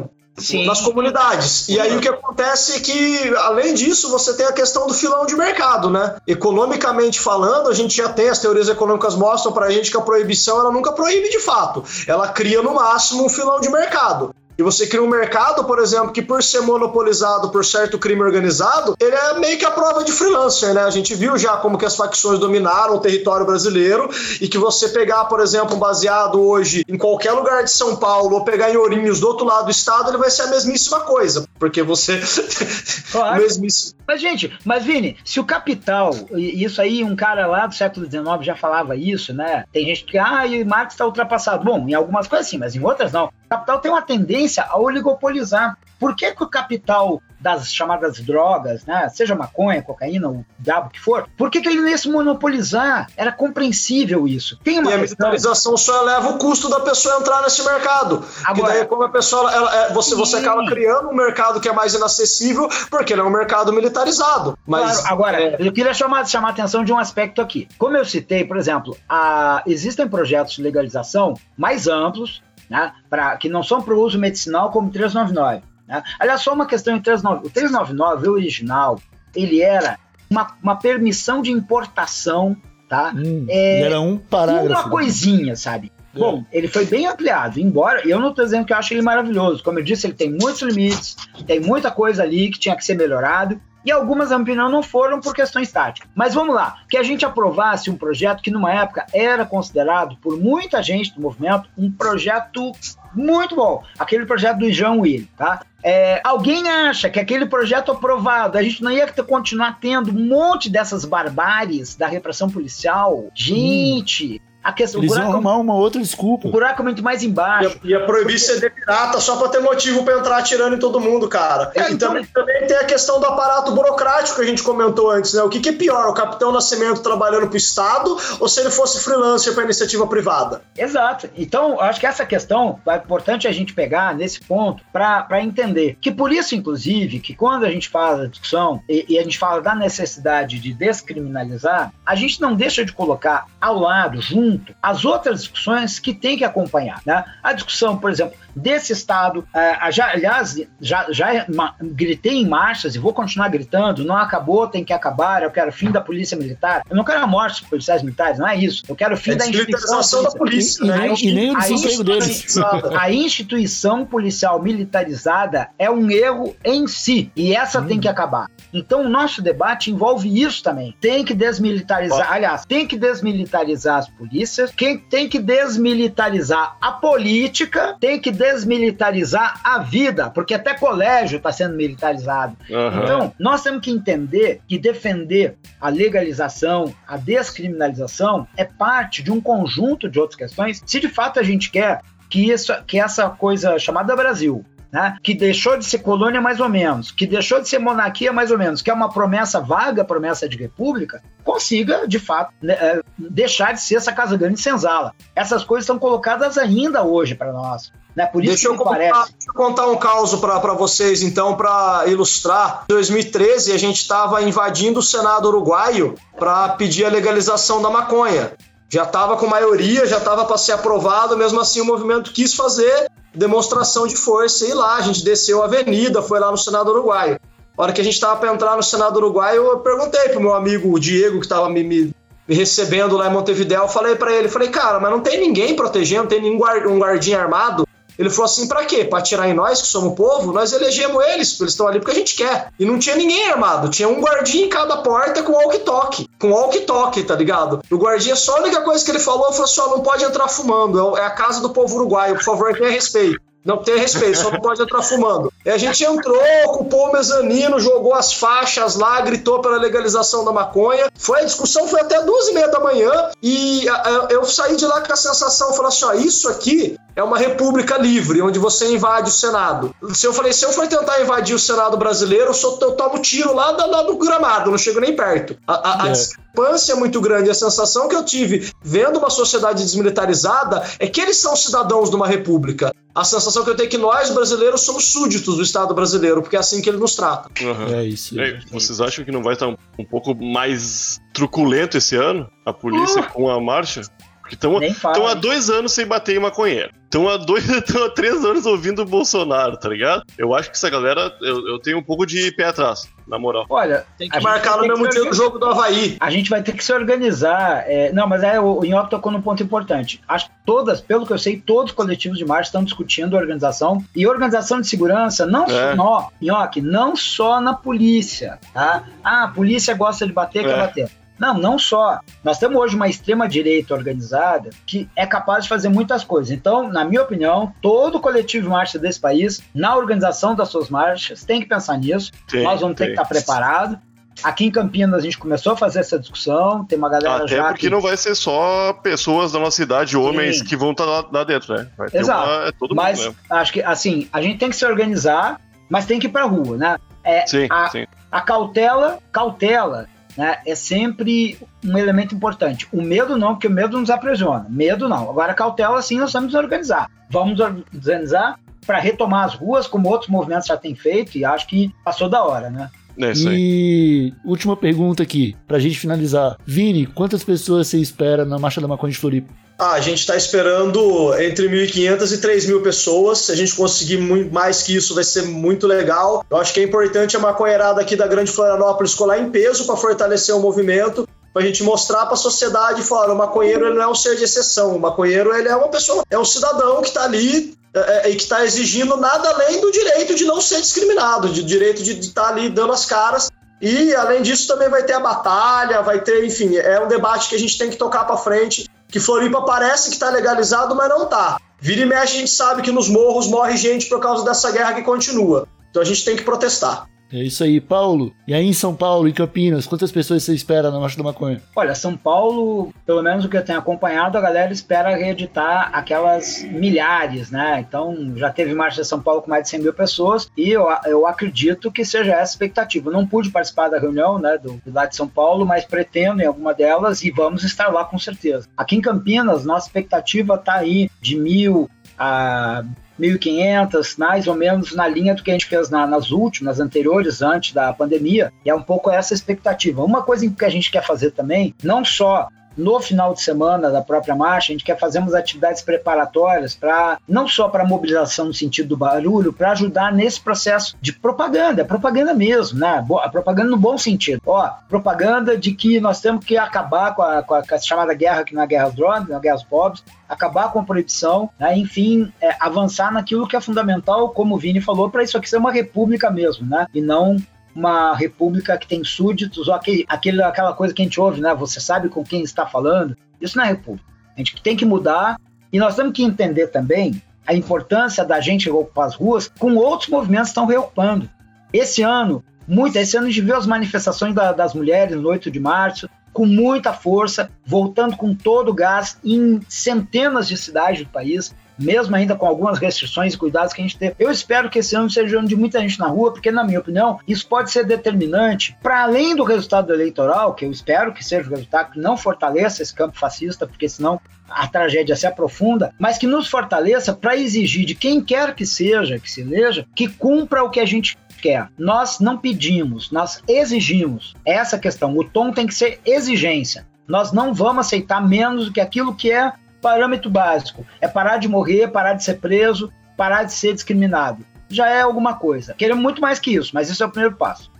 é, 0.00 0.14
Sim. 0.36 0.66
nas 0.66 0.80
comunidades. 0.80 1.68
E 1.68 1.78
aí 1.78 1.96
o 1.96 2.00
que 2.00 2.08
acontece 2.08 2.72
é 2.76 2.80
que, 2.80 3.34
além 3.36 3.72
disso, 3.72 4.10
você 4.10 4.34
tem 4.34 4.44
a 4.44 4.52
questão 4.52 4.84
do 4.88 4.92
filão 4.92 5.24
de 5.26 5.36
mercado, 5.36 5.88
né? 5.88 6.16
Economicamente 6.26 7.20
falando, 7.20 7.68
a 7.68 7.72
gente 7.72 7.96
já 7.96 8.08
tem, 8.08 8.28
as 8.28 8.40
teorias 8.40 8.68
econômicas 8.68 9.14
mostram 9.14 9.52
pra 9.52 9.70
gente 9.70 9.90
que 9.92 9.96
a 9.96 10.00
proibição 10.00 10.58
ela 10.58 10.72
nunca 10.72 10.90
proíbe 10.92 11.28
de 11.30 11.38
fato. 11.38 11.84
Ela 12.08 12.26
cria 12.28 12.60
no 12.62 12.74
máximo 12.74 13.24
um 13.24 13.28
filão 13.28 13.60
de 13.60 13.68
mercado. 13.70 14.34
E 14.56 14.62
você 14.62 14.86
cria 14.86 15.02
um 15.02 15.08
mercado, 15.08 15.64
por 15.64 15.80
exemplo, 15.80 16.12
que 16.12 16.22
por 16.22 16.42
ser 16.42 16.60
monopolizado 16.60 17.50
por 17.50 17.64
certo 17.64 17.98
crime 17.98 18.22
organizado, 18.22 18.94
ele 19.00 19.14
é 19.14 19.38
meio 19.38 19.58
que 19.58 19.64
a 19.64 19.70
prova 19.70 20.04
de 20.04 20.12
freelancer, 20.12 20.72
né? 20.72 20.82
A 20.82 20.90
gente 20.90 21.12
viu 21.14 21.36
já 21.36 21.56
como 21.56 21.76
que 21.76 21.84
as 21.84 21.96
facções 21.96 22.38
dominaram 22.38 22.94
o 22.94 23.00
território 23.00 23.44
brasileiro 23.44 24.08
e 24.40 24.46
que 24.46 24.56
você 24.56 24.88
pegar, 24.88 25.24
por 25.24 25.40
exemplo, 25.40 25.76
baseado 25.76 26.40
hoje 26.40 26.84
em 26.88 26.96
qualquer 26.96 27.32
lugar 27.32 27.64
de 27.64 27.70
São 27.70 27.96
Paulo 27.96 28.36
ou 28.36 28.44
pegar 28.44 28.70
em 28.70 28.76
Ourinhos 28.76 29.18
do 29.18 29.26
outro 29.26 29.44
lado 29.44 29.64
do 29.64 29.70
estado, 29.72 30.10
ele 30.10 30.18
vai 30.18 30.30
ser 30.30 30.42
a 30.42 30.46
mesmíssima 30.48 31.00
coisa, 31.00 31.44
porque 31.58 31.82
você 31.82 32.20
claro. 33.10 33.42
mesmíssimo. 33.42 33.98
Mas 34.06 34.20
gente, 34.20 34.56
mas 34.64 34.84
Vini, 34.84 35.16
se 35.24 35.40
o 35.40 35.44
capital, 35.44 36.12
isso 36.36 36.80
aí 36.80 37.02
um 37.04 37.16
cara 37.16 37.46
lá 37.46 37.66
do 37.66 37.74
século 37.74 38.06
XIX 38.06 38.24
já 38.44 38.54
falava 38.56 38.96
isso, 38.96 39.32
né? 39.32 39.64
Tem 39.72 39.86
gente 39.86 40.04
que 40.04 40.18
ah, 40.18 40.46
e 40.46 40.64
Marx 40.64 40.94
está 40.94 41.06
ultrapassado. 41.06 41.64
Bom, 41.64 41.88
em 41.88 41.94
algumas 41.94 42.26
coisas 42.26 42.46
sim, 42.46 42.58
mas 42.58 42.74
em 42.74 42.82
outras 42.82 43.12
não. 43.12 43.26
O 43.26 43.48
capital 43.48 43.80
tem 43.80 43.90
uma 43.90 44.02
tendência 44.02 44.64
a 44.64 44.78
oligopolizar. 44.78 45.76
Por 45.98 46.14
que, 46.14 46.32
que 46.32 46.42
o 46.42 46.48
capital 46.48 47.22
das 47.44 47.70
chamadas 47.70 48.18
drogas, 48.20 48.86
né? 48.86 49.06
Seja 49.10 49.34
maconha, 49.34 49.82
cocaína, 49.82 50.30
o 50.30 50.46
diabo 50.58 50.88
que 50.88 50.98
for, 50.98 51.28
por 51.36 51.50
que, 51.50 51.60
que 51.60 51.68
ele 51.68 51.82
não 51.82 51.88
ia 51.88 51.98
se 51.98 52.08
monopolizar? 52.08 53.06
Era 53.18 53.30
compreensível 53.30 54.26
isso. 54.26 54.58
Tem 54.64 54.78
uma 54.78 54.90
e 54.90 54.94
a 54.94 54.96
militarização 54.96 55.76
só 55.76 56.02
eleva 56.02 56.30
o 56.30 56.38
custo 56.38 56.70
da 56.70 56.80
pessoa 56.80 57.20
entrar 57.20 57.42
nesse 57.42 57.62
mercado. 57.62 58.24
Agora, 58.44 58.72
daí, 58.72 58.86
como 58.86 59.02
a 59.02 59.10
pessoa. 59.10 59.52
Ela, 59.52 59.76
é, 59.76 59.92
você, 59.92 60.14
você 60.14 60.36
acaba 60.36 60.64
criando 60.64 61.10
um 61.10 61.14
mercado 61.14 61.60
que 61.60 61.68
é 61.68 61.72
mais 61.72 61.92
inacessível, 61.92 62.66
porque 62.90 63.12
ele 63.12 63.20
é 63.20 63.24
um 63.24 63.30
mercado 63.30 63.74
militarizado. 63.74 64.58
Mas, 64.66 65.00
claro, 65.00 65.14
agora, 65.14 65.42
é... 65.42 65.56
eu 65.58 65.70
queria 65.70 65.92
chamar, 65.92 66.26
chamar 66.26 66.48
a 66.48 66.52
atenção 66.52 66.82
de 66.82 66.94
um 66.94 66.98
aspecto 66.98 67.42
aqui. 67.42 67.68
Como 67.76 67.94
eu 67.94 68.06
citei, 68.06 68.42
por 68.46 68.56
exemplo, 68.56 68.96
a, 69.06 69.62
existem 69.66 70.08
projetos 70.08 70.54
de 70.54 70.62
legalização 70.62 71.34
mais 71.58 71.86
amplos, 71.86 72.42
né, 72.70 72.94
pra, 73.10 73.36
que 73.36 73.50
não 73.50 73.62
são 73.62 73.82
para 73.82 73.92
o 73.92 74.00
uso 74.00 74.18
medicinal 74.18 74.70
como 74.70 74.90
399. 74.90 75.73
Né? 75.86 76.02
Aliás, 76.18 76.40
só 76.42 76.52
uma 76.52 76.66
questão 76.66 76.96
em 76.96 77.00
399. 77.00 77.48
O 77.48 77.50
399 77.50 78.28
original, 78.28 79.00
ele 79.34 79.60
era 79.60 79.98
uma, 80.30 80.56
uma 80.62 80.76
permissão 80.76 81.42
de 81.42 81.50
importação, 81.50 82.56
tá? 82.88 83.12
Hum, 83.14 83.46
é, 83.48 83.82
era 83.82 84.00
um 84.00 84.16
parágrafo. 84.16 84.82
Uma 84.82 84.90
coisinha, 84.90 85.56
sabe? 85.56 85.92
É. 86.14 86.18
Bom, 86.18 86.44
ele 86.52 86.68
foi 86.68 86.86
bem 86.86 87.06
ampliado, 87.06 87.58
embora 87.58 88.06
eu 88.06 88.20
não 88.20 88.30
estou 88.30 88.44
dizendo 88.44 88.64
que 88.64 88.72
eu 88.72 88.76
acho 88.76 88.94
ele 88.94 89.02
maravilhoso. 89.02 89.62
Como 89.62 89.78
eu 89.78 89.84
disse, 89.84 90.06
ele 90.06 90.14
tem 90.14 90.30
muitos 90.30 90.62
limites, 90.62 91.16
tem 91.46 91.60
muita 91.60 91.90
coisa 91.90 92.22
ali 92.22 92.50
que 92.50 92.58
tinha 92.58 92.76
que 92.76 92.84
ser 92.84 92.96
melhorado 92.96 93.60
e 93.84 93.92
algumas, 93.92 94.30
na 94.30 94.38
minha 94.38 94.44
opinião, 94.44 94.70
não 94.70 94.82
foram 94.82 95.20
por 95.20 95.34
questões 95.34 95.70
táticas. 95.70 96.08
Mas 96.14 96.32
vamos 96.32 96.54
lá, 96.54 96.78
que 96.88 96.96
a 96.96 97.02
gente 97.02 97.24
aprovasse 97.24 97.90
um 97.90 97.96
projeto 97.96 98.42
que, 98.42 98.50
numa 98.50 98.72
época, 98.72 99.04
era 99.12 99.44
considerado 99.44 100.16
por 100.22 100.38
muita 100.40 100.82
gente 100.82 101.14
do 101.14 101.20
movimento 101.20 101.68
um 101.76 101.92
projeto 101.92 102.72
muito 103.14 103.56
bom. 103.56 103.82
Aquele 103.98 104.26
projeto 104.26 104.58
do 104.58 104.72
João 104.72 105.00
Will, 105.00 105.26
tá? 105.36 105.64
É, 105.82 106.20
alguém 106.24 106.68
acha 106.68 107.10
que 107.10 107.20
aquele 107.20 107.44
projeto 107.44 107.92
aprovado, 107.92 108.56
a 108.56 108.62
gente 108.62 108.82
não 108.82 108.90
ia 108.90 109.06
continuar 109.06 109.78
tendo 109.78 110.10
um 110.10 110.28
monte 110.28 110.70
dessas 110.70 111.04
barbáries 111.04 111.94
da 111.94 112.06
repressão 112.06 112.48
policial? 112.48 113.30
Gente, 113.34 114.40
hum. 114.42 114.53
A 114.64 114.72
questão, 114.72 115.00
Eles 115.00 115.10
buraco, 115.10 115.28
iam 115.28 115.34
arrumar 115.34 115.58
uma 115.58 115.74
outra 115.74 116.00
desculpa. 116.00 116.48
O 116.48 116.50
buraco 116.50 116.80
é 116.80 116.84
muito 116.84 117.02
mais 117.02 117.22
embaixo. 117.22 117.78
Ia, 117.84 117.98
ia 117.98 118.06
proibir 118.06 118.38
porque... 118.40 118.60
ser 118.60 118.70
pirata 118.70 119.20
só 119.20 119.36
pra 119.36 119.48
ter 119.48 119.60
motivo 119.60 120.02
pra 120.04 120.18
entrar 120.18 120.38
atirando 120.38 120.74
em 120.74 120.78
todo 120.78 120.98
mundo, 120.98 121.28
cara. 121.28 121.70
É, 121.74 121.90
então... 121.90 122.08
também, 122.08 122.24
também, 122.24 122.66
tem 122.66 122.76
a 122.78 122.84
questão 122.84 123.20
do 123.20 123.26
aparato 123.26 123.72
burocrático 123.72 124.36
que 124.36 124.42
a 124.42 124.46
gente 124.46 124.62
comentou 124.62 125.10
antes, 125.10 125.34
né? 125.34 125.42
O 125.42 125.50
que, 125.50 125.60
que 125.60 125.68
é 125.68 125.72
pior, 125.72 126.08
o 126.08 126.14
Capitão 126.14 126.50
Nascimento 126.50 127.02
trabalhando 127.02 127.46
pro 127.48 127.56
Estado 127.58 128.16
ou 128.40 128.48
se 128.48 128.60
ele 128.60 128.70
fosse 128.70 129.02
freelancer 129.04 129.52
pra 129.54 129.64
iniciativa 129.64 130.06
privada? 130.06 130.62
Exato. 130.76 131.28
Então, 131.36 131.78
acho 131.78 132.00
que 132.00 132.06
essa 132.06 132.24
questão 132.24 132.80
é 132.88 132.96
importante 132.96 133.46
a 133.46 133.52
gente 133.52 133.74
pegar 133.74 134.14
nesse 134.14 134.40
ponto 134.40 134.82
para 134.90 135.42
entender. 135.42 135.98
Que 136.00 136.10
por 136.10 136.32
isso, 136.32 136.54
inclusive, 136.54 137.20
que 137.20 137.34
quando 137.34 137.64
a 137.64 137.70
gente 137.70 137.88
faz 137.90 138.20
a 138.20 138.26
discussão 138.26 138.80
e, 138.88 139.04
e 139.10 139.18
a 139.18 139.22
gente 139.22 139.38
fala 139.38 139.60
da 139.60 139.74
necessidade 139.74 140.58
de 140.58 140.72
descriminalizar, 140.72 141.92
a 142.06 142.14
gente 142.14 142.40
não 142.40 142.54
deixa 142.54 142.84
de 142.84 142.92
colocar 142.92 143.46
ao 143.60 143.78
lado, 143.78 144.20
junto, 144.20 144.53
junto 144.54 144.74
as 144.82 145.04
outras 145.04 145.40
discussões 145.40 145.98
que 145.98 146.14
tem 146.14 146.36
que 146.36 146.44
acompanhar. 146.44 147.00
Né? 147.04 147.24
A 147.42 147.52
discussão, 147.52 147.96
por 147.96 148.10
exemplo, 148.10 148.36
desse 148.54 148.92
Estado, 148.92 149.46
é, 149.54 149.90
já, 149.90 150.10
aliás, 150.10 150.56
já, 150.80 151.06
já 151.10 151.46
gritei 151.80 152.34
em 152.34 152.48
marchas 152.48 152.94
e 152.94 152.98
vou 152.98 153.12
continuar 153.12 153.48
gritando, 153.48 154.04
não 154.04 154.16
acabou, 154.16 154.66
tem 154.66 154.84
que 154.84 154.92
acabar, 154.92 155.42
eu 155.42 155.50
quero 155.50 155.72
fim 155.72 155.90
da 155.90 156.00
polícia 156.00 156.36
militar. 156.36 156.82
Eu 156.88 156.96
não 156.96 157.04
quero 157.04 157.22
a 157.22 157.26
morte 157.26 157.60
dos 157.60 157.70
policiais 157.70 158.02
militares, 158.02 158.38
não 158.38 158.48
é 158.48 158.56
isso. 158.56 158.84
Eu 158.88 158.94
quero 158.94 159.14
o 159.14 159.16
fim 159.16 159.32
é 159.32 159.36
da 159.36 159.46
instituição 159.46 160.22
da 160.22 160.30
polícia. 160.30 160.84
Né? 160.84 161.14
E, 161.20 161.32
nem 161.32 161.50
o 161.50 161.58
desemprego 161.58 162.04
deles. 162.04 162.56
A 162.98 163.10
instituição 163.10 164.04
policial 164.04 164.62
militarizada 164.62 165.68
é 165.78 165.90
um 165.90 166.10
erro 166.10 166.54
em 166.64 166.86
si, 166.86 167.30
e 167.34 167.54
essa 167.54 167.80
hum. 167.80 167.86
tem 167.86 168.00
que 168.00 168.08
acabar. 168.08 168.46
Então, 168.72 169.02
o 169.02 169.08
nosso 169.08 169.40
debate 169.40 169.90
envolve 169.90 170.42
isso 170.42 170.62
também. 170.62 170.94
Tem 171.00 171.24
que 171.24 171.34
desmilitarizar, 171.34 172.32
aliás, 172.32 172.64
tem 172.66 172.86
que 172.86 172.96
desmilitarizar 172.96 173.98
as 173.98 174.08
polícias, 174.08 174.43
quem 174.76 174.98
tem 174.98 175.28
que 175.28 175.38
desmilitarizar 175.38 176.76
a 176.80 176.92
política, 176.92 177.96
tem 178.00 178.20
que 178.20 178.30
desmilitarizar 178.30 179.60
a 179.62 179.78
vida, 179.78 180.30
porque 180.30 180.54
até 180.54 180.74
colégio 180.74 181.38
está 181.38 181.52
sendo 181.52 181.76
militarizado. 181.76 182.56
Uhum. 182.68 183.02
Então, 183.02 183.32
nós 183.38 183.62
temos 183.62 183.82
que 183.82 183.90
entender 183.90 184.60
que 184.66 184.78
defender 184.78 185.56
a 185.80 185.88
legalização, 185.88 186.94
a 187.06 187.16
descriminalização, 187.16 188.46
é 188.56 188.64
parte 188.64 189.22
de 189.22 189.30
um 189.30 189.40
conjunto 189.40 190.08
de 190.08 190.18
outras 190.18 190.36
questões, 190.36 190.82
se 190.84 191.00
de 191.00 191.08
fato 191.08 191.38
a 191.40 191.42
gente 191.42 191.70
quer 191.70 192.00
que, 192.28 192.50
isso, 192.50 192.72
que 192.86 192.98
essa 192.98 193.28
coisa 193.30 193.78
chamada 193.78 194.16
Brasil 194.16 194.64
né, 194.94 195.16
que 195.24 195.34
deixou 195.34 195.76
de 195.76 195.84
ser 195.84 195.98
colônia 195.98 196.40
mais 196.40 196.60
ou 196.60 196.68
menos, 196.68 197.10
que 197.10 197.26
deixou 197.26 197.60
de 197.60 197.68
ser 197.68 197.80
monarquia 197.80 198.32
mais 198.32 198.52
ou 198.52 198.56
menos, 198.56 198.80
que 198.80 198.88
é 198.88 198.94
uma 198.94 199.12
promessa 199.12 199.60
vaga, 199.60 200.04
promessa 200.04 200.48
de 200.48 200.56
república, 200.56 201.20
consiga, 201.42 202.06
de 202.06 202.20
fato, 202.20 202.54
né, 202.62 202.74
é, 202.74 203.02
deixar 203.18 203.72
de 203.72 203.80
ser 203.80 203.96
essa 203.96 204.12
casa 204.12 204.36
grande 204.36 204.60
senzala. 204.60 205.12
Essas 205.34 205.64
coisas 205.64 205.82
estão 205.82 205.98
colocadas 205.98 206.56
ainda 206.56 207.02
hoje 207.02 207.34
para 207.34 207.52
nós. 207.52 207.92
Né? 208.14 208.24
Por 208.26 208.44
isso 208.44 208.52
deixa, 208.52 208.68
eu 208.68 208.76
contar, 208.76 208.90
parece... 208.90 209.32
deixa 209.32 209.48
eu 209.48 209.54
contar 209.54 209.88
um 209.88 209.96
caos 209.96 210.32
para 210.36 210.74
vocês, 210.74 211.24
então, 211.24 211.56
para 211.56 212.04
ilustrar. 212.06 212.84
Em 212.88 212.94
2013, 212.94 213.72
a 213.72 213.76
gente 213.76 213.96
estava 213.96 214.40
invadindo 214.44 215.00
o 215.00 215.02
Senado 215.02 215.48
uruguaio 215.48 216.14
para 216.38 216.68
pedir 216.68 217.04
a 217.04 217.08
legalização 217.08 217.82
da 217.82 217.90
maconha 217.90 218.52
já 218.94 219.02
estava 219.02 219.36
com 219.36 219.48
maioria, 219.48 220.06
já 220.06 220.18
estava 220.18 220.44
para 220.44 220.56
ser 220.56 220.70
aprovado, 220.70 221.36
mesmo 221.36 221.58
assim 221.58 221.80
o 221.80 221.84
movimento 221.84 222.30
quis 222.30 222.54
fazer 222.54 223.10
demonstração 223.34 224.06
de 224.06 224.16
força 224.16 224.64
e 224.68 224.72
lá 224.72 224.94
a 224.94 225.00
gente 225.00 225.24
desceu 225.24 225.62
a 225.62 225.64
avenida, 225.64 226.22
foi 226.22 226.38
lá 226.38 226.48
no 226.48 226.56
Senado 226.56 226.92
Uruguaio. 226.92 227.40
A 227.76 227.82
hora 227.82 227.92
que 227.92 228.00
a 228.00 228.04
gente 228.04 228.14
estava 228.14 228.36
para 228.36 228.52
entrar 228.52 228.76
no 228.76 228.84
Senado 228.84 229.16
Uruguaio, 229.16 229.64
eu 229.64 229.80
perguntei 229.80 230.28
pro 230.28 230.40
meu 230.40 230.54
amigo 230.54 230.96
Diego, 231.00 231.40
que 231.40 231.44
estava 231.44 231.68
me, 231.68 231.82
me, 231.82 232.14
me, 232.46 232.54
recebendo 232.54 233.16
lá 233.16 233.26
em 233.26 233.32
Montevideo, 233.32 233.78
eu 233.78 233.88
falei 233.88 234.14
para 234.14 234.32
ele, 234.32 234.48
falei, 234.48 234.68
cara, 234.68 235.00
mas 235.00 235.10
não 235.10 235.18
tem 235.18 235.40
ninguém 235.40 235.74
protegendo, 235.74 236.22
não 236.22 236.28
tem 236.28 236.40
nenhum 236.40 236.54
um 236.88 236.98
guardinha 237.00 237.40
armado. 237.40 237.88
Ele 238.18 238.30
falou 238.30 238.44
assim: 238.44 238.66
para 238.68 238.84
quê? 238.84 239.04
Para 239.04 239.18
atirar 239.18 239.48
em 239.48 239.54
nós, 239.54 239.80
que 239.82 239.88
somos 239.88 240.14
povo? 240.14 240.52
Nós 240.52 240.72
elegemos 240.72 241.24
eles, 241.24 241.60
eles 241.60 241.72
estão 241.72 241.88
ali 241.88 241.98
porque 241.98 242.12
a 242.12 242.18
gente 242.18 242.34
quer. 242.34 242.72
E 242.78 242.84
não 242.84 242.98
tinha 242.98 243.16
ninguém 243.16 243.50
armado, 243.50 243.88
tinha 243.88 244.08
um 244.08 244.20
guardinha 244.20 244.66
em 244.66 244.68
cada 244.68 244.98
porta 244.98 245.42
com 245.42 245.52
walkie-talkie. 245.52 246.28
Com 246.38 246.50
walkie-talkie, 246.50 247.24
tá 247.24 247.34
ligado? 247.34 247.80
O 247.90 247.96
guardinha, 247.96 248.36
só 248.36 248.56
a 248.56 248.60
única 248.60 248.82
coisa 248.82 249.04
que 249.04 249.10
ele 249.10 249.20
falou 249.20 249.52
foi 249.52 249.64
assim: 249.64 249.80
ó, 249.80 249.88
não 249.88 250.00
pode 250.00 250.24
entrar 250.24 250.48
fumando, 250.48 251.16
é 251.16 251.24
a 251.24 251.30
casa 251.30 251.60
do 251.60 251.70
povo 251.70 251.96
uruguaio, 251.96 252.36
por 252.36 252.44
favor, 252.44 252.74
tenha 252.74 252.90
respeito. 252.90 253.40
Não 253.64 253.78
tem 253.78 253.96
respeito, 253.96 254.36
só 254.36 254.50
não 254.50 254.60
pode 254.60 254.82
entrar 254.82 255.02
fumando. 255.02 255.50
E 255.64 255.70
a 255.70 255.78
gente 255.78 256.04
entrou, 256.04 256.38
ocupou 256.66 257.08
o 257.08 257.12
mezanino, 257.12 257.80
jogou 257.80 258.12
as 258.12 258.34
faixas 258.34 258.94
lá, 258.94 259.18
gritou 259.22 259.62
pela 259.62 259.78
legalização 259.78 260.44
da 260.44 260.52
maconha. 260.52 261.10
Foi 261.18 261.40
a 261.40 261.44
discussão 261.44 261.88
foi 261.88 262.02
até 262.02 262.20
duas 262.22 262.48
e 262.48 262.52
meia 262.52 262.68
da 262.68 262.78
manhã 262.78 263.30
e 263.42 263.86
eu 264.28 264.44
saí 264.44 264.76
de 264.76 264.84
lá 264.84 265.00
com 265.00 265.10
a 265.10 265.16
sensação, 265.16 265.72
falei 265.72 265.88
assim, 265.88 266.04
ó, 266.04 266.12
isso 266.12 266.48
aqui 266.48 266.98
é 267.16 267.22
uma 267.22 267.38
república 267.38 267.96
livre, 267.96 268.42
onde 268.42 268.58
você 268.58 268.92
invade 268.92 269.28
o 269.28 269.32
Senado. 269.32 269.94
Se 270.12 270.26
eu 270.26 270.32
falei, 270.32 270.52
se 270.52 270.64
eu 270.64 270.72
for 270.72 270.86
tentar 270.86 271.20
invadir 271.20 271.54
o 271.54 271.58
Senado 271.58 271.96
brasileiro, 271.96 272.46
eu, 272.46 272.54
sou, 272.54 272.78
eu 272.80 272.92
tomo 272.92 273.20
tiro 273.20 273.54
lá, 273.54 273.70
lá 273.70 274.02
do 274.02 274.16
gramado, 274.16 274.70
não 274.70 274.78
chego 274.78 275.00
nem 275.00 275.14
perto. 275.14 275.56
A, 275.66 276.04
a, 276.04 276.06
é. 276.06 276.08
a 276.08 276.12
discrepância 276.12 276.92
é 276.92 276.96
muito 276.96 277.20
grande. 277.20 277.50
A 277.50 277.54
sensação 277.54 278.08
que 278.08 278.14
eu 278.14 278.24
tive 278.24 278.70
vendo 278.82 279.18
uma 279.18 279.30
sociedade 279.30 279.82
desmilitarizada 279.82 280.82
é 280.98 281.06
que 281.06 281.20
eles 281.20 281.36
são 281.36 281.54
cidadãos 281.54 282.10
de 282.10 282.16
uma 282.16 282.26
república 282.26 282.92
a 283.14 283.22
sensação 283.22 283.62
que 283.62 283.70
eu 283.70 283.76
tenho 283.76 283.86
é 283.86 283.90
que 283.90 283.96
nós, 283.96 284.30
brasileiros, 284.30 284.80
somos 284.80 285.04
súditos 285.04 285.56
do 285.56 285.62
Estado 285.62 285.94
brasileiro, 285.94 286.42
porque 286.42 286.56
é 286.56 286.58
assim 286.58 286.82
que 286.82 286.90
ele 286.90 286.98
nos 286.98 287.14
trata. 287.14 287.48
Uhum. 287.62 287.94
É 287.94 288.04
isso. 288.04 288.38
É, 288.40 288.58
vocês 288.72 289.00
acham 289.00 289.24
que 289.24 289.30
não 289.30 289.40
vai 289.40 289.52
estar 289.52 289.68
um, 289.68 289.76
um 289.96 290.04
pouco 290.04 290.34
mais 290.34 291.20
truculento 291.32 291.96
esse 291.96 292.16
ano? 292.16 292.50
A 292.66 292.72
polícia 292.72 293.22
uh! 293.22 293.32
com 293.32 293.48
a 293.48 293.60
marcha? 293.60 294.02
Porque 294.44 294.56
estão 294.56 295.26
há 295.26 295.32
dois 295.32 295.70
anos 295.70 295.92
sem 295.92 296.06
bater 296.06 296.36
em 296.36 296.38
maconheiro. 296.38 296.92
Estão 297.04 297.28
há, 297.28 297.38
dois, 297.38 297.64
há 297.96 298.10
três 298.10 298.44
anos 298.44 298.66
ouvindo 298.66 299.00
o 299.00 299.04
Bolsonaro, 299.06 299.78
tá 299.78 299.88
ligado? 299.88 300.22
Eu 300.36 300.54
acho 300.54 300.70
que 300.70 300.76
essa 300.76 300.90
galera, 300.90 301.34
eu, 301.40 301.66
eu 301.66 301.78
tenho 301.78 301.96
um 301.96 302.02
pouco 302.02 302.26
de 302.26 302.52
pé 302.52 302.64
atrás, 302.64 303.08
na 303.26 303.38
moral. 303.38 303.64
Olha, 303.70 304.04
tem 304.18 304.28
que 304.28 304.38
marcar 304.40 304.76
no 304.76 304.86
mesmo 304.86 305.08
dia 305.08 305.24
do 305.24 305.34
jogo 305.34 305.58
do 305.58 305.64
Havaí. 305.66 306.18
A 306.20 306.30
gente 306.30 306.50
vai 306.50 306.62
ter 306.62 306.72
que 306.72 306.84
se 306.84 306.92
organizar. 306.92 307.84
É, 307.86 308.12
não, 308.12 308.26
mas 308.26 308.42
é, 308.42 308.60
o 308.60 308.84
Inhoque 308.84 309.10
tocou 309.10 309.32
num 309.32 309.40
ponto 309.40 309.62
importante. 309.62 310.20
Acho 310.28 310.46
que 310.46 310.52
todas, 310.66 311.00
pelo 311.00 311.24
que 311.24 311.32
eu 311.32 311.38
sei, 311.38 311.56
todos 311.56 311.92
os 311.92 311.96
coletivos 311.96 312.36
de 312.36 312.44
marcha 312.44 312.68
estão 312.68 312.84
discutindo 312.84 313.34
organização. 313.36 314.04
E 314.14 314.26
organização 314.26 314.80
de 314.80 314.88
segurança, 314.88 315.46
não 315.46 315.64
é. 315.64 315.96
só, 315.96 316.28
Inhoque, 316.42 316.82
não 316.82 317.16
só 317.16 317.62
na 317.62 317.72
polícia, 317.72 318.58
tá? 318.74 319.04
Ah, 319.22 319.44
a 319.44 319.48
polícia 319.48 319.94
gosta 319.94 320.26
de 320.26 320.32
bater, 320.32 320.66
é. 320.66 320.68
quer 320.68 320.78
bater. 320.78 321.10
Não, 321.38 321.54
não 321.58 321.78
só. 321.78 322.20
Nós 322.42 322.58
temos 322.58 322.76
hoje 322.76 322.94
uma 322.94 323.08
extrema-direita 323.08 323.94
organizada 323.94 324.70
que 324.86 325.08
é 325.16 325.26
capaz 325.26 325.64
de 325.64 325.68
fazer 325.68 325.88
muitas 325.88 326.24
coisas. 326.24 326.50
Então, 326.50 326.88
na 326.88 327.04
minha 327.04 327.22
opinião, 327.22 327.72
todo 327.82 328.20
coletivo 328.20 328.64
de 328.64 328.70
marcha 328.70 328.98
desse 328.98 329.20
país, 329.20 329.62
na 329.74 329.96
organização 329.96 330.54
das 330.54 330.68
suas 330.68 330.88
marchas, 330.88 331.44
tem 331.44 331.60
que 331.60 331.66
pensar 331.66 331.98
nisso. 331.98 332.30
Sim, 332.48 332.62
Nós 332.62 332.80
vamos 332.80 332.96
ter 332.96 333.06
que 333.06 333.12
estar 333.12 333.26
preparados. 333.26 333.98
Aqui 334.42 334.66
em 334.66 334.70
Campinas 334.70 335.20
a 335.20 335.22
gente 335.22 335.38
começou 335.38 335.72
a 335.72 335.76
fazer 335.76 336.00
essa 336.00 336.18
discussão, 336.18 336.84
tem 336.84 336.98
uma 336.98 337.08
galera 337.08 337.44
Até 337.44 337.56
já. 337.56 337.68
porque 337.68 337.86
que... 337.86 337.90
não 337.90 338.00
vai 338.00 338.16
ser 338.16 338.34
só 338.34 338.92
pessoas 338.92 339.52
da 339.52 339.60
nossa 339.60 339.76
cidade, 339.76 340.16
homens, 340.16 340.58
Sim. 340.58 340.64
que 340.64 340.76
vão 340.76 340.90
estar 340.90 341.04
lá, 341.04 341.24
lá, 341.30 341.44
dentro, 341.44 341.74
né? 341.74 341.88
Vai 341.96 342.08
Exato. 342.12 342.48
Uma, 342.48 342.68
é 342.68 342.72
todo 342.72 342.94
mas 342.96 343.24
mundo, 343.24 343.36
acho 343.48 343.72
que, 343.72 343.82
assim, 343.82 344.28
a 344.32 344.42
gente 344.42 344.58
tem 344.58 344.70
que 344.70 344.76
se 344.76 344.84
organizar, 344.84 345.60
mas 345.88 346.04
tem 346.04 346.18
que 346.18 346.26
ir 346.26 346.30
pra 346.30 346.44
rua, 346.44 346.76
né? 346.76 346.96
É, 347.22 347.46
sim, 347.46 347.68
a, 347.70 347.88
sim. 347.90 348.06
a 348.30 348.40
cautela, 348.40 349.18
cautela 349.30 350.08
né, 350.36 350.58
é 350.66 350.74
sempre 350.74 351.58
um 351.84 351.96
elemento 351.96 352.34
importante. 352.34 352.88
O 352.92 353.02
medo 353.02 353.36
não, 353.36 353.54
porque 353.54 353.66
o 353.66 353.70
medo 353.70 353.98
nos 353.98 354.10
aprisiona. 354.10 354.66
Medo 354.68 355.08
não. 355.08 355.30
Agora, 355.30 355.54
cautela, 355.54 356.00
sim, 356.02 356.18
nós 356.18 356.32
vamos 356.32 356.52
nos 356.52 356.62
organizar. 356.62 357.10
Vamos 357.30 357.58
nos 357.58 357.60
organizar 357.60 358.58
para 358.86 358.98
retomar 358.98 359.44
as 359.44 359.54
ruas, 359.54 359.86
como 359.86 360.08
outros 360.08 360.30
movimentos 360.30 360.66
já 360.66 360.76
têm 360.76 360.94
feito, 360.94 361.38
e 361.38 361.44
acho 361.44 361.66
que 361.66 361.94
passou 362.04 362.28
da 362.28 362.44
hora, 362.44 362.68
né? 362.68 362.90
É 363.18 363.32
e 363.36 364.32
última 364.44 364.76
pergunta 364.76 365.22
aqui, 365.22 365.56
pra 365.66 365.78
gente 365.78 365.98
finalizar. 365.98 366.56
Vini, 366.66 367.06
quantas 367.06 367.44
pessoas 367.44 367.88
você 367.88 367.98
espera 367.98 368.44
na 368.44 368.58
Marcha 368.58 368.80
da 368.80 368.88
Maconha 368.88 369.12
de 369.12 369.18
Floripa? 369.18 369.52
Ah, 369.78 369.92
a 369.92 370.00
gente 370.00 370.20
está 370.20 370.36
esperando 370.36 371.34
entre 371.40 371.68
1.500 371.68 372.32
e 372.32 372.38
3.000 372.38 372.82
pessoas. 372.82 373.38
Se 373.38 373.52
a 373.52 373.56
gente 373.56 373.74
conseguir 373.74 374.18
muito 374.18 374.52
mais 374.52 374.82
que 374.82 374.94
isso, 374.94 375.14
vai 375.14 375.24
ser 375.24 375.42
muito 375.42 375.86
legal. 375.86 376.44
Eu 376.48 376.56
acho 376.58 376.72
que 376.72 376.80
é 376.80 376.84
importante 376.84 377.36
a 377.36 377.40
maconheirada 377.40 378.00
aqui 378.00 378.14
da 378.14 378.26
Grande 378.26 378.52
Florianópolis 378.52 379.14
colar 379.14 379.38
em 379.38 379.50
peso 379.50 379.84
para 379.84 379.96
fortalecer 379.96 380.54
o 380.54 380.60
movimento 380.60 381.28
para 381.52 381.62
a 381.62 381.66
gente 381.66 381.84
mostrar 381.84 382.26
para 382.26 382.34
a 382.34 382.36
sociedade 382.36 383.00
falar, 383.02 383.32
o 383.32 383.38
maconheiro 383.38 383.86
ele 383.86 383.94
não 383.94 384.02
é 384.02 384.08
um 384.08 384.14
ser 384.14 384.34
de 384.34 384.42
exceção, 384.42 384.96
o 384.96 385.00
maconheiro 385.00 385.54
ele 385.54 385.68
é 385.68 385.76
uma 385.76 385.86
pessoa, 385.86 386.24
é 386.28 386.36
um 386.36 386.44
cidadão 386.44 387.00
que 387.00 387.06
está 387.06 387.22
ali 387.22 387.76
é, 387.94 388.28
é, 388.28 388.30
e 388.30 388.36
que 388.36 388.42
está 388.42 388.64
exigindo 388.64 389.16
nada 389.16 389.48
além 389.48 389.80
do 389.80 389.90
direito 389.92 390.34
de 390.34 390.44
não 390.44 390.60
ser 390.60 390.80
discriminado, 390.80 391.48
de 391.48 391.62
direito 391.62 392.02
de 392.02 392.18
estar 392.18 392.44
tá 392.44 392.48
ali 392.48 392.68
dando 392.68 392.92
as 392.92 393.06
caras. 393.06 393.50
E 393.80 394.14
além 394.14 394.42
disso 394.42 394.66
também 394.66 394.88
vai 394.88 395.02
ter 395.02 395.12
a 395.12 395.20
batalha, 395.20 396.02
vai 396.02 396.20
ter, 396.20 396.44
enfim, 396.44 396.76
é 396.76 397.00
um 397.00 397.08
debate 397.08 397.48
que 397.48 397.54
a 397.54 397.58
gente 397.58 397.76
tem 397.76 397.90
que 397.90 397.96
tocar 397.96 398.24
para 398.24 398.36
frente 398.36 398.88
que 399.08 399.20
Floripa 399.20 399.62
parece 399.62 400.08
que 400.08 400.14
está 400.14 400.28
legalizado, 400.30 400.94
mas 400.96 401.08
não 401.08 401.22
está. 401.24 401.56
Vira 401.80 402.00
e 402.00 402.06
mexe, 402.06 402.36
a 402.36 402.38
gente 402.40 402.50
sabe 402.50 402.82
que 402.82 402.90
nos 402.90 403.08
morros 403.08 403.46
morre 403.46 403.76
gente 403.76 404.08
por 404.08 404.18
causa 404.18 404.44
dessa 404.44 404.72
guerra 404.72 404.94
que 404.94 405.02
continua. 405.02 405.68
Então 405.90 406.02
a 406.02 406.04
gente 406.04 406.24
tem 406.24 406.34
que 406.34 406.42
protestar. 406.42 407.06
É 407.34 407.42
isso 407.42 407.64
aí, 407.64 407.80
Paulo. 407.80 408.32
E 408.46 408.54
aí 408.54 408.64
em 408.64 408.72
São 408.72 408.94
Paulo, 408.94 409.26
em 409.28 409.32
Campinas, 409.32 409.88
quantas 409.88 410.12
pessoas 410.12 410.44
você 410.44 410.54
espera 410.54 410.88
na 410.88 411.00
Marcha 411.00 411.16
da 411.16 411.24
Maconha? 411.24 411.60
Olha, 411.74 411.92
São 411.92 412.16
Paulo, 412.16 412.94
pelo 413.04 413.22
menos 413.22 413.44
o 413.44 413.48
que 413.48 413.56
eu 413.56 413.64
tenho 413.64 413.78
acompanhado, 413.78 414.38
a 414.38 414.40
galera 414.40 414.72
espera 414.72 415.16
reeditar 415.16 415.90
aquelas 415.92 416.62
milhares, 416.62 417.50
né? 417.50 417.84
Então 417.86 418.32
já 418.36 418.50
teve 418.50 418.72
Marcha 418.72 419.02
de 419.02 419.08
São 419.08 419.20
Paulo 419.20 419.42
com 419.42 419.50
mais 419.50 419.64
de 419.64 419.70
100 419.70 419.80
mil 419.80 419.92
pessoas 419.92 420.48
e 420.56 420.70
eu, 420.70 420.86
eu 421.06 421.26
acredito 421.26 421.90
que 421.90 422.04
seja 422.04 422.32
essa 422.32 422.44
a 422.44 422.44
expectativa. 422.44 423.10
não 423.10 423.26
pude 423.26 423.50
participar 423.50 423.88
da 423.88 423.98
reunião, 423.98 424.38
né, 424.38 424.56
do, 424.56 424.80
lado 424.86 425.08
de 425.08 425.16
São 425.16 425.26
Paulo, 425.26 425.66
mas 425.66 425.84
pretendo 425.84 426.40
em 426.40 426.46
alguma 426.46 426.72
delas 426.72 427.24
e 427.24 427.30
vamos 427.30 427.64
estar 427.64 427.88
lá 427.88 428.04
com 428.04 428.18
certeza. 428.18 428.68
Aqui 428.76 428.94
em 428.94 429.00
Campinas, 429.00 429.64
nossa 429.64 429.86
expectativa 429.86 430.54
está 430.54 430.74
aí 430.74 431.10
de 431.20 431.36
mil 431.36 431.90
a 432.16 432.84
1.500, 433.20 434.18
mais 434.18 434.46
ou 434.46 434.54
menos 434.54 434.94
na 434.94 435.06
linha 435.06 435.34
do 435.34 435.42
que 435.42 435.50
a 435.50 435.54
gente 435.54 435.66
fez 435.66 435.90
na, 435.90 436.06
nas 436.06 436.30
últimas, 436.30 436.80
anteriores, 436.80 437.42
antes 437.42 437.72
da 437.72 437.92
pandemia. 437.92 438.52
E 438.64 438.70
é 438.70 438.74
um 438.74 438.82
pouco 438.82 439.10
essa 439.10 439.34
expectativa. 439.34 440.02
Uma 440.04 440.22
coisa 440.22 440.48
que 440.48 440.64
a 440.64 440.70
gente 440.70 440.90
quer 440.90 441.04
fazer 441.04 441.30
também, 441.30 441.74
não 441.82 442.04
só 442.04 442.48
no 442.76 443.00
final 443.00 443.34
de 443.34 443.42
semana 443.42 443.90
da 443.90 444.02
própria 444.02 444.34
marcha, 444.34 444.72
a 444.72 444.74
gente 444.74 444.84
quer 444.84 444.98
fazer 444.98 445.18
umas 445.18 445.34
atividades 445.34 445.82
preparatórias 445.82 446.74
para 446.74 447.18
não 447.28 447.46
só 447.46 447.68
para 447.68 447.84
mobilização 447.84 448.46
no 448.46 448.54
sentido 448.54 448.88
do 448.88 448.96
barulho, 448.96 449.52
para 449.52 449.72
ajudar 449.72 450.12
nesse 450.12 450.40
processo 450.40 450.96
de 451.00 451.12
propaganda, 451.12 451.82
é 451.82 451.84
propaganda 451.84 452.34
mesmo, 452.34 452.78
né? 452.78 453.04
A 453.22 453.28
propaganda 453.28 453.70
no 453.70 453.76
bom 453.76 453.96
sentido. 453.96 454.40
Ó, 454.46 454.68
propaganda 454.88 455.56
de 455.56 455.72
que 455.72 456.00
nós 456.00 456.20
temos 456.20 456.44
que 456.44 456.56
acabar 456.56 457.14
com 457.14 457.22
a, 457.22 457.42
com 457.42 457.54
a, 457.54 457.66
com 457.66 457.74
a 457.74 457.78
chamada 457.78 458.14
guerra, 458.14 458.44
que 458.44 458.54
não 458.54 458.62
é 458.62 458.66
guerra 458.66 458.86
às 458.86 458.94
drogas, 458.94 459.28
não 459.28 459.36
é 459.36 459.40
guerra 459.40 459.54
aos 459.54 459.64
pobres, 459.64 460.04
acabar 460.28 460.72
com 460.72 460.80
a 460.80 460.84
proibição, 460.84 461.50
né? 461.58 461.76
enfim, 461.76 462.32
é, 462.40 462.56
avançar 462.60 463.12
naquilo 463.12 463.46
que 463.46 463.56
é 463.56 463.60
fundamental, 463.60 464.30
como 464.30 464.54
o 464.54 464.58
Vini 464.58 464.80
falou, 464.80 465.10
para 465.10 465.22
isso 465.22 465.36
aqui 465.36 465.48
ser 465.48 465.58
uma 465.58 465.72
república 465.72 466.30
mesmo, 466.30 466.66
né? 466.66 466.86
E 466.94 467.00
não 467.00 467.36
uma 467.74 468.14
república 468.14 468.78
que 468.78 468.86
tem 468.86 469.02
súditos, 469.02 469.68
ou 469.68 469.74
aquele, 469.74 470.04
aquele, 470.08 470.42
aquela 470.42 470.72
coisa 470.72 470.94
que 470.94 471.02
a 471.02 471.04
gente 471.04 471.20
ouve, 471.20 471.40
né? 471.40 471.54
Você 471.54 471.80
sabe 471.80 472.08
com 472.08 472.24
quem 472.24 472.42
está 472.42 472.66
falando. 472.66 473.16
Isso 473.40 473.56
não 473.56 473.64
é 473.64 473.68
república. 473.68 474.06
A 474.36 474.38
gente 474.38 474.60
tem 474.62 474.76
que 474.76 474.84
mudar 474.84 475.40
e 475.72 475.78
nós 475.78 475.96
temos 475.96 476.12
que 476.12 476.22
entender 476.22 476.68
também 476.68 477.20
a 477.46 477.54
importância 477.54 478.24
da 478.24 478.40
gente 478.40 478.70
ocupar 478.70 479.06
as 479.06 479.14
ruas 479.14 479.50
com 479.58 479.74
outros 479.74 480.08
movimentos 480.08 480.48
que 480.48 480.52
estão 480.52 480.66
reocupando. 480.66 481.28
Esse 481.72 482.02
ano, 482.02 482.42
muito, 482.66 482.96
esse 482.96 483.16
ano 483.16 483.26
a 483.26 483.30
gente 483.30 483.42
viu 483.42 483.56
as 483.56 483.66
manifestações 483.66 484.34
da, 484.34 484.52
das 484.52 484.72
mulheres 484.72 485.16
no 485.16 485.28
8 485.28 485.50
de 485.50 485.60
março, 485.60 486.08
com 486.32 486.46
muita 486.46 486.92
força, 486.92 487.50
voltando 487.64 488.16
com 488.16 488.34
todo 488.34 488.70
o 488.70 488.74
gás 488.74 489.18
em 489.24 489.60
centenas 489.68 490.48
de 490.48 490.56
cidades 490.56 491.04
do 491.04 491.10
país 491.10 491.54
mesmo 491.78 492.14
ainda 492.14 492.34
com 492.34 492.46
algumas 492.46 492.78
restrições 492.78 493.34
e 493.34 493.38
cuidados 493.38 493.72
que 493.72 493.80
a 493.80 493.84
gente 493.84 493.98
teve. 493.98 494.14
Eu 494.18 494.30
espero 494.30 494.70
que 494.70 494.78
esse 494.78 494.94
ano 494.96 495.10
seja 495.10 495.36
um 495.36 495.40
ano 495.40 495.48
de 495.48 495.56
muita 495.56 495.80
gente 495.80 495.98
na 495.98 496.06
rua, 496.06 496.32
porque, 496.32 496.50
na 496.50 496.64
minha 496.64 496.80
opinião, 496.80 497.18
isso 497.26 497.46
pode 497.46 497.70
ser 497.70 497.84
determinante 497.84 498.76
para 498.82 499.02
além 499.02 499.34
do 499.34 499.44
resultado 499.44 499.92
eleitoral, 499.92 500.54
que 500.54 500.64
eu 500.64 500.70
espero 500.70 501.12
que 501.12 501.24
seja 501.24 501.48
o 501.48 501.50
resultado 501.50 501.92
que 501.92 502.00
não 502.00 502.16
fortaleça 502.16 502.82
esse 502.82 502.94
campo 502.94 503.18
fascista, 503.18 503.66
porque 503.66 503.88
senão 503.88 504.20
a 504.48 504.66
tragédia 504.66 505.16
se 505.16 505.26
aprofunda, 505.26 505.92
mas 505.98 506.18
que 506.18 506.26
nos 506.26 506.48
fortaleça 506.48 507.12
para 507.12 507.36
exigir 507.36 507.84
de 507.84 507.94
quem 507.94 508.22
quer 508.22 508.54
que 508.54 508.66
seja, 508.66 509.18
que 509.18 509.30
se 509.30 509.40
eleja, 509.40 509.86
que 509.94 510.08
cumpra 510.08 510.62
o 510.62 510.70
que 510.70 510.80
a 510.80 510.86
gente 510.86 511.16
quer. 511.40 511.68
Nós 511.78 512.20
não 512.20 512.38
pedimos, 512.38 513.10
nós 513.10 513.42
exigimos. 513.48 514.34
Essa 514.44 514.78
questão. 514.78 515.16
O 515.16 515.24
tom 515.24 515.52
tem 515.52 515.66
que 515.66 515.74
ser 515.74 516.00
exigência. 516.04 516.86
Nós 517.06 517.32
não 517.32 517.52
vamos 517.52 517.86
aceitar 517.86 518.26
menos 518.26 518.66
do 518.66 518.72
que 518.72 518.80
aquilo 518.80 519.14
que 519.14 519.30
é 519.30 519.52
parâmetro 519.84 520.30
básico 520.30 520.86
é 520.98 521.06
parar 521.06 521.36
de 521.36 521.46
morrer, 521.46 521.88
parar 521.88 522.14
de 522.14 522.24
ser 522.24 522.40
preso, 522.40 522.90
parar 523.18 523.44
de 523.44 523.52
ser 523.52 523.74
discriminado. 523.74 524.42
Já 524.70 524.88
é 524.88 525.02
alguma 525.02 525.34
coisa. 525.34 525.74
Queremos 525.74 526.02
muito 526.02 526.22
mais 526.22 526.38
que 526.38 526.54
isso, 526.54 526.70
mas 526.72 526.90
esse 526.90 527.02
é 527.02 527.06
o 527.06 527.10
primeiro 527.10 527.36
passo. 527.36 527.70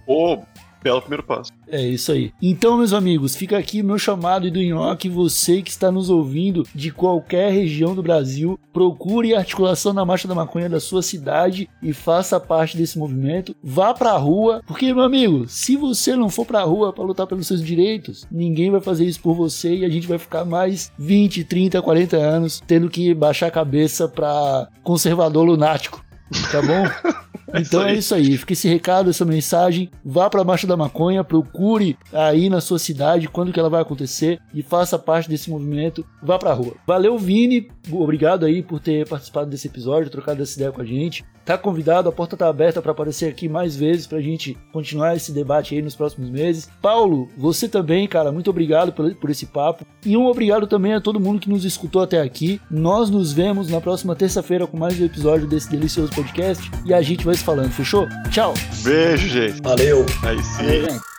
Belo 0.85 1.01
primeiro 1.01 1.22
passo. 1.22 1.51
É 1.66 1.80
isso 1.80 2.12
aí. 2.12 2.30
Então, 2.43 2.76
meus 2.76 2.93
amigos, 2.93 3.35
fica 3.35 3.57
aqui 3.57 3.82
meu 3.82 3.99
chamado 3.99 4.47
e 4.47 4.51
do 4.51 4.62
Nhoque, 4.62 5.09
você 5.09 5.62
que 5.62 5.70
está 5.70 5.91
nos 5.91 6.11
ouvindo 6.11 6.62
de 6.74 6.91
qualquer 6.91 7.51
região 7.51 7.95
do 7.95 8.03
Brasil, 8.03 8.61
procure 8.70 9.35
a 9.35 9.39
articulação 9.39 9.95
na 9.95 10.05
Marcha 10.05 10.28
da 10.28 10.35
Maconha 10.35 10.68
da 10.68 10.78
sua 10.78 11.03
cidade 11.03 11.70
e 11.82 11.95
faça 11.95 12.39
parte 12.39 12.76
desse 12.76 12.99
movimento. 12.99 13.57
Vá 13.64 13.95
pra 13.95 14.12
rua, 14.18 14.61
porque, 14.66 14.93
meu 14.93 15.03
amigo, 15.03 15.49
se 15.49 15.74
você 15.74 16.14
não 16.14 16.28
for 16.28 16.45
pra 16.45 16.62
rua 16.62 16.93
para 16.93 17.05
lutar 17.05 17.26
pelos 17.26 17.47
seus 17.47 17.64
direitos, 17.64 18.26
ninguém 18.30 18.70
vai 18.70 18.82
fazer 18.82 19.07
isso 19.07 19.20
por 19.20 19.35
você 19.35 19.76
e 19.76 19.85
a 19.87 19.89
gente 19.89 20.07
vai 20.07 20.18
ficar 20.18 20.45
mais 20.45 20.93
20, 20.99 21.45
30, 21.45 21.80
40 21.80 22.16
anos 22.18 22.62
tendo 22.66 22.91
que 22.91 23.14
baixar 23.14 23.47
a 23.47 23.51
cabeça 23.51 24.07
pra 24.07 24.68
conservador 24.82 25.45
lunático. 25.45 26.05
Tá 26.51 26.62
bom? 26.62 26.85
Então 27.57 27.83
é 27.83 27.95
isso 27.95 28.14
aí. 28.14 28.37
Fica 28.37 28.53
esse 28.53 28.68
recado, 28.68 29.11
essa 29.11 29.25
mensagem. 29.25 29.91
Vá 30.05 30.29
para 30.29 30.41
a 30.41 30.45
Marcha 30.45 30.66
da 30.66 30.77
Maconha, 30.77 31.22
procure 31.22 31.97
aí 32.12 32.49
na 32.49 32.61
sua 32.61 32.79
cidade 32.79 33.29
quando 33.29 33.53
que 33.53 33.61
ela 33.61 33.70
vai 33.70 33.81
acontecer 33.81 34.41
e 34.53 34.62
faça 34.62 34.99
parte 34.99 35.29
desse 35.29 35.51
movimento. 35.51 36.05
Vá 36.22 36.37
para 36.37 36.51
a 36.51 36.55
rua. 36.55 36.75
Valeu, 36.87 37.16
Vini. 37.16 37.70
Obrigado 37.93 38.45
aí 38.45 38.62
por 38.62 38.81
ter 38.81 39.09
participado 39.09 39.49
desse 39.49 39.68
episódio, 39.68 40.11
trocado 40.11 40.43
essa 40.43 40.57
ideia 40.57 40.72
com 40.72 40.83
a 40.83 40.85
gente. 40.85 41.25
Tá 41.45 41.59
convidado, 41.59 42.09
a 42.09 42.12
porta 42.12 42.36
tá 42.36 42.49
aberta 42.49 42.80
para 42.80 42.92
aparecer 42.92 43.28
aqui 43.28 43.49
mais 43.49 43.76
vezes 43.76 44.07
pra 44.07 44.20
gente 44.20 44.57
continuar 44.72 45.14
esse 45.14 45.30
debate 45.30 45.74
aí 45.74 45.82
nos 45.82 45.95
próximos 45.95 46.30
meses. 46.30 46.68
Paulo, 46.80 47.28
você 47.36 47.68
também, 47.68 48.09
cara, 48.09 48.32
muito 48.32 48.49
obrigado 48.49 48.92
por, 48.92 49.14
por 49.16 49.30
esse 49.30 49.47
papo. 49.47 49.84
E 50.05 50.16
um 50.16 50.26
obrigado 50.26 50.66
também 50.66 50.95
a 50.95 51.01
todo 51.01 51.20
mundo 51.20 51.40
que 51.40 51.51
nos 51.51 51.64
escutou 51.64 52.03
até 52.03 52.20
aqui. 52.20 52.61
Nós 52.70 53.11
nos 53.11 53.32
vemos 53.32 53.68
na 53.68 53.80
próxima 53.80 54.16
terça-feira 54.16 54.66
com 54.66 54.78
mais 54.78 54.99
um 54.99 55.05
episódio 55.05 55.47
desse 55.47 55.70
delicioso 55.70 56.12
podcast 56.12 56.70
e 56.86 56.95
a 56.95 57.03
gente 57.03 57.24
vai 57.24 57.34
se 57.34 57.45
falando, 57.45 57.70
fechou? 57.70 58.07
Tchau. 58.30 58.55
Beijo, 58.82 59.28
gente. 59.28 59.61
Valeu. 59.62 60.07
Aí 60.22 60.42
sim. 60.42 60.57
Valeu, 60.57 60.90
gente. 60.90 61.14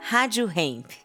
Rádio 0.00 0.48
Hemp. 0.48 1.03